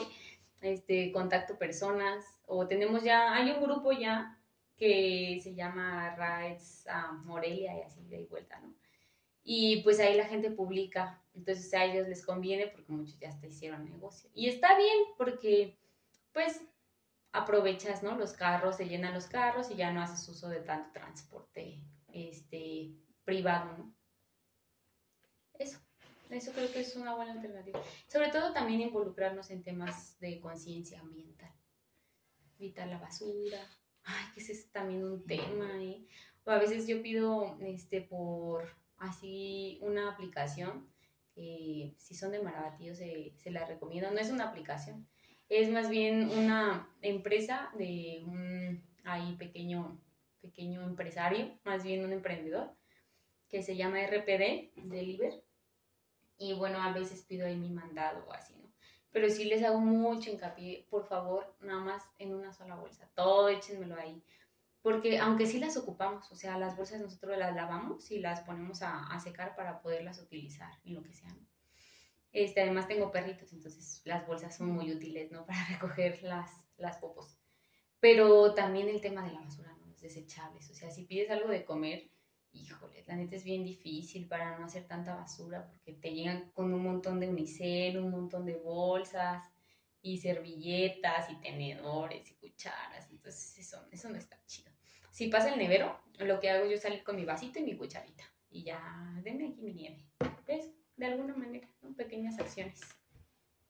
este, 0.62 1.12
contacto 1.12 1.60
personas, 1.60 2.26
o 2.48 2.68
tenemos 2.68 3.04
ya, 3.04 3.36
hay 3.36 3.52
un 3.52 3.62
grupo 3.62 3.92
ya 3.92 4.35
que 4.78 5.40
se 5.42 5.56
llama 5.56 6.16
Rides 6.16 6.86
a 6.88 7.12
Morelia 7.12 7.78
y 7.78 7.82
así 7.82 8.04
de 8.06 8.26
vuelta, 8.26 8.60
¿no? 8.60 8.74
Y 9.44 9.84
pues 9.84 10.00
ahí 10.00 10.16
la 10.16 10.26
gente 10.26 10.50
publica, 10.50 11.22
entonces 11.36 11.72
a 11.76 11.86
ellos 11.86 12.08
les 12.08 12.26
conviene 12.26 12.68
porque 12.68 12.92
muchos 12.92 13.20
ya 13.20 13.30
hasta 13.30 13.46
hicieron 13.46 13.86
negocio. 13.86 14.30
Y 14.34 14.50
está 14.50 14.76
bien 14.76 14.98
porque 15.18 15.78
pues 16.34 16.62
aprovechas, 17.32 18.02
¿no? 18.02 18.18
Los 18.18 18.34
carros, 18.34 18.78
se 18.78 18.88
llenan 18.88 19.14
los 19.14 19.28
carros 19.28 19.70
y 19.70 19.76
ya 19.76 19.92
no 19.92 20.02
haces 20.02 20.28
uso 20.30 20.50
de 20.50 20.62
tanto 20.62 20.92
transporte 20.94 21.80
este, 22.12 22.92
privado, 23.24 23.78
¿no? 23.78 23.96
Eso, 25.60 25.80
eso 26.30 26.52
creo 26.52 26.72
que 26.72 26.80
es 26.80 26.96
una 26.96 27.14
buena 27.14 27.34
alternativa. 27.34 27.82
Sobre 28.08 28.30
todo 28.30 28.52
también 28.52 28.82
involucrarnos 28.82 29.52
en 29.52 29.64
temas 29.64 30.20
de 30.20 30.40
conciencia 30.40 31.00
ambiental. 31.00 31.54
Evitar 32.58 32.88
la 32.88 32.98
basura. 32.98 33.60
Ay, 34.06 34.26
que 34.34 34.40
ese 34.40 34.54
es 34.54 34.72
también 34.72 35.04
un 35.04 35.26
tema, 35.26 35.84
¿eh? 35.84 36.06
O 36.46 36.52
a 36.52 36.60
veces 36.60 36.88
yo 36.88 37.02
pido, 37.02 37.58
este, 37.62 38.02
por 38.02 38.70
así 38.98 39.80
una 39.82 40.12
aplicación, 40.12 40.88
que 41.34 41.94
si 41.98 42.16
son 42.16 42.32
de 42.32 42.42
Marabatío 42.42 42.96
se, 42.96 43.34
se 43.36 43.52
la 43.52 43.66
recomiendo. 43.66 44.12
No 44.12 44.20
es 44.20 44.30
una 44.30 44.46
aplicación, 44.46 45.06
es 45.50 45.70
más 45.70 45.90
bien 45.90 46.30
una 46.30 46.90
empresa 47.02 47.72
de 47.78 48.24
un 48.26 48.84
ahí 49.04 49.36
pequeño, 49.38 50.00
pequeño 50.42 50.82
empresario, 50.84 51.58
más 51.64 51.84
bien 51.84 52.04
un 52.04 52.14
emprendedor, 52.14 52.72
que 53.50 53.62
se 53.62 53.76
llama 53.76 54.02
RPD, 54.02 54.74
Deliver. 54.76 55.44
Y 56.38 56.54
bueno, 56.54 56.82
a 56.82 56.92
veces 56.92 57.24
pido 57.24 57.46
ahí 57.46 57.56
mi 57.56 57.70
mandado 57.70 58.26
o 58.28 58.34
así. 58.34 58.56
Pero 59.16 59.30
sí 59.30 59.46
les 59.46 59.64
hago 59.64 59.80
mucho 59.80 60.30
hincapié, 60.30 60.88
por 60.90 61.06
favor, 61.06 61.56
nada 61.62 61.80
más 61.80 62.04
en 62.20 62.34
una 62.34 62.52
sola 62.52 62.76
bolsa, 62.76 63.10
todo 63.16 63.48
échenmelo 63.48 63.96
ahí. 63.96 64.22
Porque 64.82 65.20
aunque 65.20 65.46
sí 65.46 65.58
las 65.58 65.78
ocupamos, 65.78 66.30
o 66.34 66.36
sea, 66.36 66.58
las 66.58 66.76
bolsas 66.76 67.00
nosotros 67.00 67.38
las 67.38 67.56
lavamos 67.56 68.12
y 68.12 68.20
las 68.20 68.42
ponemos 68.42 68.82
a, 68.82 69.08
a 69.08 69.18
secar 69.22 69.56
para 69.56 69.82
poderlas 69.82 70.20
utilizar 70.20 70.70
en 70.84 70.96
lo 70.96 71.02
que 71.02 71.14
sea. 71.14 71.34
Este, 72.34 72.60
además 72.62 72.90
tengo 72.90 73.10
perritos, 73.14 73.54
entonces 73.54 74.02
las 74.04 74.28
bolsas 74.28 74.54
son 74.54 74.72
muy 74.72 74.92
útiles, 74.92 75.32
¿no? 75.32 75.46
Para 75.48 75.66
recoger 75.70 76.22
las, 76.22 76.52
las 76.76 76.98
popos. 76.98 77.40
Pero 78.02 78.54
también 78.54 78.90
el 78.90 79.00
tema 79.00 79.24
de 79.24 79.32
la 79.32 79.40
basura, 79.40 79.74
¿no? 79.80 79.88
Los 79.88 80.02
desechables. 80.02 80.70
O 80.70 80.74
sea, 80.74 80.92
si 80.92 81.06
pides 81.06 81.32
algo 81.32 81.48
de 81.48 81.64
comer, 81.64 82.12
híjole, 82.56 83.04
la 83.08 83.16
neta 83.16 83.36
es 83.36 83.44
bien 83.44 83.64
difícil 83.64 84.28
para 84.28 84.58
no 84.58 84.66
hacer 84.66 84.88
tanta 84.88 85.16
basura 85.16 85.68
porque 85.68 85.94
te 85.94 86.14
llegan 86.14 86.52
con 86.52 86.74
un 86.74 86.84
montón 86.84 87.20
de 87.20 87.28
unicel, 87.28 87.98
un 87.98 88.12
montón 88.12 88.46
de 88.46 88.56
bolsas 88.56 89.44
y 90.02 90.18
servilletas 90.18 91.30
y 91.30 91.36
tenedores 91.36 92.32
y 92.32 92.36
cucharas. 92.36 93.10
Entonces 93.12 93.58
eso, 93.58 93.86
eso 93.92 94.10
no 94.10 94.18
está 94.18 94.40
chido. 94.46 94.72
Si 95.12 95.28
pasa 95.28 95.50
el 95.50 95.60
nevero, 95.60 96.00
lo 96.20 96.40
que 96.40 96.50
hago 96.50 96.66
yo 96.66 96.74
es 96.74 96.82
salir 96.82 97.04
con 97.04 97.16
mi 97.16 97.26
vasito 97.26 97.60
y 97.60 97.64
mi 97.64 97.78
cucharita. 97.78 98.24
Y 98.50 98.64
ya, 98.64 99.20
denme 99.24 99.48
aquí 99.50 99.62
mi 99.62 99.74
nieve. 99.74 100.06
¿Ves? 100.48 100.72
de 100.98 101.06
alguna 101.06 101.36
manera, 101.36 101.68
pequeñas 101.98 102.40
acciones. 102.40 102.82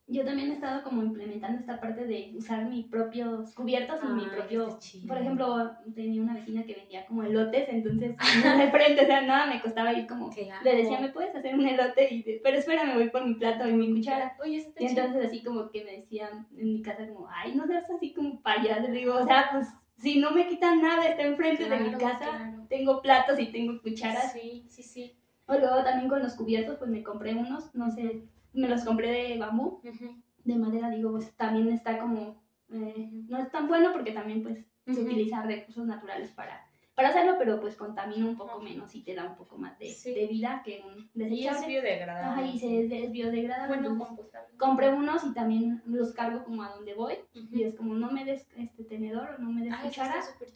Yo 0.08 0.24
también 0.24 0.52
he 0.52 0.54
estado 0.54 0.84
como 0.84 1.02
implementando 1.02 1.60
esta 1.60 1.80
parte 1.80 2.06
de 2.06 2.32
usar 2.36 2.66
mis 2.66 2.86
propios 2.86 3.56
cubiertos 3.56 4.00
y 4.04 4.08
mi 4.08 4.28
propio, 4.28 4.78
por 5.08 5.18
ejemplo, 5.18 5.72
tenía 5.96 6.22
una 6.22 6.36
vecina 6.36 6.64
que 6.64 6.76
vendía 6.76 7.08
como 7.08 7.24
elotes, 7.24 7.68
entonces 7.70 8.16
de 8.60 8.72
frente, 8.72 9.02
o 9.02 9.06
sea, 9.08 9.22
nada 9.22 9.48
me 9.48 9.62
costaba 9.62 9.94
ir 9.94 10.06
como, 10.06 10.32
le 10.64 10.76
decía, 10.76 11.00
¿me 11.00 11.10
puedes 11.10 11.36
hacer 11.36 11.56
un 11.56 11.68
elote? 11.68 12.14
Y 12.14 12.40
pero 12.44 12.58
espérame, 12.58 12.94
voy 12.94 13.10
por 13.10 13.26
mi 13.26 13.34
plato 13.34 13.68
y 13.68 13.74
mi 13.74 13.96
cuchara. 13.96 14.38
Oye, 14.44 14.58
está 14.58 14.84
y 14.84 14.88
entonces 14.88 15.26
así 15.26 15.44
como 15.44 15.72
que 15.72 15.84
me 15.84 15.94
decían 15.94 16.48
en 16.56 16.74
mi 16.74 16.82
casa 16.84 17.08
como, 17.08 17.28
ay, 17.28 17.56
no 17.56 17.66
seas 17.66 17.90
así 17.90 18.14
como 18.14 18.44
payaso, 18.44 18.88
le 18.88 19.00
digo, 19.00 19.16
o 19.16 19.26
sea, 19.26 19.50
pues 19.52 19.68
si 19.98 20.20
no 20.20 20.32
me 20.32 20.48
quitan 20.48 20.82
nada, 20.82 21.08
está 21.08 21.24
enfrente 21.24 21.68
de 21.68 21.80
mi 21.80 21.92
casa, 21.94 22.54
tengo 22.70 23.02
platos 23.02 23.40
y 23.40 23.48
tengo 23.48 23.82
cucharas. 23.82 24.34
Sí, 24.34 24.66
sí, 24.70 24.84
sí. 24.84 25.18
O 25.48 25.54
luego 25.54 25.84
también 25.84 26.10
con 26.10 26.22
los 26.22 26.36
cubiertos, 26.36 26.78
pues 26.78 26.92
me 26.92 27.02
compré 27.02 27.34
unos, 27.34 27.74
no 27.74 27.90
sé, 27.90 28.24
me 28.56 28.68
los 28.68 28.84
compré 28.84 29.12
de 29.12 29.38
bambú, 29.38 29.82
de 30.44 30.56
madera, 30.56 30.90
digo, 30.90 31.12
pues 31.12 31.32
también 31.36 31.70
está 31.70 32.00
como, 32.00 32.42
eh, 32.72 33.10
no 33.28 33.38
es 33.38 33.52
tan 33.52 33.68
bueno 33.68 33.92
porque 33.94 34.12
también 34.12 34.44
pues 34.44 34.66
se 34.86 35.02
utilizar 35.02 35.46
recursos 35.46 35.86
naturales 35.88 36.30
para, 36.32 36.66
para 36.94 37.10
hacerlo, 37.10 37.36
pero 37.38 37.60
pues 37.60 37.76
contamina 37.76 38.26
un 38.26 38.38
poco 38.38 38.62
menos 38.62 38.94
y 38.96 39.02
te 39.02 39.16
da 39.16 39.26
un 39.26 39.36
poco 39.36 39.58
más 39.58 39.78
de, 39.80 39.88
de 39.88 40.28
vida 40.28 40.62
que 40.64 40.82
un 40.86 41.10
desechable. 41.14 41.42
Y 41.42 41.48
es 41.48 41.68
biodegradable. 41.68 42.44
Ajá, 42.44 42.56
y 42.56 42.60
se, 42.60 43.04
es 43.04 43.12
biodegradable. 43.12 43.76
Bueno, 43.76 43.98
compostable. 43.98 44.56
Compré 44.58 44.94
unos 44.94 45.26
y 45.26 45.34
también 45.34 45.82
los 45.86 46.14
cargo 46.14 46.44
como 46.44 46.64
a 46.64 46.70
donde 46.70 46.94
voy 46.94 47.16
y 47.34 47.64
es 47.64 47.76
como 47.76 47.96
no 47.96 48.12
me 48.12 48.24
des 48.24 48.48
este 48.58 48.84
tenedor 48.84 49.36
o 49.38 49.42
no 49.42 49.52
me 49.52 49.64
des 49.64 49.74
ah, 49.74 49.82
cuchara, 49.84 50.16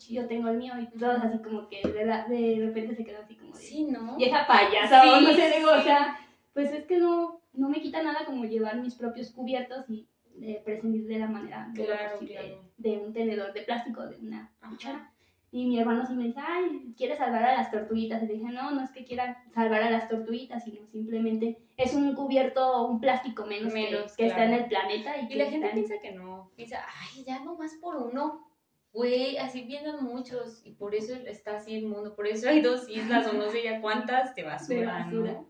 yo 0.10 0.28
tengo 0.28 0.50
el 0.50 0.58
mío 0.58 0.74
y 0.80 0.98
todos 0.98 1.20
así 1.22 1.40
como 1.40 1.68
que 1.68 1.82
de, 1.82 2.06
de 2.06 2.66
repente 2.66 2.96
se 2.96 3.04
quedan 3.04 3.24
así 3.24 3.36
como 3.36 3.54
de 3.54 3.60
sí, 3.60 3.84
¿no? 3.86 4.16
vieja 4.16 4.48
payasa 4.48 5.02
o 5.04 5.22
no 5.22 5.34
sé, 5.34 5.52
digo, 5.58 5.72
o 5.72 5.82
sea, 5.82 6.18
pues 6.54 6.72
es 6.72 6.86
que 6.86 6.98
no, 6.98 7.39
no 7.60 7.70
me 7.70 7.82
quita 7.82 8.02
nada 8.02 8.26
como 8.26 8.46
llevar 8.46 8.78
mis 8.82 8.96
propios 8.96 9.32
cubiertos 9.32 9.90
y 9.90 10.08
eh, 10.42 10.62
prescindir 10.64 11.06
de 11.06 11.20
la 11.20 11.28
manera 11.28 11.70
de, 11.74 12.58
de, 12.78 12.98
un 12.98 13.14
tenedor 13.14 13.52
de 13.54 13.62
plástico, 13.62 14.06
de 14.08 14.18
una 14.18 14.52
cuchara. 14.68 15.12
Y 15.52 15.66
mi 15.66 15.80
hermano 15.80 16.06
sí 16.06 16.14
me 16.14 16.26
dice, 16.26 16.40
ay, 16.42 16.94
¿quieres 16.96 17.18
salvar 17.18 17.44
a 17.44 17.56
las 17.56 17.72
tortuguitas? 17.72 18.22
Y 18.22 18.28
le 18.28 18.34
dije, 18.36 18.52
no, 18.52 18.72
no 18.72 18.84
es 18.84 18.92
que 18.92 19.04
quiera 19.04 19.44
salvar 19.54 19.82
a 19.82 19.90
las 19.90 20.08
tortuguitas, 20.08 20.64
sino 20.64 20.86
simplemente 20.88 21.58
es 21.76 21.94
un 21.96 22.14
cubierto, 22.14 22.88
un 22.88 23.02
plástico 23.02 23.46
menos, 23.46 23.74
que, 23.74 24.28
está 24.28 24.46
en 24.46 24.54
el 24.54 24.66
planeta. 24.66 25.18
Y, 25.18 25.34
la 25.36 25.46
gente 25.46 25.70
piensa 25.74 25.96
que 26.02 26.12
no, 26.12 26.52
piensa, 26.56 26.86
ay, 27.02 27.24
ya 27.26 27.40
no 27.40 27.56
más 27.56 27.74
por 27.82 27.96
uno. 27.96 28.48
Güey, 28.94 29.38
así 29.38 29.64
vienen 29.64 30.04
muchos 30.04 30.66
y 30.66 30.72
por 30.72 30.96
eso 30.96 31.14
está 31.14 31.58
así 31.58 31.76
el 31.76 31.86
mundo, 31.86 32.16
por 32.16 32.26
eso 32.26 32.50
hay 32.50 32.62
dos 32.62 32.90
islas 32.90 33.28
o 33.28 33.34
no 33.34 33.50
sé 33.52 33.64
ya 33.64 33.82
cuántas 33.82 34.36
de 34.36 34.44
basura, 34.44 35.06
¿no? 35.06 35.48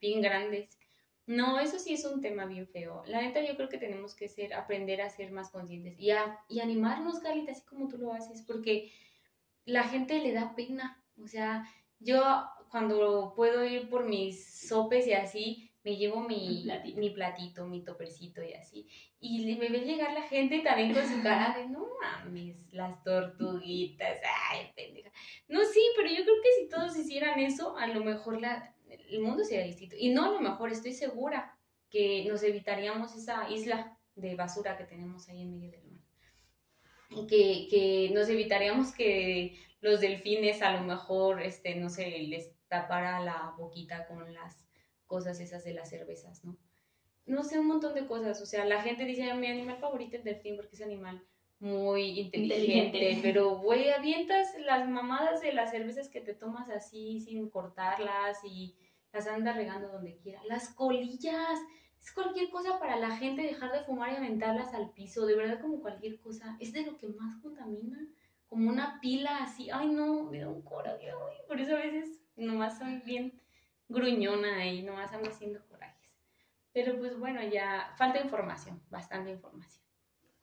Bien 0.00 0.20
grandes. 0.20 0.80
No, 1.26 1.60
eso 1.60 1.78
sí 1.78 1.92
es 1.94 2.04
un 2.04 2.20
tema 2.20 2.46
bien 2.46 2.66
feo. 2.66 3.02
La 3.06 3.20
neta 3.22 3.40
yo 3.44 3.56
creo 3.56 3.68
que 3.68 3.78
tenemos 3.78 4.14
que 4.14 4.28
ser, 4.28 4.54
aprender 4.54 5.00
a 5.00 5.10
ser 5.10 5.30
más 5.30 5.50
conscientes 5.50 5.98
y, 5.98 6.10
a, 6.10 6.40
y 6.48 6.60
animarnos, 6.60 7.20
Carlita, 7.20 7.52
así 7.52 7.64
como 7.64 7.88
tú 7.88 7.98
lo 7.98 8.12
haces, 8.12 8.42
porque 8.42 8.90
la 9.64 9.84
gente 9.84 10.18
le 10.18 10.32
da 10.32 10.54
pena. 10.56 11.02
O 11.22 11.28
sea, 11.28 11.68
yo 11.98 12.22
cuando 12.70 13.32
puedo 13.36 13.64
ir 13.64 13.88
por 13.88 14.08
mis 14.08 14.44
sopes 14.68 15.06
y 15.06 15.12
así, 15.12 15.70
me 15.82 15.96
llevo 15.96 16.20
mi 16.20 16.62
platito. 16.64 17.00
mi 17.00 17.10
platito, 17.10 17.66
mi 17.66 17.84
topercito 17.84 18.42
y 18.42 18.52
así. 18.52 18.86
Y 19.18 19.56
me 19.56 19.68
ve 19.68 19.80
llegar 19.80 20.12
la 20.12 20.22
gente 20.22 20.60
también 20.60 20.92
con 20.92 21.06
su 21.06 21.22
cara 21.22 21.56
de, 21.56 21.68
no 21.68 21.86
mames, 22.00 22.56
las 22.72 23.02
tortuguitas, 23.02 24.18
ay, 24.50 24.70
pendeja. 24.74 25.10
No, 25.48 25.64
sí, 25.64 25.80
pero 25.96 26.08
yo 26.08 26.22
creo 26.22 26.36
que 26.42 26.62
si 26.62 26.68
todos 26.68 26.96
hicieran 26.96 27.38
eso, 27.40 27.76
a 27.76 27.86
lo 27.86 28.04
mejor 28.04 28.40
la, 28.40 28.74
el 29.10 29.20
mundo 29.20 29.44
sería 29.44 29.64
distinto. 29.64 29.96
Y 29.98 30.10
no 30.10 30.24
a 30.24 30.30
lo 30.30 30.40
mejor, 30.40 30.70
estoy 30.70 30.92
segura 30.92 31.56
que 31.90 32.24
nos 32.26 32.42
evitaríamos 32.42 33.14
esa 33.16 33.50
isla 33.50 33.98
de 34.14 34.34
basura 34.34 34.76
que 34.76 34.84
tenemos 34.84 35.28
ahí 35.28 35.42
en 35.42 35.52
medio 35.52 35.70
del 35.70 35.90
mar 35.90 36.00
que, 37.28 37.66
que 37.68 38.10
nos 38.14 38.28
evitaríamos 38.28 38.92
que 38.92 39.58
los 39.80 40.00
delfines 40.00 40.62
a 40.62 40.72
lo 40.72 40.82
mejor, 40.82 41.42
este, 41.42 41.74
no 41.74 41.88
sé, 41.88 42.08
les 42.28 42.52
tapara 42.68 43.20
la 43.20 43.54
boquita 43.58 44.06
con 44.06 44.32
las 44.32 44.64
cosas 45.06 45.40
esas 45.40 45.64
de 45.64 45.74
las 45.74 45.90
cervezas, 45.90 46.44
¿no? 46.44 46.56
No 47.26 47.42
sé, 47.42 47.58
un 47.58 47.66
montón 47.66 47.94
de 47.94 48.06
cosas. 48.06 48.40
O 48.40 48.46
sea, 48.46 48.64
la 48.64 48.82
gente 48.82 49.04
dice, 49.04 49.34
mi 49.34 49.46
animal 49.46 49.78
favorito 49.78 50.16
es 50.16 50.24
el 50.24 50.34
delfín 50.34 50.56
porque 50.56 50.76
es 50.76 50.82
animal 50.82 51.22
muy 51.58 52.20
inteligente, 52.20 53.18
pero 53.22 53.58
güey, 53.58 53.90
avientas 53.90 54.48
las 54.64 54.88
mamadas 54.88 55.42
de 55.42 55.52
las 55.52 55.70
cervezas 55.70 56.08
que 56.08 56.20
te 56.20 56.32
tomas 56.32 56.70
así 56.70 57.20
sin 57.20 57.50
cortarlas 57.50 58.38
y 58.44 58.74
las 59.12 59.26
andas 59.26 59.56
regando 59.56 59.88
donde 59.88 60.16
quiera. 60.18 60.40
Las 60.44 60.68
colillas, 60.74 61.58
es 62.00 62.12
cualquier 62.12 62.50
cosa 62.50 62.78
para 62.78 62.96
la 62.96 63.16
gente 63.16 63.42
dejar 63.42 63.72
de 63.72 63.84
fumar 63.84 64.12
y 64.12 64.16
aventarlas 64.16 64.72
al 64.74 64.90
piso, 64.90 65.26
de 65.26 65.36
verdad 65.36 65.60
como 65.60 65.80
cualquier 65.80 66.18
cosa, 66.20 66.56
es 66.60 66.72
de 66.72 66.84
lo 66.84 66.96
que 66.96 67.08
más 67.08 67.36
contamina, 67.42 67.98
como 68.48 68.70
una 68.70 68.98
pila 69.00 69.44
así, 69.44 69.70
ay 69.70 69.88
no, 69.88 70.24
me 70.24 70.40
da 70.40 70.48
un 70.48 70.62
coraje, 70.62 71.10
por 71.46 71.60
eso 71.60 71.76
a 71.76 71.80
veces 71.80 72.20
nomás 72.36 72.78
soy 72.78 73.00
bien 73.04 73.40
gruñona 73.88 74.66
y 74.66 74.82
nomás 74.82 75.12
ando 75.12 75.28
haciendo 75.28 75.60
corajes. 75.66 76.10
Pero 76.72 76.98
pues 76.98 77.18
bueno, 77.18 77.42
ya 77.42 77.92
falta 77.96 78.20
información, 78.20 78.80
bastante 78.88 79.30
información. 79.30 79.84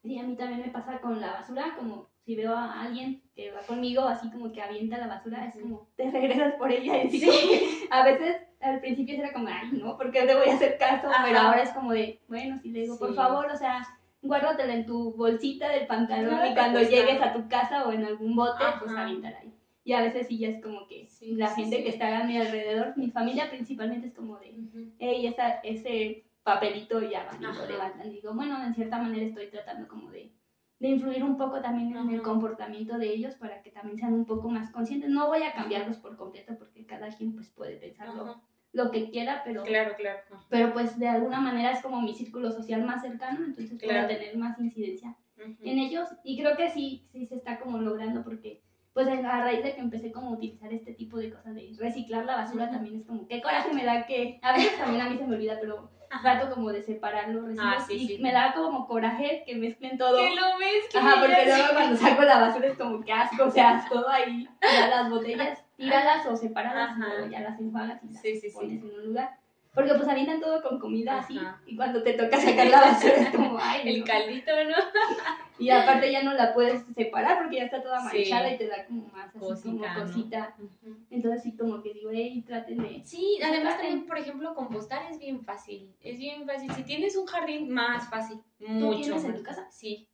Sí, 0.03 0.19
a 0.19 0.23
mí 0.23 0.35
también 0.35 0.61
me 0.61 0.69
pasa 0.69 1.01
con 1.01 1.19
la 1.19 1.33
basura, 1.33 1.75
como 1.75 2.09
si 2.23 2.35
veo 2.35 2.55
a 2.55 2.81
alguien 2.81 3.23
que 3.35 3.51
va 3.51 3.61
conmigo 3.61 4.01
así 4.03 4.29
como 4.29 4.51
que 4.51 4.61
avienta 4.61 4.97
la 4.97 5.07
basura, 5.07 5.45
es 5.45 5.55
como 5.55 5.89
te 5.95 6.11
regresas 6.11 6.53
por 6.55 6.71
ella 6.71 7.03
y 7.03 7.09
sí. 7.19 7.87
a 7.89 8.03
veces 8.03 8.46
al 8.67 8.79
principio 8.79 9.15
era 9.15 9.33
como, 9.33 9.47
ay, 9.47 9.69
no, 9.71 9.97
porque 9.97 10.25
le 10.25 10.35
voy 10.35 10.49
a 10.49 10.55
hacer 10.55 10.77
caso, 10.77 11.07
pero 11.25 11.39
ahora 11.39 11.61
es 11.61 11.71
como 11.71 11.91
de, 11.91 12.19
bueno, 12.27 12.57
si 12.59 12.69
le 12.69 12.81
digo, 12.81 12.97
por 12.97 13.13
favor, 13.15 13.47
o 13.51 13.57
sea, 13.57 13.87
guárdatela 14.21 14.73
en 14.73 14.85
tu 14.85 15.13
bolsita 15.13 15.69
del 15.69 15.87
pantalón 15.87 16.39
y 16.51 16.53
cuando 16.53 16.81
llegues 16.81 17.21
a 17.21 17.33
tu 17.33 17.47
casa 17.47 17.87
o 17.87 17.91
en 17.91 18.05
algún 18.05 18.35
bote, 18.35 18.63
pues 18.79 18.91
aviéntala 18.95 19.37
ahí. 19.39 19.53
Y 19.83 19.93
a 19.93 20.01
veces 20.01 20.27
sí 20.27 20.37
ya 20.37 20.49
es 20.49 20.61
como 20.61 20.85
que 20.87 21.07
la 21.21 21.55
gente 21.55 21.83
que 21.83 21.89
está 21.89 22.19
a 22.19 22.23
mi 22.25 22.37
alrededor, 22.37 22.97
mi 22.97 23.09
familia 23.09 23.49
principalmente 23.49 24.07
es 24.07 24.13
como 24.13 24.37
de, 24.37 24.53
hey, 24.99 25.33
ese 25.63 26.25
papelito 26.43 27.01
ya 27.01 27.23
va, 27.23 27.37
y 27.39 27.41
lo 27.41 27.65
levantan. 27.65 28.07
Y 28.07 28.15
digo, 28.15 28.33
bueno, 28.33 28.61
en 28.63 28.75
cierta 28.75 28.97
manera 28.97 29.25
estoy 29.25 29.47
tratando 29.47 29.87
como 29.87 30.11
de 30.11 30.31
de 30.79 30.89
influir 30.89 31.23
un 31.23 31.37
poco 31.37 31.61
también 31.61 31.95
en 31.95 32.09
el 32.09 32.15
Ajá. 32.19 32.23
comportamiento 32.23 32.97
de 32.97 33.09
ellos 33.09 33.35
para 33.35 33.61
que 33.61 33.71
también 33.71 33.97
sean 33.97 34.13
un 34.13 34.25
poco 34.25 34.49
más 34.49 34.71
conscientes. 34.71 35.09
No 35.09 35.27
voy 35.27 35.43
a 35.43 35.53
cambiarlos 35.53 35.97
por 35.97 36.15
completo 36.17 36.55
porque 36.57 36.85
cada 36.85 37.09
quien 37.09 37.33
pues 37.33 37.49
puede 37.49 37.77
pensar 37.77 38.13
lo, 38.13 38.23
Ajá. 38.23 38.41
Lo 38.77 38.91
que 38.91 39.09
quiera, 39.09 39.41
pero, 39.43 39.63
Claro, 39.63 39.95
claro. 39.97 40.19
pero 40.49 40.71
pues 40.71 40.97
de 40.99 41.07
alguna 41.09 41.39
manera 41.41 41.71
es 41.71 41.81
como 41.81 41.99
mi 42.01 42.13
círculo 42.13 42.51
social 42.51 42.83
más 42.83 43.01
cercano, 43.01 43.43
entonces 43.43 43.77
Claro. 43.81 44.05
puedo 44.07 44.19
tener 44.19 44.37
más 44.37 44.57
incidencia 44.59 45.15
Ujú. 45.37 45.55
en 45.63 45.79
ellos 45.79 46.07
y 46.23 46.39
creo 46.39 46.55
que 46.55 46.69
sí, 46.69 47.07
sí 47.11 47.25
se 47.25 47.35
está 47.35 47.59
como 47.59 47.79
logrando 47.79 48.23
porque 48.23 48.61
pues 48.93 49.07
a 49.07 49.41
raíz 49.43 49.63
de 49.63 49.75
que 49.75 49.81
empecé 49.81 50.11
como 50.11 50.29
a 50.29 50.33
utilizar 50.33 50.73
este 50.73 50.91
tipo 50.93 51.17
de 51.17 51.29
cosas 51.31 51.53
de 51.53 51.71
reciclar 51.77 52.25
la 52.25 52.35
basura 52.37 52.65
Ujú. 52.65 52.73
también 52.73 52.95
es 52.97 53.05
como 53.05 53.27
qué 53.27 53.41
coraje 53.41 53.71
me 53.73 53.83
da 53.85 54.05
que 54.07 54.39
a 54.41 54.53
veces 54.53 54.77
también 54.77 55.01
a 55.01 55.09
mí 55.09 55.17
se 55.17 55.25
me 55.27 55.35
olvida 55.35 55.57
pero 55.59 55.89
trato 56.21 56.53
como 56.53 56.71
de 56.71 56.81
separar 56.83 57.29
los 57.29 57.45
residuos 57.45 57.75
Ah, 57.77 57.83
sí, 57.87 57.93
y 57.95 58.07
sí. 58.07 58.17
me 58.19 58.31
da 58.31 58.53
como 58.53 58.87
coraje 58.87 59.43
que 59.45 59.55
mezclen 59.55 59.97
todo 59.97 60.17
Que 60.17 60.35
lo 60.35 60.57
que 60.59 60.97
Ajá, 60.97 61.19
porque 61.19 61.45
luego 61.45 61.67
cuando 61.73 61.95
saco 61.97 62.21
la 62.23 62.39
basura 62.39 62.67
es 62.67 62.77
como 62.77 63.01
que 63.03 63.11
asco, 63.11 63.43
o 63.45 63.51
sea, 63.51 63.85
todo 63.91 64.07
ahí, 64.09 64.47
ya 64.61 64.87
las 64.87 65.09
botellas, 65.09 65.63
tíralas 65.77 66.25
o 66.25 66.35
sepáralas 66.35 66.97
y 66.97 67.01
Ajá. 67.01 67.13
luego 67.13 67.27
ya 67.31 67.39
las 67.41 67.59
enjuagas 67.59 68.03
y 68.03 68.13
las 68.13 68.21
Sí, 68.21 68.35
sí, 68.39 68.49
sí. 68.49 68.55
pones 68.55 68.83
en 68.83 68.89
un 68.91 69.05
lugar. 69.05 69.37
Porque 69.73 69.93
pues 69.93 70.07
avientan 70.07 70.41
todo 70.41 70.59
con 70.63 70.79
comida 70.79 71.19
así 71.19 71.37
Ajá. 71.37 71.61
y 71.67 71.75
cuando 71.75 72.01
te 72.01 72.13
toca 72.13 72.39
sacar 72.41 72.65
la 72.67 72.81
basura 72.81 73.13
es 73.13 73.29
como, 73.29 73.57
ay, 73.61 73.87
El 73.87 73.99
no. 73.99 74.05
caldito, 74.05 74.51
¿no? 74.65 74.75
Y 75.59 75.71
aparte 75.71 76.11
ya 76.11 76.21
no 76.21 76.33
la 76.33 76.53
puedes 76.53 76.83
separar 76.95 77.39
porque 77.39 77.55
ya 77.57 77.63
está 77.63 77.81
toda 77.81 77.99
Sí. 78.11 78.17
manchada 78.29 78.53
y 78.53 78.57
te 78.59 78.67
da 78.67 78.85
como 78.85 79.07
más 79.07 79.29
así 79.29 79.39
Cosita, 79.39 79.69
como 79.71 79.87
¿no? 79.87 80.05
cosita. 80.05 80.55
Ujú. 80.59 80.97
Entonces 81.09 81.41
sí 81.43 81.57
como 81.57 81.81
que 81.81 81.93
digo, 81.93 82.11
hey, 82.13 82.43
traten 82.45 82.77
de... 82.77 83.01
Sí, 83.03 83.39
además 83.41 83.73
Traten. 83.73 83.87
también, 83.87 84.05
por 84.07 84.17
ejemplo, 84.19 84.53
compostar 84.53 85.11
es 85.11 85.17
bien 85.17 85.43
fácil. 85.43 85.95
Es 85.99 86.19
bien 86.19 86.45
fácil. 86.45 86.71
Si 86.73 86.83
tienes 86.83 87.15
un 87.17 87.25
jardín, 87.25 87.71
más 87.71 88.07
fácil. 88.07 88.39
Mucho 88.59 88.99
tienes 89.01 89.23
en 89.25 89.35
tu 89.35 89.41
casa? 89.41 89.67
Sí. 89.71 90.07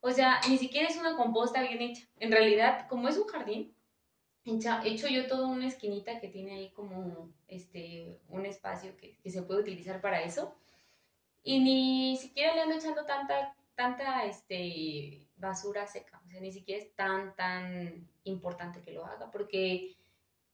O 0.00 0.12
sea, 0.12 0.40
ni 0.48 0.58
siquiera 0.58 0.88
es 0.88 0.96
una 0.96 1.16
composta 1.16 1.60
bien 1.62 1.80
hecha. 1.82 2.06
En 2.20 2.30
realidad, 2.30 2.86
como 2.88 3.08
es 3.08 3.18
un 3.18 3.26
jardín, 3.26 3.73
hecho 4.44 5.08
yo 5.08 5.26
toda 5.26 5.48
una 5.48 5.66
esquinita 5.66 6.20
que 6.20 6.28
tiene 6.28 6.52
ahí 6.52 6.70
como 6.70 7.30
este 7.48 8.18
un 8.28 8.44
espacio 8.44 8.96
que, 8.96 9.18
se 9.30 9.42
puede 9.42 9.60
utilizar 9.60 10.00
para 10.00 10.22
eso. 10.22 10.54
Y 11.42 11.60
ni 11.60 12.16
siquiera 12.16 12.54
le 12.54 12.62
ando 12.62 12.76
echando 12.76 13.04
tanta, 13.04 13.54
tanta 13.74 14.24
este, 14.24 15.26
basura 15.36 15.86
seca. 15.86 16.20
O 16.26 16.30
sea, 16.30 16.40
ni 16.40 16.52
siquiera 16.52 16.82
es 16.82 16.94
tan, 16.94 17.34
tan 17.36 18.08
importante 18.24 18.82
que 18.82 18.92
lo 18.92 19.04
haga. 19.04 19.30
Porque, 19.30 19.96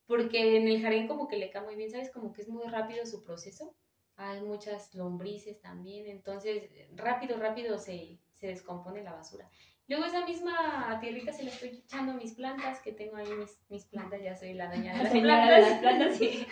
porque 0.05 0.57
en 0.57 0.67
el 0.67 0.81
jardín 0.81 1.07
como 1.07 1.27
que 1.27 1.37
le 1.37 1.49
cae 1.49 1.63
muy 1.63 1.75
bien, 1.75 1.91
¿sabes? 1.91 2.11
Como 2.11 2.33
que 2.33 2.41
es 2.41 2.49
muy 2.49 2.67
rápido 2.67 3.05
su 3.05 3.23
proceso. 3.23 3.73
Hay 4.17 4.41
muchas 4.41 4.93
lombrices 4.93 5.59
también. 5.61 6.07
Entonces, 6.07 6.69
rápido, 6.95 7.37
rápido 7.37 7.77
se, 7.77 8.19
se 8.35 8.47
descompone 8.47 9.03
la 9.03 9.13
basura. 9.13 9.49
Luego 9.87 10.05
esa 10.05 10.25
misma 10.25 10.97
tierrita 11.01 11.33
se 11.33 11.43
la 11.43 11.49
estoy 11.51 11.69
echando 11.69 12.13
a 12.13 12.15
mis 12.15 12.33
plantas, 12.33 12.79
que 12.81 12.93
tengo 12.93 13.17
ahí 13.17 13.27
mis, 13.33 13.59
mis 13.69 13.85
plantas, 13.85 14.21
ya 14.21 14.35
soy 14.35 14.53
la 14.53 14.67
dueña 14.67 14.93
de 14.93 14.97
La 14.99 15.03
las 15.03 15.11
plantas. 15.11 15.49
de 15.49 15.61
las 15.61 15.79
plantas. 15.79 16.17
Sí. 16.17 16.47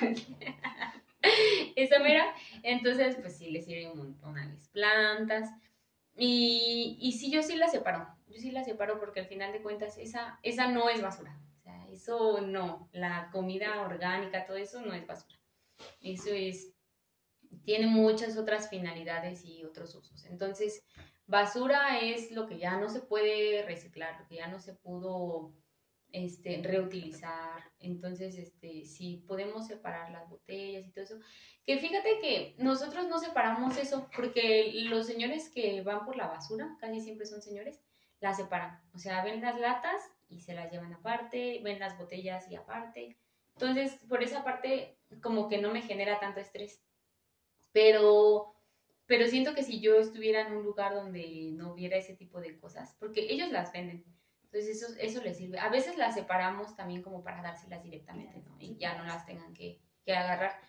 Esa 1.76 1.99
mera. 1.99 2.34
Entonces, 2.64 3.16
pues 3.22 3.38
sí, 3.38 3.51
le 3.51 3.62
sirve 3.62 3.91
un 3.91 3.97
montón 3.97 4.38
a 4.38 4.45
mis 4.47 4.68
plantas. 4.70 5.49
Y, 6.18 6.97
y 6.99 7.14
sí, 7.14 7.32
yo 7.32 7.41
sí 7.41 7.55
la 7.55 7.68
separo. 7.68 8.07
Yo 8.28 8.39
sí 8.39 8.51
la 8.51 8.64
separo 8.64 8.99
porque 8.99 9.22
al 9.22 9.28
final 9.28 9.51
de 9.53 9.62
cuentas 9.62 9.97
esa, 9.97 10.39
esa 10.43 10.68
no 10.68 10.89
es 10.89 11.01
basura. 11.01 11.39
O 11.60 11.62
sea, 11.62 11.88
eso 11.89 12.41
no. 12.41 12.89
La 12.91 13.30
comida 13.32 13.82
orgánica, 13.82 14.45
todo 14.45 14.57
eso 14.57 14.82
no 14.82 14.93
es 14.93 15.05
basura. 15.07 15.39
Eso 16.01 16.32
es, 16.32 16.74
tiene 17.63 17.87
muchas 17.87 18.37
otras 18.37 18.69
finalidades 18.69 19.43
y 19.45 19.63
otros 19.63 19.95
usos. 19.95 20.25
Entonces, 20.25 20.83
basura 21.25 21.99
es 21.99 22.31
lo 22.31 22.47
que 22.47 22.57
ya 22.57 22.77
no 22.79 22.89
se 22.89 23.01
puede 23.01 23.63
reciclar, 23.63 24.19
lo 24.19 24.27
que 24.27 24.35
ya 24.35 24.47
no 24.47 24.59
se 24.59 24.73
pudo 24.73 25.53
este, 26.11 26.61
reutilizar. 26.63 27.63
Entonces, 27.79 28.37
este, 28.37 28.85
si 28.85 29.17
podemos 29.27 29.67
separar 29.67 30.11
las 30.11 30.29
botellas 30.29 30.87
y 30.87 30.91
todo 30.91 31.03
eso. 31.03 31.19
Que 31.65 31.77
fíjate 31.77 32.19
que 32.19 32.55
nosotros 32.57 33.07
no 33.07 33.19
separamos 33.19 33.77
eso, 33.77 34.09
porque 34.15 34.71
los 34.85 35.05
señores 35.05 35.49
que 35.49 35.81
van 35.81 36.05
por 36.05 36.15
la 36.15 36.27
basura, 36.27 36.75
casi 36.79 37.01
siempre 37.01 37.25
son 37.25 37.41
señores, 37.41 37.79
la 38.19 38.33
separan. 38.33 38.81
O 38.93 38.97
sea, 38.97 39.23
ven 39.23 39.41
las 39.41 39.59
latas 39.59 40.01
y 40.27 40.41
se 40.41 40.53
las 40.53 40.71
llevan 40.71 40.93
aparte, 40.93 41.61
ven 41.63 41.79
las 41.79 41.97
botellas 41.97 42.49
y 42.49 42.55
aparte. 42.55 43.17
Entonces, 43.53 43.99
por 44.07 44.23
esa 44.23 44.43
parte, 44.43 44.97
como 45.21 45.47
que 45.47 45.59
no 45.59 45.71
me 45.71 45.81
genera 45.81 46.19
tanto 46.19 46.39
estrés. 46.39 46.81
Pero, 47.72 48.55
pero 49.05 49.28
siento 49.28 49.53
que 49.53 49.63
si 49.63 49.80
yo 49.80 49.95
estuviera 49.99 50.41
en 50.47 50.55
un 50.55 50.63
lugar 50.63 50.93
donde 50.95 51.49
no 51.53 51.74
hubiera 51.74 51.97
ese 51.97 52.15
tipo 52.15 52.39
de 52.39 52.57
cosas, 52.57 52.95
porque 52.99 53.28
ellos 53.32 53.49
las 53.51 53.72
venden, 53.72 54.03
entonces 54.43 54.82
eso, 54.82 54.93
eso 54.99 55.22
les 55.24 55.38
sirve. 55.38 55.59
A 55.59 55.70
veces 55.70 55.97
las 55.97 56.15
separamos 56.15 56.76
también 56.76 57.01
como 57.03 57.24
para 57.24 57.41
dárselas 57.41 57.84
directamente, 57.84 58.39
¿no? 58.41 58.55
Y 58.59 58.76
ya 58.78 58.97
no 58.97 59.03
las 59.03 59.26
tengan 59.26 59.53
que, 59.53 59.80
que 60.03 60.13
agarrar. 60.13 60.59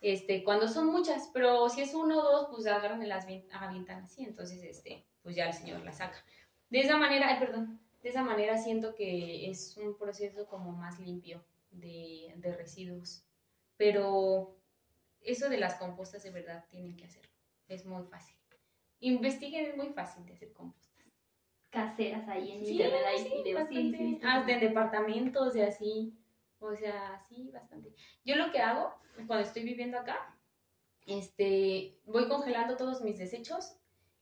Este, 0.00 0.44
cuando 0.44 0.68
son 0.68 0.86
muchas, 0.86 1.30
pero 1.34 1.68
si 1.68 1.82
es 1.82 1.94
uno 1.94 2.20
o 2.20 2.22
dos, 2.22 2.48
pues 2.50 2.66
agarran 2.66 3.06
las 3.08 3.26
vien- 3.26 3.48
avientan 3.52 4.04
así, 4.04 4.22
entonces 4.24 4.62
este, 4.62 5.04
pues 5.22 5.34
ya 5.34 5.46
el 5.46 5.52
señor 5.52 5.80
las 5.84 5.98
saca. 5.98 6.24
De 6.70 6.80
esa 6.80 6.96
manera, 6.96 7.28
ay, 7.28 7.40
perdón, 7.40 7.80
de 8.02 8.08
esa 8.08 8.22
manera 8.22 8.56
siento 8.56 8.94
que 8.94 9.50
es 9.50 9.76
un 9.76 9.96
proceso 9.98 10.46
como 10.46 10.70
más 10.72 11.00
limpio 11.00 11.44
de, 11.70 12.32
de 12.36 12.56
residuos. 12.56 13.24
Pero 13.76 14.56
eso 15.24 15.48
de 15.48 15.58
las 15.58 15.74
compostas 15.76 16.22
de 16.22 16.30
verdad 16.30 16.64
tienen 16.70 16.96
que 16.96 17.04
hacerlo. 17.06 17.30
Es 17.68 17.84
muy 17.86 18.04
fácil. 18.04 18.36
Investiguen, 19.00 19.66
es 19.66 19.76
muy 19.76 19.88
fácil 19.88 20.24
de 20.26 20.34
hacer 20.34 20.52
compostas. 20.52 20.94
Caseras 21.70 22.28
ahí 22.28 22.52
en 22.52 22.64
Sí, 22.64 22.72
internet, 22.72 23.02
hay 23.06 23.18
sí, 23.18 23.42
videos, 23.42 23.68
sí, 23.68 24.20
Hasta 24.22 24.52
en 24.52 24.60
departamentos 24.60 25.56
y 25.56 25.60
así. 25.62 26.18
O 26.60 26.74
sea, 26.74 27.20
sí, 27.28 27.50
bastante. 27.52 27.92
Yo 28.24 28.36
lo 28.36 28.50
que 28.52 28.60
hago 28.60 28.94
cuando 29.26 29.40
estoy 29.46 29.64
viviendo 29.64 29.98
acá, 29.98 30.38
este, 31.06 32.00
voy 32.06 32.28
congelando 32.28 32.76
todos 32.76 33.02
mis 33.02 33.18
desechos, 33.18 33.76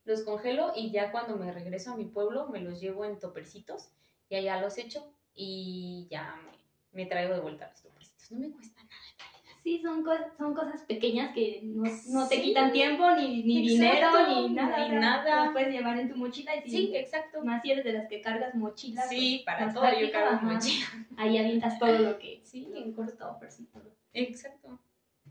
los 0.05 0.23
congelo 0.23 0.73
y 0.75 0.91
ya 0.91 1.13
cuando 1.13 1.37
me 1.37 1.53
regreso 1.53 1.93
a 1.93 1.97
mi 1.97 2.07
pueblo 2.07 2.49
me 2.49 2.61
los 2.61 2.81
llevo 2.81 3.05
en 3.05 3.19
topercitos 3.21 3.93
y 4.29 4.35
allá 4.37 4.61
los 4.61 4.79
echo 4.79 5.15
y 5.35 6.09
ya 6.11 6.37
me, 6.45 6.53
me 6.93 7.07
traigo 7.07 7.35
de 7.35 7.41
vuelta 7.41 7.69
los 7.71 7.83
topercitos. 7.83 8.33
No 8.33 8.41
me 8.41 8.51
cuesta 8.53 8.83
nada. 8.83 9.02
Sí, 9.63 9.79
son, 9.81 10.03
co- 10.03 10.11
son 10.37 10.55
cosas 10.55 10.83
pequeñas 10.83 11.33
que 11.33 11.61
no, 11.63 11.85
no 12.09 12.29
te 12.29 12.37
Sí. 12.37 12.43
quitan 12.43 12.73
tiempo, 12.73 13.05
ni, 13.13 13.45
ni 13.45 13.69
Exacto, 13.75 14.19
dinero, 14.19 14.49
ni 14.49 14.55
nada. 14.55 14.89
ni 14.89 14.95
nada. 14.97 15.37
Las 15.45 15.53
puedes 15.53 15.73
llevar 15.73 15.99
en 16.01 16.09
tu 16.09 16.17
mochila 16.17 16.57
y 16.57 16.63
Sí, 16.63 16.71
sí, 16.71 16.97
exacto. 16.97 17.45
más 17.45 17.63
si 17.63 17.71
eres 17.71 17.85
de 17.85 17.93
las 17.93 18.09
que 18.09 18.21
cargas 18.21 18.55
mochilas. 18.57 19.09
Sí, 19.09 19.43
pues, 19.45 19.57
para 19.57 19.73
todo 19.73 19.85
yo 19.85 19.89
práctico, 19.91 20.13
cargo 20.13 20.31
ajá. 20.35 20.47
mochila. 20.47 20.87
Ahí 21.17 21.39
avientas 21.39 21.79
todo 21.79 21.97
lo 21.99 22.19
que... 22.19 22.41
Sí, 22.43 22.69
en 22.75 22.93
corto. 22.93 23.37
todo. 23.73 23.95
Exacto. 24.13 24.79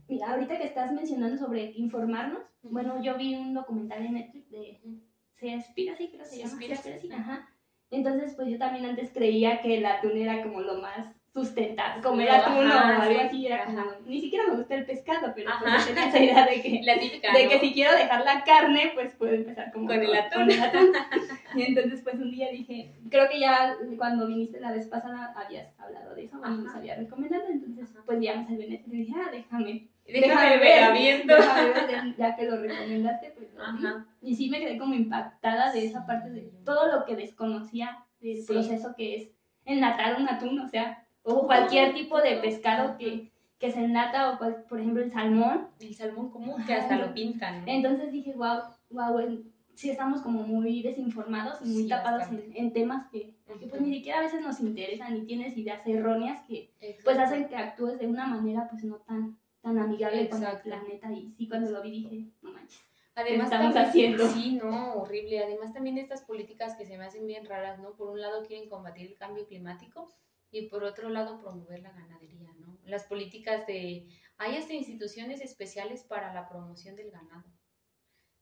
Mira, 0.08 0.32
ahorita 0.32 0.58
que 0.58 0.66
estás 0.66 0.92
mencionando 0.94 1.38
sobre 1.38 1.72
informarnos, 1.76 2.42
bueno, 2.62 3.02
yo 3.04 3.18
vi 3.18 3.36
un 3.36 3.54
documental 3.54 4.06
en 4.06 4.14
Netflix 4.14 4.50
de 4.50 4.80
Ujú. 4.84 5.02
Seaspira, 5.36 5.96
sí, 5.98 6.08
creo 6.08 6.20
que 6.24 6.26
se 6.30 6.38
llama. 6.38 6.58
Seaspira, 6.58 7.00
sí, 7.02 7.10
ajá. 7.12 7.34
ajá. 7.34 7.50
Entonces, 7.90 8.34
pues 8.36 8.48
yo 8.50 8.58
también 8.58 8.86
antes 8.86 9.12
creía 9.12 9.62
que 9.62 9.78
el 9.78 9.86
atún 9.86 10.16
era 10.18 10.42
como 10.44 10.62
lo 10.62 10.76
más 10.82 11.08
sustentable, 11.34 12.02
comer 12.04 12.30
atún 12.30 12.70
o 12.70 12.74
algo 12.74 13.14
sí, 13.14 13.18
así, 13.26 13.48
era 13.48 13.64
como, 13.66 13.84
ni 14.06 14.20
siquiera 14.20 14.48
me 14.50 14.56
gusta 14.58 14.76
el 14.76 14.86
pescado, 14.86 15.32
pero 15.34 15.50
pues 15.62 15.86
tenía 15.88 16.08
esa 16.08 16.20
idea 16.20 16.46
de 16.46 16.62
que, 16.62 16.82
La 16.86 17.00
típica. 17.00 17.32
de 17.34 17.44
¿no? 17.46 17.50
que 17.50 17.60
si 17.60 17.74
quiero 17.74 17.94
dejar 17.96 18.26
la 18.26 18.44
carne, 18.44 18.92
pues 18.94 19.14
puedo 19.16 19.34
empezar 19.34 19.72
como 19.72 19.88
Con 19.88 20.02
el 20.02 20.14
atún. 20.14 20.42
con 20.42 20.52
el 20.52 20.62
atún. 20.62 20.92
Y 21.56 21.64
entonces, 21.64 22.02
pues 22.02 22.16
un 22.16 22.32
día 22.32 22.50
dije, 22.50 22.94
creo 23.10 23.28
que 23.30 23.40
ya 23.40 23.76
cuando 23.98 24.26
viniste 24.28 24.60
la 24.62 24.72
vez 24.72 24.88
pasada 24.88 25.34
habías 25.36 25.78
hablado 25.80 26.16
de 26.16 26.24
eso, 26.26 26.38
Ajá. 26.38 26.50
nos 26.50 26.76
había 26.76 26.96
recomendado, 26.96 27.44
entonces 27.50 27.90
pues 28.06 28.20
ya 28.22 28.36
me 28.36 28.46
salió 28.46 28.64
en 28.64 28.70
Netflix 28.70 28.94
y 28.94 28.98
dije, 28.98 29.14
ah, 29.18 29.30
déjame 29.32 29.88
Déjame 30.06 30.58
ver, 30.58 30.94
déjame 31.26 31.72
ver, 31.88 32.16
ya 32.18 32.36
que 32.36 32.44
lo 32.46 32.58
recomendaste, 32.58 33.34
pues 33.38 33.54
lo 33.54 33.62
vi. 33.78 33.86
Ajá. 33.86 34.06
Y 34.22 34.36
sí 34.36 34.50
me 34.50 34.60
quedé 34.60 34.78
como 34.78 34.94
impactada 34.94 35.72
de 35.72 35.86
esa 35.86 36.06
parte 36.06 36.30
de 36.32 36.42
todo 36.66 36.92
lo 36.92 37.06
que 37.06 37.16
desconocía 37.16 38.04
del 38.20 38.42
Sí. 38.42 38.52
proceso 38.52 38.94
que 38.98 39.16
es 39.16 39.30
enlatar 39.64 40.20
un 40.20 40.28
atún, 40.28 40.60
o 40.60 40.68
sea, 40.68 41.01
o 41.24 41.46
cualquier 41.46 41.94
tipo 41.94 42.20
de 42.22 42.38
pescado 42.38 42.98
que, 42.98 43.32
que 43.60 43.72
se 43.72 43.84
enlata, 43.84 44.32
o 44.32 44.38
cual- 44.38 44.64
por 44.68 44.80
ejemplo 44.80 45.04
el 45.04 45.12
salmón. 45.12 45.68
El 45.80 45.94
salmón 45.96 46.30
común 46.32 46.64
que 46.66 46.74
hasta 46.74 46.98
lo 46.98 47.14
pintan. 47.14 47.66
¿no? 47.66 47.72
Entonces 47.72 48.12
dije, 48.12 48.34
wow, 48.34 48.62
wow, 48.90 49.44
sí 49.76 49.90
estamos 49.90 50.22
como 50.22 50.44
muy 50.44 50.82
desinformados 50.82 51.60
y 51.62 51.66
muy 51.66 51.84
Sí, 51.84 51.90
tapados 51.90 52.24
en, 52.30 52.52
en 52.56 52.74
temas 52.74 53.08
que, 53.12 53.36
que, 53.60 53.68
pues 53.68 53.82
ni 53.82 53.94
siquiera 53.94 54.20
a 54.20 54.22
veces 54.24 54.42
nos 54.42 54.60
interesan 54.60 55.16
y 55.16 55.26
tienes 55.26 55.56
ideas 55.58 55.82
erróneas 55.86 56.42
que 56.48 56.72
Exacto. 56.80 57.02
pues 57.06 57.18
hacen 57.20 57.48
que 57.48 57.56
actúes 57.56 57.98
de 58.00 58.08
una 58.08 58.26
manera 58.28 58.68
pues 58.70 58.84
no 58.84 58.98
tan 58.98 59.38
tan 59.62 59.78
amigable 59.78 60.28
con 60.28 60.44
el 60.44 60.58
planeta 60.58 61.12
y 61.12 61.32
sí 61.38 61.48
cuando 61.48 61.70
lo 61.72 61.82
vi 61.84 61.92
dije 61.92 62.26
no 62.42 62.52
manches 62.52 62.82
Además, 63.14 63.46
estamos 63.52 63.74
también- 63.74 64.14
haciendo? 64.16 64.28
Sí, 64.30 64.60
no, 64.64 64.94
horrible. 64.94 65.44
Además, 65.44 65.74
también 65.74 65.98
estas 65.98 66.22
políticas 66.22 66.76
que 66.78 66.86
se 66.86 66.98
me 66.98 67.04
hacen 67.04 67.28
bien 67.28 67.46
raras, 67.46 67.78
¿no? 67.78 67.92
Por 67.92 68.10
un 68.10 68.22
lado 68.22 68.42
quieren 68.46 68.70
combatir 68.70 69.06
el 69.08 69.18
cambio 69.18 69.46
climático 69.46 70.10
y 70.52 70.68
por 70.70 70.84
otro 70.84 71.10
lado 71.10 71.40
promover 71.40 71.82
la 71.82 71.92
ganadería, 71.92 72.54
¿no? 72.60 72.78
Las 72.86 73.06
políticas 73.06 73.66
de... 73.68 74.08
Hay 74.38 74.58
hasta 74.58 74.74
instituciones 74.74 75.42
especiales 75.42 76.04
para 76.04 76.34
la 76.34 76.50
promoción 76.50 76.96
del 76.96 77.12
ganado. 77.12 77.46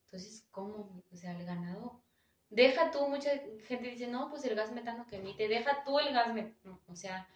Entonces, 0.06 0.48
¿cómo? 0.52 1.04
O 1.12 1.16
sea, 1.16 1.38
el 1.38 1.46
ganado 1.46 2.04
deja 2.50 2.92
tú, 2.92 3.08
mucha 3.08 3.32
gente 3.66 3.92
dice, 3.92 4.08
no, 4.08 4.30
pues 4.30 4.44
el 4.46 4.56
gas 4.56 4.72
metano 4.72 5.06
que 5.08 5.18
emite, 5.18 5.48
deja 5.48 5.84
tú 5.84 6.00
el 6.00 6.14
gas 6.14 6.34
metano, 6.34 6.82
o 6.88 6.96
sea, 6.96 7.28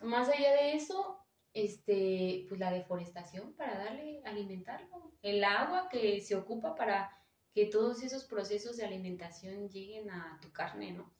más 0.00 0.28
allá 0.28 0.52
de 0.52 0.74
eso, 0.74 1.18
este, 1.52 2.46
pues 2.48 2.58
la 2.60 2.72
deforestación 2.72 3.54
para 3.54 3.76
darle, 3.78 4.22
alimentarlo, 4.24 5.12
el 5.22 5.44
agua 5.44 5.88
que 5.90 6.20
se 6.20 6.36
ocupa 6.36 6.74
para 6.74 7.10
que 7.52 7.66
todos 7.66 8.02
esos 8.02 8.24
procesos 8.24 8.76
de 8.76 8.86
alimentación 8.86 9.68
lleguen 9.68 10.10
a 10.10 10.38
tu 10.40 10.50
carne, 10.52 10.92
¿no? 10.92 11.12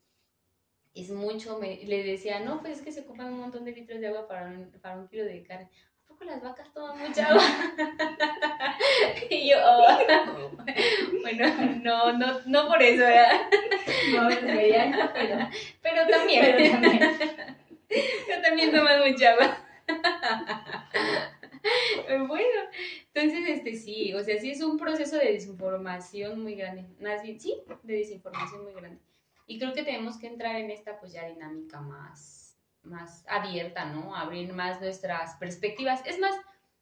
Es 0.93 1.09
mucho, 1.09 1.57
me, 1.57 1.83
le 1.83 2.03
decía, 2.03 2.39
no, 2.39 2.61
pues 2.61 2.77
es 2.77 2.83
que 2.83 2.91
se 2.91 3.01
ocupan 3.01 3.33
un 3.33 3.39
montón 3.39 3.65
de 3.65 3.71
litros 3.71 3.99
de 3.99 4.07
agua 4.07 4.27
para 4.27 4.47
un, 4.47 4.71
para 4.81 4.97
un 4.97 5.07
kilo 5.07 5.25
de 5.25 5.43
carne. 5.43 5.69
¿A 6.03 6.07
poco 6.07 6.23
las 6.25 6.41
vacas 6.41 6.71
toman 6.71 6.99
mucha 6.99 7.27
agua? 7.27 7.41
y 9.29 9.49
yo, 9.49 9.57
oh, 9.65 9.97
bueno, 11.21 11.45
no, 11.83 12.13
no, 12.13 12.39
no 12.45 12.67
por 12.67 12.81
eso, 12.83 13.03
¿verdad? 13.03 13.41
No, 14.11 14.29
pero, 15.13 15.49
pero 15.81 16.07
también. 16.07 16.45
pero 16.45 16.71
también. 16.71 17.15
Yo 17.89 18.41
también 18.41 18.71
toman 18.71 19.09
mucha 19.09 19.31
agua. 19.31 19.57
bueno, 22.27 22.61
entonces, 23.13 23.49
este 23.49 23.75
sí, 23.75 24.13
o 24.13 24.23
sea, 24.23 24.39
sí 24.39 24.51
es 24.51 24.61
un 24.61 24.77
proceso 24.77 25.17
de 25.17 25.33
desinformación 25.33 26.41
muy 26.41 26.55
grande. 26.55 26.85
Más 26.99 27.23
bien, 27.23 27.39
sí, 27.39 27.61
de 27.83 27.93
desinformación 27.95 28.63
muy 28.63 28.73
grande. 28.73 29.01
Y 29.45 29.59
creo 29.59 29.73
que 29.73 29.83
tenemos 29.83 30.17
que 30.17 30.27
entrar 30.27 30.55
en 30.55 30.71
esta, 30.71 30.99
pues 30.99 31.11
ya 31.13 31.27
dinámica 31.27 31.81
más, 31.81 32.57
más 32.83 33.25
abierta, 33.27 33.85
¿no? 33.85 34.15
Abrir 34.15 34.53
más 34.53 34.79
nuestras 34.81 35.35
perspectivas. 35.35 36.01
Es 36.05 36.19
más, 36.19 36.35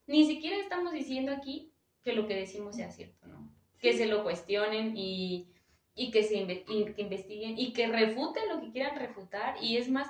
ni 0.07 0.26
siquiera 0.26 0.57
estamos 0.57 0.93
diciendo 0.93 1.32
aquí 1.32 1.72
que 2.03 2.14
lo 2.14 2.28
que 2.28 2.36
decimos 2.36 2.76
sea 2.76 2.91
cierto, 2.91 3.28
¿no? 3.28 3.49
Que 3.80 3.93
se 3.93 4.05
lo 4.05 4.24
cuestionen 4.24 4.95
y, 4.95 5.47
y 5.95 6.12
que 6.12 6.24
se 6.24 6.36
inve- 6.36 6.64
y 6.68 6.93
que 6.93 7.01
investiguen 7.01 7.57
y 7.57 7.74
que 7.74 7.88
refuten 7.88 8.47
lo 8.49 8.62
que 8.62 8.72
quieran 8.72 8.97
refutar. 8.97 9.55
Y 9.62 9.78
es 9.78 9.89
más, 9.89 10.07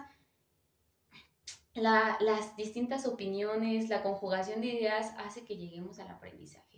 la- 1.73 2.17
las 2.19 2.55
distintas 2.57 3.05
opiniones, 3.05 3.89
la 3.89 4.03
conjugación 4.03 4.59
de 4.61 4.67
ideas 4.67 5.13
hace 5.17 5.45
que 5.45 5.55
lleguemos 5.57 5.99
al 5.99 6.09
aprendizaje. 6.09 6.70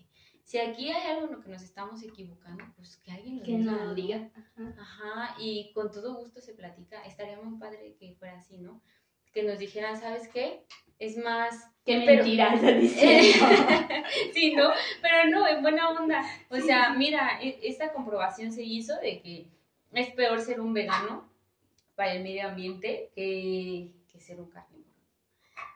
Si 0.44 0.58
aquí 0.60 0.92
hay 0.92 1.12
algo 1.12 1.28
en 1.28 1.32
lo 1.34 1.42
que 1.42 1.50
nos 1.50 1.64
estamos 1.64 2.04
equivocando, 2.04 2.64
pues 2.76 2.98
que 2.98 3.12
alguien 3.12 3.38
lo 3.40 3.96
Que 3.96 4.02
diga. 4.02 4.30
Ajá. 4.36 4.76
Ajá, 4.80 5.36
y 5.40 5.72
con 5.74 5.92
todo 5.92 6.16
gusto 6.16 6.42
se 6.42 6.54
platica. 6.54 7.02
Estaría 7.04 7.40
muy 7.42 7.58
padre 7.60 7.96
que 8.00 8.14
fuera 8.16 8.38
así, 8.38 8.58
¿no? 8.58 8.82
Que 9.34 9.44
nos 9.44 9.58
dijeran, 9.58 10.00
¿sabes 10.00 10.28
qué? 10.28 10.64
Es 11.00 11.18
más... 11.18 11.70
Qué 11.86 12.04
pero- 12.06 12.24
mentira 12.24 12.54
estás 12.54 12.80
diciendo. 12.80 13.46
sí, 14.34 14.54
¿no? 14.54 14.70
Pero 15.02 15.30
no, 15.30 15.48
en 15.48 15.62
buena 15.62 15.90
onda. 15.90 16.22
O 16.50 16.60
sea, 16.60 16.94
mira, 16.94 17.40
e- 17.42 17.60
esta 17.64 17.92
comprobación 17.94 18.52
se 18.52 18.64
hizo 18.64 18.96
de 19.00 19.22
que 19.22 19.48
es 19.94 20.10
peor 20.14 20.40
ser 20.42 20.60
un 20.62 20.74
vegano 20.74 21.30
para 21.96 22.14
el 22.14 22.24
medio 22.24 22.48
ambiente 22.48 23.12
que, 23.16 23.92
que 24.12 24.20
ser 24.20 24.40
un 24.40 24.50
carnívoro. 24.50 24.94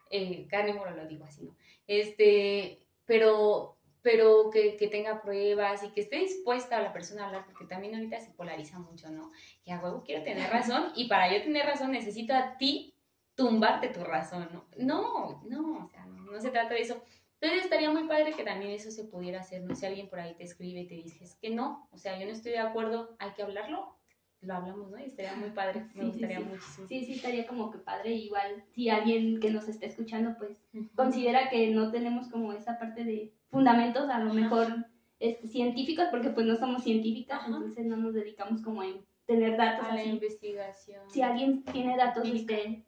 Eh, 0.10 0.46
carnívoro 0.50 0.92
lo 0.96 1.06
digo 1.08 1.26
así, 1.26 1.44
¿no? 1.44 1.56
Este, 1.88 2.80
pero, 3.06 3.77
pero 4.08 4.50
que, 4.52 4.78
que 4.78 4.88
tenga 4.88 5.22
pruebas 5.22 5.84
y 5.84 5.90
que 5.90 6.00
esté 6.00 6.20
dispuesta 6.20 6.78
a 6.78 6.82
la 6.82 6.94
persona 6.94 7.24
a 7.24 7.28
hablar, 7.28 7.46
porque 7.46 7.66
también 7.66 7.94
ahorita 7.94 8.22
se 8.22 8.32
polariza 8.32 8.80
mucho, 8.80 9.10
¿no? 9.12 9.32
Que 9.66 9.74
a 9.74 9.82
huevo 9.82 10.02
quiero 10.06 10.24
tener 10.24 10.50
razón 10.50 10.94
y 10.96 11.10
para 11.10 11.30
yo 11.34 11.44
tener 11.44 11.66
razón 11.66 11.92
necesito 11.92 12.34
a 12.34 12.58
ti 12.58 12.94
tumbarte 13.36 13.90
tu 13.90 14.06
razón, 14.06 14.48
¿no? 14.54 14.64
No, 14.78 15.42
no, 15.44 15.84
o 15.84 15.90
sea, 15.90 16.06
no, 16.06 16.32
no 16.32 16.40
se 16.40 16.52
trata 16.52 16.74
de 16.74 16.84
eso. 16.84 17.02
Entonces 17.42 17.66
estaría 17.66 17.92
muy 17.92 18.08
padre 18.08 18.32
que 18.32 18.46
también 18.46 18.72
eso 18.72 18.92
se 18.92 19.04
pudiera 19.04 19.42
hacer, 19.42 19.64
¿no? 19.64 19.76
Si 19.76 19.86
alguien 19.86 20.08
por 20.08 20.22
ahí 20.22 20.36
te 20.36 20.46
escribe 20.46 20.80
y 20.80 20.88
te 20.88 20.96
dice 20.96 21.26
"Es 21.26 21.36
que 21.36 21.50
no, 21.50 21.90
o 21.92 21.98
sea, 21.98 22.18
yo 22.18 22.26
no 22.28 22.32
estoy 22.32 22.54
de 22.54 22.60
acuerdo, 22.60 23.18
hay 23.20 23.32
que 23.34 23.44
hablarlo, 23.44 23.94
lo 24.40 24.54
hablamos, 24.54 24.90
¿no? 24.90 24.98
Y 25.00 25.04
estaría 25.04 25.34
muy 25.36 25.50
padre, 25.50 25.82
me 25.94 26.04
Sí, 26.04 26.08
gustaría 26.12 26.38
sí. 26.40 26.46
muchísimo. 26.46 26.88
Sí, 26.88 27.04
sí, 27.06 27.14
estaría 27.16 27.46
como 27.46 27.72
que 27.72 27.80
padre. 27.80 28.12
Igual, 28.14 28.64
si 28.74 28.88
alguien 28.90 29.42
que 29.42 29.52
nos 29.52 29.68
está 29.68 29.86
escuchando, 29.86 30.38
pues 30.38 30.64
considera 30.96 31.50
que 31.50 31.72
no 31.72 31.92
tenemos 31.92 32.30
como 32.30 32.54
esa 32.54 32.80
parte 32.80 33.04
de 33.04 33.34
fundamentos, 33.50 34.10
a 34.10 34.20
lo 34.20 34.34
mejor 34.34 34.86
este, 35.20 35.48
científicos, 35.48 36.08
porque 36.12 36.30
pues 36.30 36.46
no 36.46 36.56
somos 36.56 36.84
científicas, 36.84 37.40
Ajá. 37.40 37.48
entonces 37.48 37.86
no 37.86 37.98
nos 37.98 38.14
dedicamos 38.14 38.62
como 38.62 38.82
a 38.82 38.88
tener 39.26 39.58
datos 39.58 39.88
A 39.88 39.96
la 39.96 40.04
investigación. 40.04 41.10
Si 41.10 41.22
alguien 41.22 41.64
tiene 41.64 41.98
datos 41.98 42.28
este, 42.28 42.86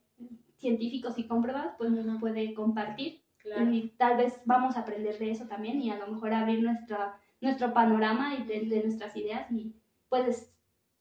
científicos 0.58 1.18
y 1.18 1.28
comprobados, 1.28 1.74
pues 1.78 1.92
nos 1.92 2.08
Ajá. 2.08 2.20
puede 2.20 2.54
compartir. 2.54 3.22
Claro. 3.38 3.72
Y 3.72 3.94
tal 3.98 4.18
vez 4.18 4.42
vamos 4.46 4.76
a 4.76 4.82
aprender 4.82 5.18
de 5.18 5.32
eso 5.32 5.48
también 5.48 5.82
y 5.82 5.90
a 5.90 5.98
lo 5.98 6.08
mejor 6.08 6.34
abrir 6.34 6.62
nuestra, 6.62 7.18
nuestro 7.40 7.74
panorama 7.74 8.36
y 8.36 8.44
de, 8.44 8.66
de 8.66 8.84
nuestras 8.84 9.16
ideas 9.16 9.50
y 9.50 9.74
pues, 10.10 10.54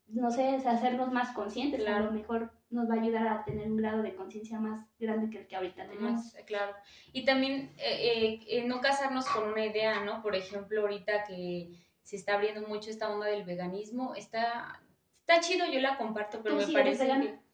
no 0.09 0.31
sé, 0.31 0.57
es 0.57 0.67
hacernos 0.67 1.13
más 1.13 1.33
conscientes. 1.35 1.81
A 1.81 1.85
Claro. 1.85 2.05
lo 2.07 2.13
mejor 2.13 2.53
nos 2.71 2.89
va 2.89 2.95
a 2.95 3.01
ayudar 3.01 3.29
a 3.29 3.45
tener 3.45 3.71
un 3.71 3.77
grado 3.77 4.03
de 4.03 4.15
conciencia 4.15 4.59
más 4.59 4.87
grande 4.99 5.31
que 5.31 5.39
el 5.43 5.47
que 5.47 5.57
ahorita 5.57 5.87
tenemos. 5.87 6.13
Más, 6.13 6.37
claro. 6.47 6.75
Y 7.13 7.25
también 7.25 7.73
eh, 7.79 8.13
eh, 8.13 8.41
eh, 8.49 8.65
no 8.65 8.81
casarnos 8.81 9.27
con 9.29 9.49
una 9.49 9.65
idea, 9.65 10.05
¿no? 10.05 10.23
Por 10.23 10.35
ejemplo, 10.35 10.83
ahorita 10.83 11.25
que 11.25 11.71
se 12.03 12.17
está 12.17 12.35
abriendo 12.35 12.67
mucho 12.67 12.91
esta 12.91 13.11
onda 13.11 13.27
del 13.27 13.45
veganismo, 13.45 14.15
está, 14.15 14.83
está 15.21 15.41
chido, 15.41 15.67
yo 15.71 15.81
la 15.81 15.99
comparto, 15.99 16.43
pero 16.43 16.55
¿Tú 16.57 16.61
me 16.61 16.67
sí 16.67 16.73
eres 16.75 16.85
parece 16.99 17.05
vegana? 17.05 17.25
que... 17.25 17.49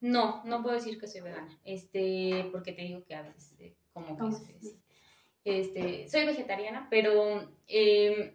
No, 0.00 0.42
no 0.44 0.62
puedo 0.62 0.74
decir 0.76 0.98
que 0.98 1.06
soy 1.06 1.20
vegana, 1.20 1.58
este, 1.64 2.48
porque 2.52 2.72
te 2.72 2.82
digo 2.82 3.04
que 3.04 3.14
a 3.14 3.22
veces 3.22 3.54
eh, 3.60 3.76
como 3.92 4.16
que. 4.16 4.80
Este, 5.44 6.08
soy 6.08 6.26
vegetariana, 6.26 6.86
pero 6.90 7.50
eh, 7.68 8.34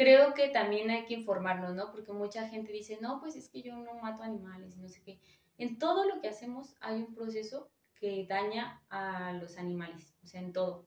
creo 0.00 0.32
que 0.32 0.48
también 0.48 0.88
hay 0.88 1.04
que 1.04 1.12
informarnos, 1.12 1.74
¿no? 1.74 1.92
Porque 1.92 2.10
mucha 2.10 2.48
gente 2.48 2.72
dice, 2.72 2.96
no, 3.02 3.20
pues 3.20 3.36
es 3.36 3.50
que 3.50 3.60
yo 3.60 3.76
no 3.76 3.92
mato 3.96 4.22
animales 4.22 4.74
no 4.78 4.88
sé 4.88 5.02
qué. 5.02 5.20
En 5.58 5.78
todo 5.78 6.06
lo 6.08 6.22
que 6.22 6.28
hacemos 6.28 6.74
hay 6.80 7.02
un 7.02 7.14
proceso 7.14 7.68
que 7.96 8.24
daña 8.26 8.82
a 8.88 9.34
los 9.34 9.58
animales, 9.58 10.16
o 10.24 10.26
sea, 10.26 10.40
en 10.40 10.54
todo. 10.54 10.86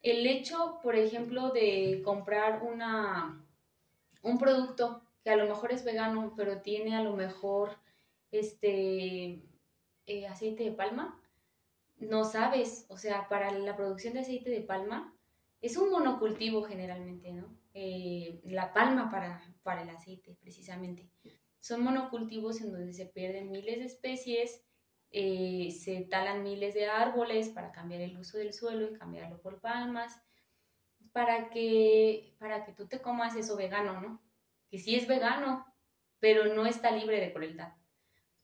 El 0.00 0.26
hecho, 0.26 0.78
por 0.82 0.96
ejemplo, 0.96 1.50
de 1.50 2.00
comprar 2.02 2.62
una, 2.62 3.44
un 4.22 4.38
producto 4.38 5.02
que 5.22 5.28
a 5.28 5.36
lo 5.36 5.46
mejor 5.46 5.70
es 5.70 5.84
vegano, 5.84 6.32
pero 6.34 6.62
tiene 6.62 6.96
a 6.96 7.02
lo 7.02 7.12
mejor 7.12 7.76
este 8.32 9.42
eh, 10.06 10.26
aceite 10.26 10.64
de 10.64 10.72
palma, 10.72 11.20
no 11.98 12.24
sabes, 12.24 12.86
o 12.88 12.96
sea, 12.96 13.28
para 13.28 13.52
la 13.52 13.76
producción 13.76 14.14
de 14.14 14.20
aceite 14.20 14.48
de 14.48 14.62
palma 14.62 15.12
es 15.60 15.76
un 15.76 15.90
monocultivo 15.90 16.62
generalmente, 16.62 17.30
¿no? 17.32 17.58
Eh, 17.80 18.40
la 18.44 18.72
palma 18.72 19.08
para, 19.08 19.40
para 19.62 19.82
el 19.82 19.90
aceite, 19.90 20.36
precisamente. 20.40 21.08
Son 21.60 21.80
monocultivos 21.84 22.60
en 22.60 22.72
donde 22.72 22.92
se 22.92 23.06
pierden 23.06 23.52
miles 23.52 23.78
de 23.78 23.84
especies, 23.84 24.64
eh, 25.12 25.70
se 25.70 26.00
talan 26.10 26.42
miles 26.42 26.74
de 26.74 26.86
árboles 26.86 27.50
para 27.50 27.70
cambiar 27.70 28.00
el 28.00 28.18
uso 28.18 28.36
del 28.36 28.52
suelo 28.52 28.90
y 28.90 28.98
cambiarlo 28.98 29.40
por 29.40 29.60
palmas, 29.60 30.20
para 31.12 31.50
que, 31.50 32.34
para 32.40 32.64
que 32.64 32.72
tú 32.72 32.88
te 32.88 33.00
comas 33.00 33.36
eso 33.36 33.56
vegano, 33.56 34.00
¿no? 34.00 34.20
Que 34.70 34.78
sí 34.78 34.96
es 34.96 35.06
vegano, 35.06 35.64
pero 36.18 36.52
no 36.54 36.66
está 36.66 36.90
libre 36.90 37.20
de 37.20 37.32
crueldad. 37.32 37.74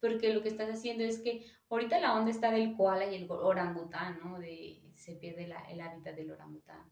Porque 0.01 0.32
lo 0.32 0.43
que 0.43 0.49
estás 0.51 0.70
haciendo 0.70 1.03
es 1.03 1.18
que 1.20 1.45
ahorita 1.70 1.99
la 1.99 2.14
onda 2.16 2.30
está 2.30 2.53
del 2.53 2.76
koala 2.76 3.07
y 3.07 3.16
el 3.16 3.26
orangután, 3.30 4.20
¿no? 4.22 4.39
De, 4.39 4.80
se 4.95 5.16
pierde 5.16 5.49
la- 5.49 5.64
el 5.70 5.80
hábitat 5.80 6.14
del 6.14 6.30
orangután. 6.30 6.89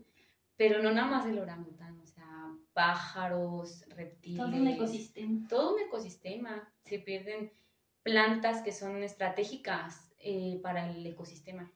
Pero 0.62 0.80
no 0.80 0.92
nada 0.92 1.08
más 1.10 1.24
del 1.24 1.40
orangután, 1.40 1.98
o 1.98 2.06
sea, 2.06 2.54
pájaros, 2.72 3.84
reptiles. 3.88 4.38
Todo 4.38 4.56
un 4.56 4.68
ecosistema. 4.68 5.48
Todo 5.48 5.74
un 5.74 5.80
ecosistema. 5.80 6.72
Se 6.84 7.00
pierden 7.00 7.52
plantas 8.04 8.62
que 8.62 8.70
son 8.70 9.02
estratégicas 9.02 10.14
eh, 10.20 10.60
para 10.62 10.88
el 10.88 11.04
ecosistema. 11.04 11.72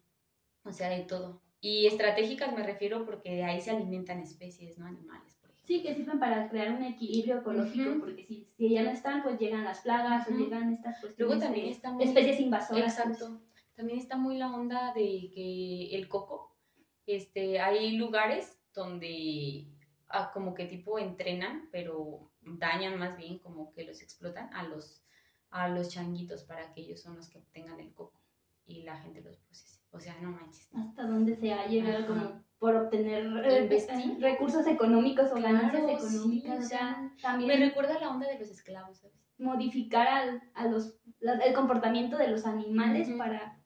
O 0.63 0.73
sea, 0.73 0.89
de 0.89 1.01
todo. 1.01 1.43
Y 1.61 1.89
estratégicas 1.89 2.55
me 2.55 2.63
refiero 2.63 3.05
porque 3.05 3.35
de 3.35 3.43
ahí 3.43 3.61
se 3.61 3.73
alimentan 3.73 4.21
especies, 4.21 4.79
no 4.79 4.87
animales, 4.87 5.35
por 5.35 5.51
ejemplo. 5.51 5.67
Sí, 5.67 5.83
que 5.83 5.93
sirven 5.97 6.21
para 6.21 6.49
crear 6.49 6.71
un 6.73 6.85
equilibrio 6.85 7.39
ecológico, 7.39 7.91
Ujú. 7.91 7.99
porque 7.99 8.25
si, 8.25 8.45
si 8.57 8.71
ya 8.71 8.85
no 8.85 8.91
están, 8.91 9.25
pues 9.25 9.37
llegan 9.41 9.65
las 9.65 9.81
plagas 9.81 10.29
Ujú. 10.29 10.37
o 10.37 10.45
llegan 10.45 10.73
estas 10.73 11.01
cuestiones 11.01 11.19
Luego 11.19 11.43
también 11.43 11.67
de 11.67 11.73
está 11.73 11.91
muy... 11.91 12.05
especies 12.05 12.39
invasoras. 12.39 12.95
pues. 13.03 13.17
Exacto. 13.17 13.41
También 13.75 13.99
está 13.99 14.17
muy 14.17 14.39
la 14.39 14.55
onda 14.55 14.95
de 14.95 15.29
que 15.35 15.89
el 15.97 16.07
coco, 16.07 16.57
este, 17.05 17.59
hay 17.59 17.97
lugares 17.97 18.56
donde 18.77 19.67
ah, 20.09 20.31
como 20.33 20.55
que 20.55 20.67
tipo 20.67 20.99
entrenan, 21.01 21.69
pero 21.73 22.31
dañan 22.43 22.99
más 22.99 23.17
bien, 23.17 23.39
como 23.41 23.73
que 23.73 23.85
los 23.85 24.01
explotan 24.01 24.53
a 24.55 24.63
los, 24.65 25.03
a 25.51 25.69
los 25.69 25.89
changuitos 25.89 26.45
para 26.45 26.73
que 26.73 26.83
ellos 26.83 27.01
son 27.01 27.17
los 27.17 27.29
que 27.29 27.41
tengan 27.53 27.81
el 27.81 27.93
coco 27.93 28.21
y 28.67 28.83
la 28.85 28.97
gente 28.99 29.21
los 29.23 29.39
procese. 29.39 29.81
O 29.91 29.99
sea, 29.99 30.15
no 30.21 30.31
manches. 30.31 30.69
hasta 30.75 31.05
donde 31.07 31.35
se 31.35 31.53
ha 31.53 31.67
llegado 31.67 32.05
Ajá. 32.05 32.07
como 32.07 32.45
por 32.59 32.75
obtener 32.77 33.27
eh, 33.45 34.17
recursos 34.21 34.67
económicos 34.67 35.31
o 35.31 35.35
Claro, 35.35 35.55
ganancias 35.57 35.83
económicas, 35.91 36.59
o 36.59 36.59
o 36.59 36.63
sea, 36.63 36.79
sea, 36.79 37.01
Me 37.01 37.21
también 37.23 37.61
recuerda 37.61 37.99
la 37.99 38.11
onda 38.11 38.29
de 38.29 38.39
los 38.39 38.51
esclavos, 38.51 38.99
¿sabes? 38.99 39.17
modificar 39.39 40.09
al, 40.09 40.43
a 40.55 40.67
los, 40.67 40.97
la- 41.21 41.35
el 41.35 41.53
comportamiento 41.55 42.17
de 42.17 42.29
los 42.29 42.47
animales 42.47 43.09
para 43.19 43.61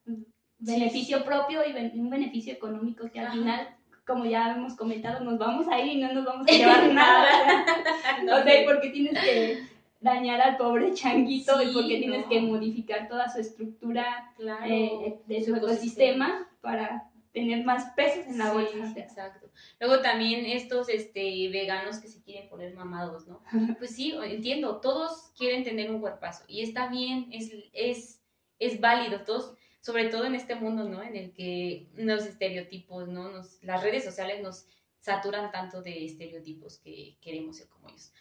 beneficio 0.58 1.24
propio 1.24 1.64
y 1.64 1.72
ben- 1.72 1.92
un 2.00 2.10
beneficio 2.10 2.52
económico 2.52 3.08
que 3.10 3.20
al 3.20 3.32
final, 3.32 3.76
como 4.10 4.24
ya 4.24 4.52
hemos 4.56 4.74
comentado, 4.76 5.24
nos 5.24 5.38
vamos 5.38 5.66
a 5.68 5.78
ir 5.80 5.92
y 5.98 6.00
no 6.00 6.12
nos 6.12 6.24
vamos 6.24 6.46
a 6.48 6.52
llevar 6.52 6.92
nada. 6.92 7.28
o 8.22 8.24
sea, 8.26 8.36
o 8.40 8.42
sea, 8.42 8.62
¿y 8.62 8.64
por 8.66 8.80
qué 8.80 8.90
tienes 8.90 9.18
que 9.18 9.62
dañar 10.00 10.40
al 10.40 10.56
pobre 10.56 10.92
changuito 10.94 11.60
y 11.62 11.66
Sí, 11.68 11.72
porque 11.74 11.98
tienes 11.98 12.22
no. 12.22 12.28
que 12.28 12.40
modificar 12.40 13.08
toda 13.08 13.28
su 13.28 13.38
estructura 13.40 14.32
Claro. 14.36 14.64
eh, 14.66 15.18
de 15.26 15.44
su 15.44 15.54
ecosistema 15.54 16.48
para 16.60 17.06
tener 17.32 17.64
más 17.64 17.92
peces 17.94 18.26
en 18.26 18.38
la 18.38 18.52
bolsa. 18.52 18.92
exacto. 18.96 19.46
Luego 19.78 20.00
también 20.00 20.46
estos 20.46 20.88
este, 20.88 21.48
veganos 21.50 21.98
que 22.00 22.08
se 22.08 22.20
quieren 22.22 22.48
poner 22.48 22.74
mamados, 22.74 23.28
¿no? 23.28 23.40
Pues 23.78 23.94
sí, 23.94 24.14
entiendo, 24.24 24.80
todos 24.80 25.30
quieren 25.38 25.62
tener 25.62 25.90
un 25.90 26.00
cuerpazo 26.00 26.42
y 26.48 26.62
está 26.62 26.88
bien, 26.88 27.28
es, 27.30 27.52
es, 27.72 28.20
es 28.58 28.80
válido, 28.80 29.20
todos, 29.20 29.54
sobre 29.80 30.08
todo 30.08 30.24
en 30.24 30.34
este 30.34 30.54
mundo, 30.54 30.84
¿no? 30.84 31.02
En 31.02 31.16
el 31.16 31.32
que 31.32 31.88
los 31.94 32.26
estereotipos, 32.26 33.08
¿no? 33.08 33.30
Nos, 33.30 33.62
las 33.62 33.82
redes 33.82 34.04
sociales 34.04 34.42
nos 34.42 34.66
saturan 35.00 35.50
tanto 35.50 35.82
de 35.82 36.04
estereotipos 36.04 36.78
que 36.78 37.16
queremos 37.20 37.56
ser 37.56 37.68
como 37.68 37.88
ellos. 37.88 38.12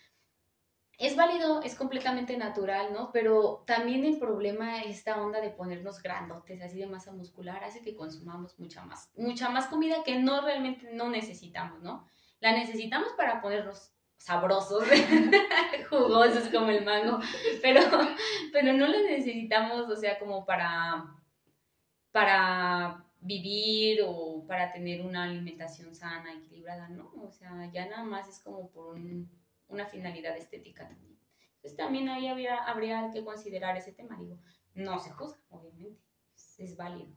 Es 0.97 1.16
válido, 1.16 1.62
es 1.62 1.76
completamente 1.76 2.36
natural, 2.36 2.91
¿no? 2.91 3.12
Pero 3.14 3.64
también 3.66 4.03
el 4.03 4.20
problema, 4.20 4.82
esta 4.82 5.22
onda 5.22 5.39
de 5.39 5.49
ponernos 5.49 6.01
grandotes, 6.01 6.62
así 6.62 6.78
de 6.78 6.88
masa 6.88 7.14
muscular, 7.14 7.64
hace 7.64 7.82
que 7.82 7.95
consumamos 7.95 8.60
mucha 8.60 8.84
más, 8.84 9.10
mucha 9.16 9.49
más 9.49 9.68
comida 9.68 10.03
que 10.03 10.20
no 10.20 10.41
realmente 10.41 10.89
no 10.93 11.10
necesitamos, 11.10 11.82
¿no? 11.82 12.05
La 12.41 12.51
necesitamos 12.51 13.14
para 13.14 13.41
ponernos 13.41 13.93
sabrosos, 14.18 14.84
jugosos 15.89 16.49
como 16.49 16.70
el 16.70 16.84
mango, 16.84 17.20
pero, 17.62 17.82
pero 18.51 18.74
no 18.74 18.88
la 18.88 19.01
necesitamos, 19.01 19.89
o 19.89 19.95
sea, 19.95 20.20
como 20.20 20.45
para, 20.45 21.16
para 22.12 23.05
vivir 23.22 23.99
o 24.05 24.43
para 24.47 24.72
tener 24.72 25.01
una 25.01 25.24
alimentación 25.24 25.93
sana, 25.93 26.34
equilibrada, 26.34 26.88
¿no? 26.89 27.12
O 27.22 27.32
sea, 27.32 27.70
ya 27.72 27.86
nada 27.88 28.03
más 28.03 28.28
es 28.30 28.39
como 28.39 28.70
por 28.70 28.95
un- 28.95 29.30
una 29.68 29.86
finalidad 29.86 30.38
estética 30.38 30.88
también. 30.88 31.18
Entonces 31.55 31.76
también 31.78 32.07
ahí 32.10 32.28
habría, 32.28 32.57
habría 32.64 33.12
que 33.12 33.24
considerar 33.24 33.76
ese 33.78 33.91
tema, 33.91 34.18
digo, 34.18 34.38
no 34.74 34.99
se 34.99 35.12
juzga, 35.12 35.39
obviamente, 35.49 35.99
es, 36.34 36.60
es 36.60 36.78
válido. 36.78 37.12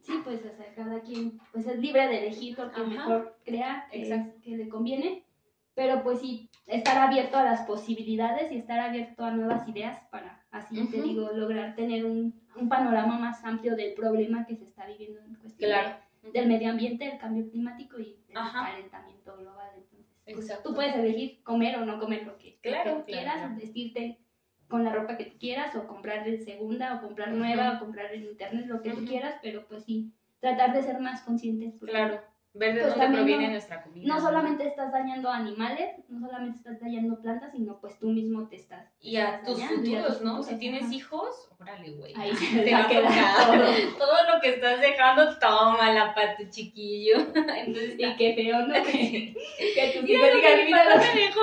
Sí, 0.00 0.20
pues 0.24 0.40
o 0.44 0.56
sea, 0.56 0.72
cada 0.74 1.00
quien 1.02 1.38
pues 1.52 1.66
es 1.66 1.78
libre 1.78 2.06
de 2.06 2.26
elegir 2.26 2.56
lo 2.56 2.70
que 2.70 2.80
Ajá. 2.80 2.88
mejor 2.88 3.36
crea 3.44 3.88
que, 3.90 4.32
que 4.42 4.56
le 4.56 4.68
conviene, 4.68 5.26
pero 5.74 6.02
pues 6.02 6.20
sí, 6.20 6.48
estar 6.66 6.96
abierto 6.96 7.36
a 7.36 7.44
las 7.44 7.66
posibilidades 7.66 8.50
y 8.52 8.56
estar 8.58 8.78
abierto 8.78 9.24
a 9.24 9.32
nuevas 9.32 9.68
ideas 9.68 10.00
para 10.10 10.39
así, 10.50 10.74
te 10.86 10.98
Ujú. 10.98 11.08
digo, 11.08 11.30
lograr 11.32 11.74
tener 11.74 12.04
un, 12.04 12.34
un 12.56 12.68
panorama 12.68 13.18
más 13.18 13.44
amplio 13.44 13.76
del 13.76 13.94
problema 13.94 14.46
que 14.46 14.56
se 14.56 14.64
está 14.64 14.86
viviendo 14.86 15.20
en 15.20 15.34
cuestión 15.36 15.70
de- 16.22 16.30
del 16.32 16.48
medio 16.48 16.70
ambiente, 16.70 17.04
el 17.10 17.18
cambio 17.18 17.48
climático 17.50 17.98
y 17.98 18.16
el 18.28 18.36
Ajá. 18.36 18.70
calentamiento 18.72 19.36
global. 19.36 19.70
Entonces, 20.26 20.52
pues, 20.54 20.62
tú 20.62 20.74
puedes 20.74 20.94
elegir 20.94 21.42
comer 21.42 21.76
o 21.78 21.84
no 21.84 21.98
comer 21.98 22.24
lo 22.24 22.36
que, 22.38 22.50
lo 22.50 22.60
que 22.62 22.68
Claro, 22.68 22.96
tú 22.98 23.04
quieras, 23.06 23.36
claro. 23.38 23.54
vestirte 23.56 24.18
con 24.68 24.84
la 24.84 24.92
ropa 24.92 25.16
que 25.16 25.24
tú 25.24 25.38
quieras 25.38 25.74
o 25.74 25.86
comprar 25.86 26.24
de 26.24 26.38
segunda 26.44 26.94
o 26.96 27.00
comprar 27.06 27.32
nueva 27.32 27.74
o 27.76 27.78
comprar 27.80 28.12
en 28.14 28.24
internet 28.24 28.66
lo 28.66 28.80
que 28.82 28.90
tú 28.90 28.98
Ujú. 28.98 29.06
quieras, 29.06 29.34
pero 29.42 29.66
pues 29.66 29.84
sí, 29.84 30.12
tratar 30.38 30.72
de 30.72 30.82
ser 30.82 31.00
más 31.00 31.22
conscientes. 31.22 31.74
Claro, 31.80 32.20
ver 32.52 32.74
de 32.74 32.80
Pues 32.82 32.96
dónde 32.96 33.16
proviene 33.16 33.44
no- 33.46 33.50
nuestra 33.52 33.82
comida. 33.82 34.12
No 34.14 34.20
solamente 34.20 34.66
estás 34.66 34.90
dañando 34.90 35.30
animales, 35.30 35.94
no 36.08 36.26
solamente 36.26 36.58
estás 36.58 36.80
dañando 36.80 37.20
plantas, 37.20 37.52
sino 37.52 37.78
pues 37.80 37.96
tú 38.00 38.08
mismo 38.08 38.48
te 38.48 38.56
estás. 38.56 38.88
Y 39.00 39.16
a 39.16 39.36
estás 39.36 39.44
tus 39.44 39.58
dañando, 39.60 39.88
y 39.88 39.94
a 39.94 39.98
futuros, 39.98 40.06
tus 40.18 40.22
¿no? 40.26 40.30
futuros, 40.32 40.46
Si 40.48 40.58
tienes 40.58 40.82
ajá. 40.84 40.94
hijos, 40.94 41.50
órale, 41.60 41.90
güey. 41.92 42.14
Ahí 42.16 42.30
Te 42.64 42.64
se 42.64 42.72
va 42.72 42.78
va 42.80 42.84
a 42.84 42.88
quedar 42.88 43.46
todo. 43.46 43.98
Todo 43.98 44.34
lo 44.34 44.40
que 44.40 44.48
estás 44.50 44.80
dejando, 44.80 45.38
tómala 45.38 46.12
para 46.14 46.36
tu 46.36 46.44
chiquillo. 46.50 47.18
Entonces, 47.34 47.94
Y 47.98 48.16
qué 48.16 48.34
feo, 48.34 48.66
¿no? 48.66 48.74
Que, 48.74 49.34
que 49.74 49.92
tus 49.94 50.02
Mira 50.02 50.18
hijos 50.18 50.30
lo 50.30 50.36
digan, 50.36 50.66
mira, 50.66 50.84
papá 50.84 51.04
me 51.14 51.20
dejó, 51.20 51.40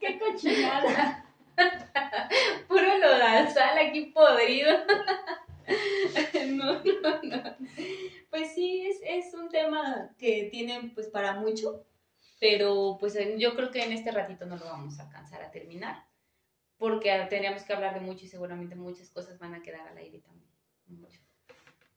qué 0.00 0.18
cochinada. 0.18 1.24
puro 2.68 2.98
lodazal 2.98 3.78
aquí 3.78 4.06
podrido. 4.06 4.76
No, 6.48 6.72
no, 6.74 7.22
no. 7.22 7.42
Pues 8.30 8.54
sí, 8.54 8.86
es, 8.86 9.00
es 9.04 9.34
un 9.34 9.48
tema 9.48 10.14
que 10.16 10.48
tiene 10.50 10.92
pues 10.94 11.08
para 11.08 11.40
mucho, 11.40 11.84
pero 12.40 12.96
pues 12.98 13.18
yo 13.38 13.54
creo 13.54 13.70
que 13.70 13.82
en 13.82 13.92
este 13.92 14.12
ratito 14.12 14.46
no 14.46 14.56
lo 14.56 14.64
vamos 14.64 14.98
a 14.98 15.04
alcanzar 15.04 15.42
a 15.42 15.50
terminar, 15.50 16.06
porque 16.78 17.10
tendríamos 17.28 17.64
que 17.64 17.72
hablar 17.72 17.94
de 17.94 18.00
mucho 18.00 18.24
y 18.24 18.28
seguramente 18.28 18.76
muchas 18.76 19.10
cosas 19.10 19.38
van 19.38 19.54
a 19.54 19.62
quedar 19.62 19.86
al 19.88 19.98
aire 19.98 20.20
también. 20.20 20.50
Mucho. 20.86 21.20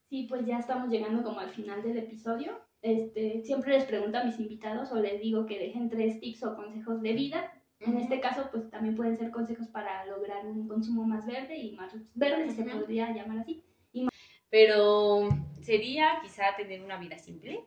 Sí, 0.09 0.27
pues 0.29 0.45
ya 0.45 0.59
estamos 0.59 0.89
llegando 0.89 1.23
como 1.23 1.39
al 1.39 1.49
final 1.49 1.81
del 1.81 1.97
episodio. 1.97 2.59
Este, 2.81 3.41
siempre 3.43 3.71
les 3.73 3.85
pregunto 3.85 4.17
a 4.17 4.23
mis 4.23 4.39
invitados 4.39 4.91
o 4.91 4.99
les 4.99 5.21
digo 5.21 5.45
que 5.45 5.57
dejen 5.57 5.89
tres 5.89 6.19
tips 6.19 6.43
o 6.43 6.55
consejos 6.55 7.01
de 7.01 7.13
vida. 7.13 7.51
En 7.79 7.97
este 7.97 8.19
caso, 8.19 8.49
pues 8.51 8.69
también 8.69 8.95
pueden 8.95 9.17
ser 9.17 9.31
consejos 9.31 9.67
para 9.69 10.05
lograr 10.05 10.45
un 10.45 10.67
consumo 10.67 11.03
más 11.03 11.25
verde 11.25 11.57
y 11.57 11.75
más 11.75 11.93
verde, 12.13 12.49
si 12.49 12.55
se 12.57 12.63
podría 12.63 13.11
llamar 13.11 13.39
así. 13.39 13.63
Pero 14.53 15.29
sería 15.63 16.19
quizá 16.21 16.55
tener 16.55 16.83
una 16.83 16.99
vida 16.99 17.17
simple. 17.17 17.65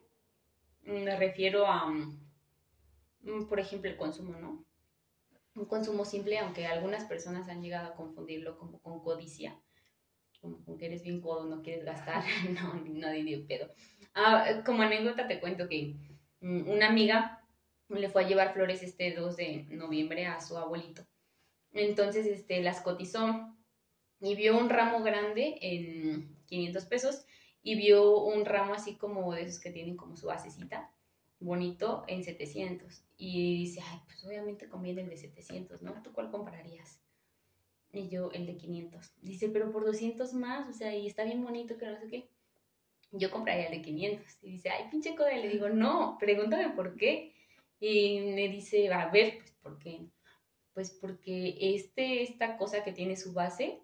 Mm, 0.83 1.03
Me 1.03 1.17
refiero 1.17 1.67
a, 1.67 1.85
mm, 1.89 3.47
por 3.49 3.59
ejemplo, 3.59 3.91
el 3.91 3.97
consumo, 3.97 4.37
¿no? 4.39 4.63
Un 5.53 5.65
consumo 5.65 6.05
simple, 6.05 6.39
aunque 6.39 6.65
algunas 6.65 7.03
personas 7.03 7.49
han 7.49 7.61
llegado 7.61 7.89
a 7.89 7.95
confundirlo 7.95 8.57
como 8.57 8.79
con 8.79 9.01
codicia, 9.01 9.59
como 10.39 10.63
con 10.63 10.77
que 10.77 10.85
eres 10.85 11.03
bien 11.03 11.19
codo, 11.19 11.43
no 11.43 11.61
quieres 11.61 11.83
gastar, 11.83 12.23
no, 12.57 12.75
no 12.75 13.11
ni 13.11 13.35
de 13.35 13.43
pedo. 13.43 13.69
Ah, 14.13 14.61
como 14.65 14.81
anécdota 14.81 15.27
te 15.27 15.41
cuento 15.41 15.67
que 15.67 15.97
mm, 16.39 16.69
una 16.69 16.87
amiga 16.87 17.43
le 17.89 18.07
fue 18.07 18.23
a 18.23 18.27
llevar 18.29 18.53
flores 18.53 18.81
este 18.81 19.13
2 19.13 19.35
de 19.35 19.65
noviembre 19.71 20.25
a 20.25 20.39
su 20.39 20.57
abuelito. 20.57 21.05
Entonces, 21.73 22.25
este, 22.27 22.61
las 22.61 22.79
cotizó 22.79 23.56
y 24.19 24.35
vio 24.35 24.57
un 24.57 24.69
ramo 24.69 25.03
grande 25.03 25.57
en 25.61 26.35
500 26.45 26.85
pesos 26.85 27.25
y 27.61 27.75
vio 27.75 28.19
un 28.21 28.45
ramo 28.45 28.73
así 28.73 28.95
como 28.95 29.33
de 29.33 29.43
esos 29.43 29.59
que 29.59 29.71
tienen 29.71 29.97
como 29.97 30.15
su 30.15 30.27
basecita, 30.27 30.91
bonito, 31.39 32.03
en 32.07 32.23
700. 32.23 33.03
Y 33.17 33.57
dice, 33.57 33.81
ay, 33.83 33.99
pues 34.05 34.25
obviamente 34.25 34.69
conviene 34.69 35.01
el 35.01 35.09
de 35.09 35.17
700, 35.17 35.81
¿no? 35.81 36.01
¿Tú 36.01 36.13
cuál 36.13 36.31
comprarías? 36.31 37.01
Y 37.91 38.09
yo, 38.09 38.31
el 38.31 38.45
de 38.45 38.57
500. 38.57 39.13
Dice, 39.21 39.49
pero 39.49 39.71
por 39.71 39.85
200 39.85 40.33
más, 40.33 40.69
o 40.69 40.73
sea, 40.73 40.95
y 40.95 41.07
está 41.07 41.23
bien 41.23 41.43
bonito, 41.43 41.77
que 41.77 41.87
no 41.87 41.97
sé 41.97 42.07
qué. 42.07 42.29
Yo 43.11 43.31
compraría 43.31 43.65
el 43.65 43.77
de 43.77 43.81
500. 43.81 44.25
Y 44.43 44.51
dice, 44.51 44.69
ay, 44.69 44.85
pinche 44.91 45.15
coda. 45.15 45.33
Y 45.33 45.41
le 45.41 45.49
digo, 45.49 45.69
no, 45.69 46.17
pregúntame 46.19 46.69
por 46.69 46.95
qué. 46.95 47.33
Y 47.79 48.19
me 48.33 48.49
dice, 48.49 48.91
a 48.91 49.09
ver, 49.09 49.39
pues, 49.39 49.51
¿por 49.61 49.79
qué? 49.79 50.05
Pues 50.73 50.91
porque 50.91 51.57
este, 51.59 52.21
esta 52.23 52.57
cosa 52.57 52.83
que 52.83 52.91
tiene 52.91 53.15
su 53.15 53.33
base, 53.33 53.81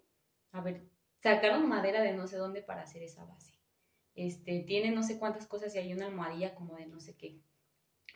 a 0.54 0.60
ver, 0.60 0.82
sacaron 1.20 1.68
madera 1.68 2.00
de 2.00 2.12
no 2.12 2.26
sé 2.28 2.36
dónde 2.36 2.62
para 2.62 2.82
hacer 2.82 3.02
esa 3.02 3.24
base. 3.24 3.52
Este, 4.14 4.60
tiene 4.60 4.92
no 4.92 5.02
sé 5.02 5.18
cuántas 5.18 5.46
cosas 5.46 5.74
y 5.74 5.78
hay 5.78 5.92
una 5.92 6.06
almohadilla 6.06 6.54
como 6.54 6.76
de 6.76 6.86
no 6.86 7.00
sé 7.00 7.16
qué. 7.16 7.40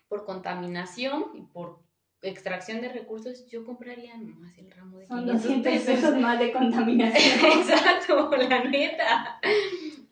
Por 0.06 0.24
contaminación 0.24 1.32
y 1.34 1.42
por 1.42 1.80
extracción 2.22 2.80
de 2.80 2.90
recursos, 2.90 3.46
yo 3.48 3.64
compraría 3.64 4.16
nomás 4.16 4.56
el 4.56 4.70
ramo 4.70 4.98
de 4.98 5.06
Son 5.08 5.24
500 5.24 5.42
200 5.42 5.72
pesos. 5.72 5.94
pesos 5.94 6.20
más 6.20 6.38
de 6.38 6.52
contaminación. 6.52 7.52
Exacto, 7.58 8.30
la 8.36 8.64
neta. 8.64 9.40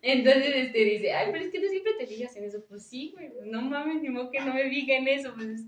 Entonces, 0.01 0.51
este, 0.53 0.79
dice, 0.83 1.13
ay, 1.13 1.29
pero 1.31 1.45
es 1.45 1.51
que 1.51 1.59
tú 1.61 1.67
siempre 1.67 1.93
te 1.93 2.07
fijas 2.07 2.35
en 2.35 2.43
eso. 2.43 2.63
Pues 2.67 2.85
sí, 2.85 3.11
güey, 3.13 3.31
no 3.45 3.61
mames, 3.61 4.01
ni 4.01 4.09
modo 4.09 4.31
que 4.31 4.41
no 4.41 4.53
me 4.53 4.69
fije 4.69 4.97
en 4.97 5.07
eso. 5.07 5.33
Pues. 5.33 5.63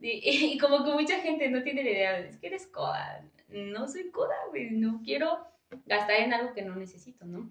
Y, 0.00 0.52
y 0.52 0.58
como 0.58 0.84
que 0.84 0.92
mucha 0.92 1.18
gente 1.20 1.48
no 1.48 1.62
tiene 1.62 1.82
la 1.82 1.90
idea, 1.90 2.18
es 2.18 2.36
que 2.36 2.48
eres 2.48 2.66
coda. 2.66 3.26
No 3.48 3.88
soy 3.88 4.10
coda, 4.10 4.36
güey, 4.50 4.70
no 4.70 5.00
quiero 5.02 5.53
gastar 5.86 6.20
en 6.20 6.34
algo 6.34 6.52
que 6.52 6.62
no 6.62 6.76
necesito, 6.76 7.24
¿no? 7.24 7.50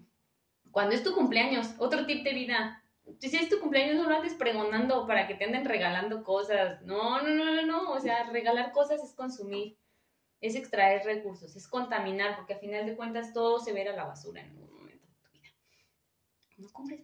Cuando 0.70 0.94
es 0.94 1.02
tu 1.02 1.14
cumpleaños, 1.14 1.74
otro 1.78 2.06
tip 2.06 2.24
de 2.24 2.34
vida. 2.34 2.82
Si 3.20 3.36
es 3.36 3.48
tu 3.48 3.60
cumpleaños, 3.60 3.96
no 3.96 4.08
lo 4.08 4.16
andes 4.16 4.34
pregonando 4.34 5.06
para 5.06 5.26
que 5.26 5.34
te 5.34 5.44
anden 5.44 5.64
regalando 5.64 6.24
cosas. 6.24 6.82
No, 6.82 7.22
no, 7.22 7.34
no, 7.34 7.44
no, 7.54 7.66
no. 7.66 7.90
O 7.92 8.00
sea, 8.00 8.30
regalar 8.30 8.72
cosas 8.72 9.02
es 9.02 9.14
consumir 9.14 9.76
es 10.44 10.56
extraer 10.56 11.06
recursos, 11.06 11.56
es 11.56 11.66
contaminar, 11.66 12.36
porque 12.36 12.52
a 12.52 12.58
final 12.58 12.84
de 12.84 12.96
cuentas 12.96 13.32
todo 13.32 13.58
se 13.60 13.72
verá 13.72 13.94
a 13.94 13.96
la 13.96 14.04
basura 14.04 14.42
en 14.42 14.50
algún 14.50 14.74
momento 14.74 15.06
de 15.06 15.14
tu 15.14 15.30
vida. 15.32 15.48
No 16.58 16.68
compres 16.68 17.00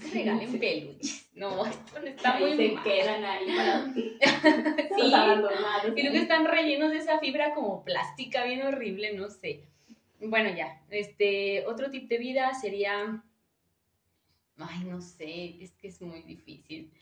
te 0.00 0.10
regalen 0.10 0.50
sí. 0.50 0.58
peluches. 0.58 1.30
No, 1.34 1.66
esto 1.66 2.00
no 2.00 2.06
está 2.06 2.38
muy 2.38 2.56
se 2.56 2.72
mal. 2.72 2.84
quedan 2.84 3.24
ahí 3.24 3.46
para 3.56 3.94
Sí. 3.94 4.16
los 4.98 5.12
abandonados. 5.12 5.92
Y 5.96 6.02
luego 6.02 6.16
están 6.18 6.44
rellenos 6.46 6.90
de 6.90 6.98
esa 6.98 7.18
fibra 7.18 7.54
como 7.54 7.84
plástica, 7.84 8.44
bien 8.44 8.62
horrible, 8.62 9.14
no 9.14 9.28
sé. 9.30 9.64
Bueno, 10.20 10.50
ya. 10.56 10.80
Este, 10.90 11.66
otro 11.66 11.90
tip 11.90 12.08
de 12.08 12.18
vida 12.18 12.52
sería. 12.54 13.22
Ay, 14.56 14.84
no 14.84 15.00
sé, 15.00 15.62
es 15.62 15.72
que 15.72 15.88
es 15.88 16.00
muy 16.00 16.22
difícil. 16.22 16.92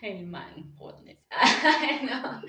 El 0.00 0.26
mindfulness. 0.26 1.18
no, 2.04 2.42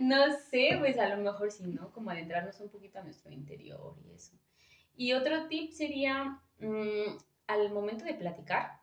no 0.00 0.32
sé, 0.50 0.76
pues 0.80 0.98
a 0.98 1.08
lo 1.14 1.22
mejor 1.22 1.52
sí, 1.52 1.62
¿no? 1.68 1.92
Como 1.92 2.10
adentrarnos 2.10 2.58
un 2.58 2.70
poquito 2.70 2.98
a 2.98 3.04
nuestro 3.04 3.32
interior 3.32 3.94
y 4.04 4.12
eso. 4.12 4.32
Y 4.96 5.12
otro 5.12 5.46
tip 5.46 5.70
sería, 5.70 6.40
mm, 6.58 7.16
al 7.46 7.72
momento 7.72 8.04
de 8.04 8.14
platicar, 8.14 8.80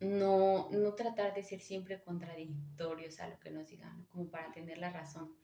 no, 0.00 0.68
no 0.70 0.94
tratar 0.94 1.34
de 1.34 1.42
ser 1.42 1.60
siempre 1.60 2.02
contradictorios 2.02 3.20
a 3.20 3.28
lo 3.28 3.38
que 3.40 3.50
nos 3.50 3.68
digan, 3.68 4.04
como 4.06 4.30
para 4.30 4.52
tener 4.52 4.78
la 4.78 4.90
razón. 4.90 5.34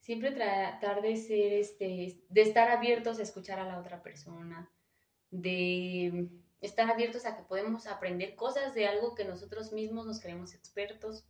siempre 0.00 0.30
tratar 0.30 1.02
de 1.02 1.16
ser, 1.16 1.52
este, 1.54 2.22
de 2.28 2.42
estar 2.42 2.70
abiertos 2.70 3.18
a 3.18 3.22
escuchar 3.22 3.58
a 3.58 3.66
la 3.66 3.78
otra 3.80 4.02
persona, 4.02 4.70
de 5.30 6.28
estar 6.60 6.88
abiertos 6.90 7.26
a 7.26 7.36
que 7.36 7.42
podemos 7.42 7.86
aprender 7.86 8.36
cosas 8.36 8.74
de 8.74 8.86
algo 8.86 9.14
que 9.14 9.24
nosotros 9.24 9.72
mismos 9.72 10.06
nos 10.06 10.20
creemos 10.20 10.54
expertos. 10.54 11.26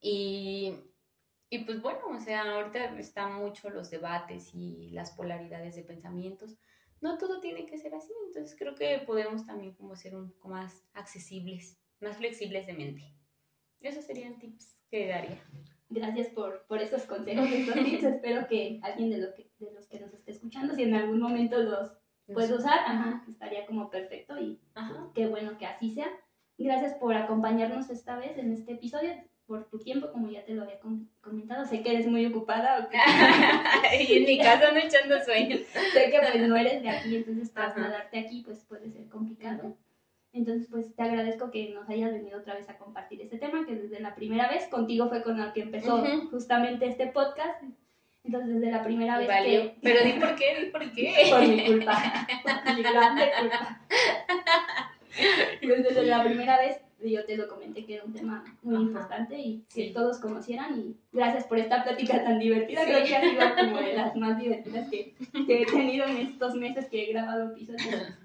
Y, 0.00 0.76
y 1.50 1.64
pues 1.64 1.82
bueno, 1.82 2.00
o 2.08 2.20
sea, 2.20 2.42
ahorita 2.54 2.98
están 2.98 3.34
mucho 3.34 3.70
los 3.70 3.90
debates 3.90 4.54
y 4.54 4.90
las 4.90 5.10
polaridades 5.10 5.74
de 5.74 5.82
pensamientos. 5.82 6.56
No 7.00 7.18
todo 7.18 7.40
tiene 7.40 7.66
que 7.66 7.78
ser 7.78 7.94
así, 7.94 8.12
entonces 8.26 8.56
creo 8.58 8.74
que 8.74 8.98
podemos 9.06 9.44
también 9.44 9.74
como 9.74 9.96
ser 9.96 10.16
un 10.16 10.30
poco 10.30 10.48
más 10.48 10.84
accesibles, 10.94 11.78
más 12.00 12.16
flexibles 12.16 12.66
de 12.66 12.72
mente. 12.72 13.14
Esos 13.80 14.04
serían 14.04 14.38
tips 14.38 14.76
que 14.90 15.06
daría. 15.08 15.42
Gracias 15.88 16.28
por, 16.28 16.66
por 16.66 16.80
esos 16.80 17.02
consejos, 17.02 17.50
estos 17.50 17.74
tips. 17.74 18.02
Espero 18.04 18.48
que 18.48 18.80
alguien 18.82 19.10
de, 19.10 19.18
lo 19.18 19.34
que, 19.34 19.50
de 19.58 19.72
los 19.72 19.86
que 19.86 20.00
nos 20.00 20.12
esté 20.14 20.32
escuchando, 20.32 20.74
si 20.74 20.82
en 20.82 20.94
algún 20.94 21.20
momento 21.20 21.58
los 21.58 21.92
puede 22.32 22.54
usar, 22.54 22.78
ajá, 22.86 23.24
estaría 23.28 23.66
como 23.66 23.88
perfecto 23.88 24.38
y 24.40 24.60
qué 25.14 25.28
bueno 25.28 25.58
que 25.58 25.66
así 25.66 25.92
sea. 25.92 26.08
Gracias 26.58 26.94
por 26.94 27.14
acompañarnos 27.14 27.90
esta 27.90 28.16
vez 28.16 28.38
en 28.38 28.52
este 28.52 28.72
episodio, 28.72 29.12
por 29.46 29.68
tu 29.68 29.78
tiempo, 29.78 30.10
como 30.10 30.28
ya 30.30 30.44
te 30.44 30.54
lo 30.54 30.62
había 30.62 30.78
comentado. 31.20 31.64
Sé 31.64 31.82
que 31.82 31.92
eres 31.92 32.06
muy 32.06 32.26
ocupada. 32.26 32.88
y 34.08 34.12
en 34.12 34.24
mi 34.24 34.38
caso 34.38 34.72
no 34.72 34.78
echando 34.78 35.18
sueños. 35.24 35.60
sé 35.92 36.10
que 36.10 36.18
pues 36.18 36.48
no 36.48 36.56
eres 36.56 36.82
de 36.82 36.90
aquí, 36.90 37.16
entonces 37.16 37.52
trasladarte 37.52 38.18
aquí 38.18 38.42
pues 38.44 38.64
puede 38.64 38.90
ser 38.90 39.06
complicado. 39.08 39.76
Entonces, 40.36 40.68
pues 40.70 40.94
te 40.94 41.02
agradezco 41.02 41.50
que 41.50 41.70
nos 41.70 41.88
hayas 41.88 42.12
venido 42.12 42.38
otra 42.38 42.54
vez 42.54 42.68
a 42.68 42.76
compartir 42.76 43.22
este 43.22 43.38
tema, 43.38 43.64
que 43.64 43.74
desde 43.74 44.00
la 44.00 44.14
primera 44.14 44.48
vez 44.48 44.68
contigo 44.68 45.08
fue 45.08 45.22
con 45.22 45.40
el 45.40 45.52
que 45.54 45.62
empezó 45.62 46.04
justamente 46.30 46.86
este 46.86 47.06
podcast. 47.06 47.62
Entonces, 48.22 48.56
desde 48.56 48.70
la 48.70 48.82
primera 48.82 49.16
vez 49.16 49.28
que... 49.28 49.76
Pero 49.82 50.04
di 50.04 50.12
por 50.20 50.36
qué, 50.36 50.60
di 50.60 50.70
por 50.70 50.92
qué. 50.92 51.14
Por 51.30 51.48
mi 51.48 51.64
culpa, 51.64 52.26
por 52.42 52.76
mi 52.76 52.82
grande 52.82 53.30
culpa. 53.40 53.80
Pues 55.62 55.82
desde 55.82 56.02
la 56.02 56.22
primera 56.22 56.58
vez 56.58 56.78
yo 57.04 57.24
te 57.24 57.36
lo 57.36 57.48
comenté 57.48 57.84
que 57.84 57.96
era 57.96 58.04
un 58.04 58.12
tema 58.12 58.44
muy 58.62 58.76
importante 58.76 59.38
y 59.38 59.64
que 59.72 59.90
todos 59.90 60.18
conocieran 60.18 60.78
y 60.78 60.96
gracias 61.12 61.44
por 61.44 61.58
esta 61.58 61.84
plática 61.84 62.24
tan 62.24 62.38
divertida, 62.38 62.84
creo 62.84 63.04
que 63.04 63.16
ha 63.16 63.20
sido 63.20 63.42
como 63.56 63.80
de 63.80 63.94
las 63.94 64.16
más 64.16 64.38
divertidas 64.38 64.88
que, 64.88 65.14
que 65.46 65.62
he 65.62 65.66
tenido 65.66 66.06
en 66.06 66.16
estos 66.18 66.54
meses 66.54 66.88
que 66.88 67.04
he 67.04 67.12
grabado 67.12 67.52
episodios. 67.52 68.18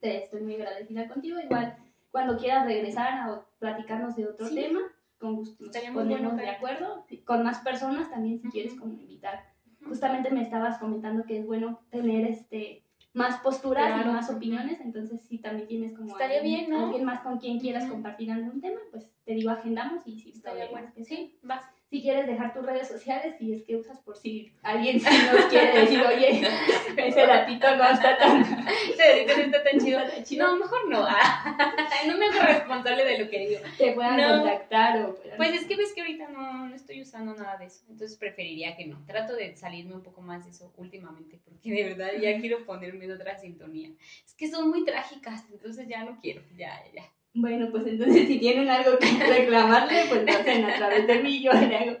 Te 0.00 0.24
estoy 0.24 0.42
muy 0.42 0.54
agradecida 0.54 1.08
contigo. 1.08 1.38
Igual, 1.40 1.76
cuando 2.10 2.36
quieras 2.36 2.66
regresar 2.66 3.30
o 3.30 3.46
platicarnos 3.58 4.16
de 4.16 4.26
otro 4.26 4.48
tema, 4.48 4.80
con 5.18 5.36
gusto 5.36 5.64
nos 5.64 5.76
ponemos 5.76 6.36
de 6.36 6.48
acuerdo. 6.48 7.04
Con 7.24 7.42
más 7.42 7.58
personas 7.58 8.10
también, 8.10 8.40
si 8.40 8.48
quieres 8.48 8.74
como 8.74 8.94
invitar. 8.94 9.44
Justamente 9.84 10.30
me 10.30 10.42
estabas 10.42 10.78
comentando 10.78 11.24
que 11.24 11.38
es 11.38 11.46
bueno 11.46 11.80
tener 11.90 12.26
este 12.26 12.84
más 13.18 13.40
posturas 13.40 14.04
y 14.04 14.08
más 14.08 14.30
opiniones, 14.30 14.80
entonces 14.80 15.20
si 15.22 15.38
también 15.38 15.68
tienes 15.68 15.92
como 15.92 16.12
Estaría 16.12 16.38
alguien, 16.38 16.66
bien, 16.66 16.70
¿no? 16.70 16.86
alguien 16.86 17.04
más 17.04 17.20
con 17.20 17.38
quien 17.38 17.58
quieras 17.58 17.90
compartir 17.90 18.30
algún 18.30 18.60
tema, 18.60 18.80
pues 18.90 19.10
te 19.24 19.34
digo 19.34 19.50
agendamos 19.50 20.06
y 20.06 20.18
si 20.18 20.30
estaría 20.30 20.70
bueno. 20.70 20.90
que 20.94 21.04
sí, 21.04 21.38
vas 21.42 21.64
si 21.90 22.02
quieres 22.02 22.26
dejar 22.26 22.52
tus 22.52 22.66
redes 22.66 22.86
sociales, 22.86 23.36
si 23.38 23.54
es 23.54 23.62
que 23.62 23.76
usas 23.76 23.98
por 24.00 24.16
si 24.16 24.52
alguien 24.62 25.00
si 25.00 25.06
nos 25.06 25.46
quiere 25.46 25.80
decir, 25.80 26.00
oye, 26.02 26.46
ese 26.96 27.26
latito 27.26 27.76
no 27.76 27.88
está 27.88 28.18
tan... 28.18 28.42
Ese 28.98 29.24
no 29.36 29.44
está 29.44 29.62
tan 29.62 29.80
chido. 29.80 30.00
No, 30.38 30.56
mejor 30.56 30.88
no. 30.88 31.00
no 32.06 32.18
me 32.18 32.26
hago 32.26 32.40
responsable 32.40 33.04
de 33.04 33.18
lo 33.18 33.30
que 33.30 33.38
digo. 33.38 33.60
Te 33.78 33.92
puedan 33.92 34.40
contactar 34.40 35.02
o... 35.02 35.16
Pues 35.36 35.54
es 35.54 35.66
que 35.66 35.76
ves 35.76 35.94
que 35.94 36.02
ahorita 36.02 36.28
no, 36.28 36.68
no 36.68 36.74
estoy 36.74 37.00
usando 37.00 37.34
nada 37.34 37.56
de 37.56 37.66
eso, 37.66 37.84
entonces 37.88 38.18
preferiría 38.18 38.76
que 38.76 38.86
no. 38.86 39.02
Trato 39.06 39.34
de 39.34 39.56
salirme 39.56 39.94
un 39.94 40.02
poco 40.02 40.20
más 40.20 40.44
de 40.44 40.50
eso 40.50 40.72
últimamente, 40.76 41.40
porque 41.44 41.70
de 41.70 41.84
verdad 41.84 42.10
ya 42.20 42.38
quiero 42.38 42.66
ponerme 42.66 43.06
en 43.06 43.12
otra 43.12 43.38
sintonía. 43.38 43.90
Es 44.26 44.34
que 44.34 44.50
son 44.50 44.68
muy 44.68 44.84
trágicas, 44.84 45.44
entonces 45.50 45.88
ya 45.88 46.04
no 46.04 46.18
quiero, 46.20 46.42
ya, 46.56 46.82
ya. 46.92 47.04
Bueno, 47.40 47.68
pues 47.70 47.86
entonces 47.86 48.26
si 48.26 48.38
tienen 48.38 48.68
algo 48.68 48.98
que 48.98 49.06
reclamarle, 49.38 50.06
pues 50.08 50.24
lo 50.24 50.32
hacen 50.32 50.64
a 50.64 50.76
través 50.76 51.06
de 51.06 51.22
mí, 51.22 51.40
yo 51.40 51.52
le 51.52 51.76
hago, 51.76 51.96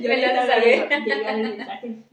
yo 0.00 0.08
le 0.08 0.26
hago 0.26 1.04
llegar 1.04 1.38
el 1.38 1.56
mensaje. 1.56 2.04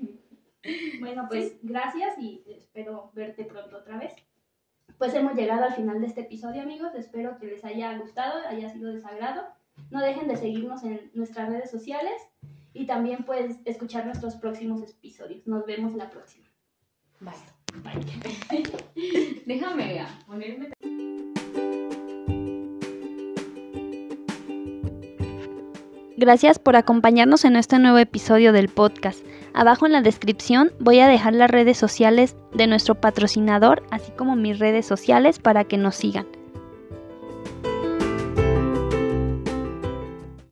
Bueno, 1.00 1.26
pues 1.30 1.58
gracias 1.62 2.18
y 2.18 2.44
espero 2.48 3.12
verte 3.14 3.46
pronto 3.46 3.78
otra 3.78 4.00
vez. 4.00 4.14
Pues 4.98 5.14
hemos 5.14 5.36
llegado 5.36 5.66
al 5.66 5.74
final 5.74 6.02
de 6.02 6.08
este 6.08 6.22
episodio, 6.22 6.62
amigos. 6.62 6.96
Espero 6.96 7.38
que 7.38 7.48
les 7.48 7.64
haya 7.64 7.96
gustado, 7.98 8.42
haya 8.48 8.70
sido 8.70 8.92
de 8.92 9.02
sagrado. 9.02 9.44
No 9.92 10.02
dejen 10.02 10.28
de 10.28 10.38
seguirnos 10.38 10.84
en 10.84 11.12
nuestras 11.14 11.50
redes 11.50 11.70
sociales 11.70 12.14
y 12.74 12.86
también 12.88 13.24
puedes 13.24 13.58
escuchar 13.66 14.06
nuestros 14.06 14.36
próximos 14.38 14.82
episodios. 14.90 15.46
Nos 15.46 15.66
vemos 15.68 15.94
la 15.94 16.10
próxima. 16.10 16.48
Bye. 17.20 17.34
Bye. 17.84 19.44
Déjame 19.46 20.06
ponerme. 20.26 20.70
Gracias 26.24 26.58
por 26.58 26.78
acompañarnos 26.78 27.44
en 27.44 27.58
este 27.58 27.80
nuevo 27.80 27.98
episodio 27.98 28.54
del 28.54 28.70
podcast. 28.70 29.26
Abajo 29.54 29.88
en 29.88 29.92
la 29.92 30.02
descripción 30.02 30.72
voy 30.80 31.02
a 31.02 31.08
dejar 31.10 31.34
las 31.34 31.52
redes 31.52 31.78
sociales 31.78 32.38
de 32.54 32.66
nuestro 32.66 32.96
patrocinador, 32.96 33.84
así 33.92 34.14
como 34.14 34.38
mis 34.38 34.58
redes 34.58 34.86
sociales 34.86 35.40
para 35.40 35.66
que 35.66 35.76
nos 35.76 35.96
sigan. 35.96 36.26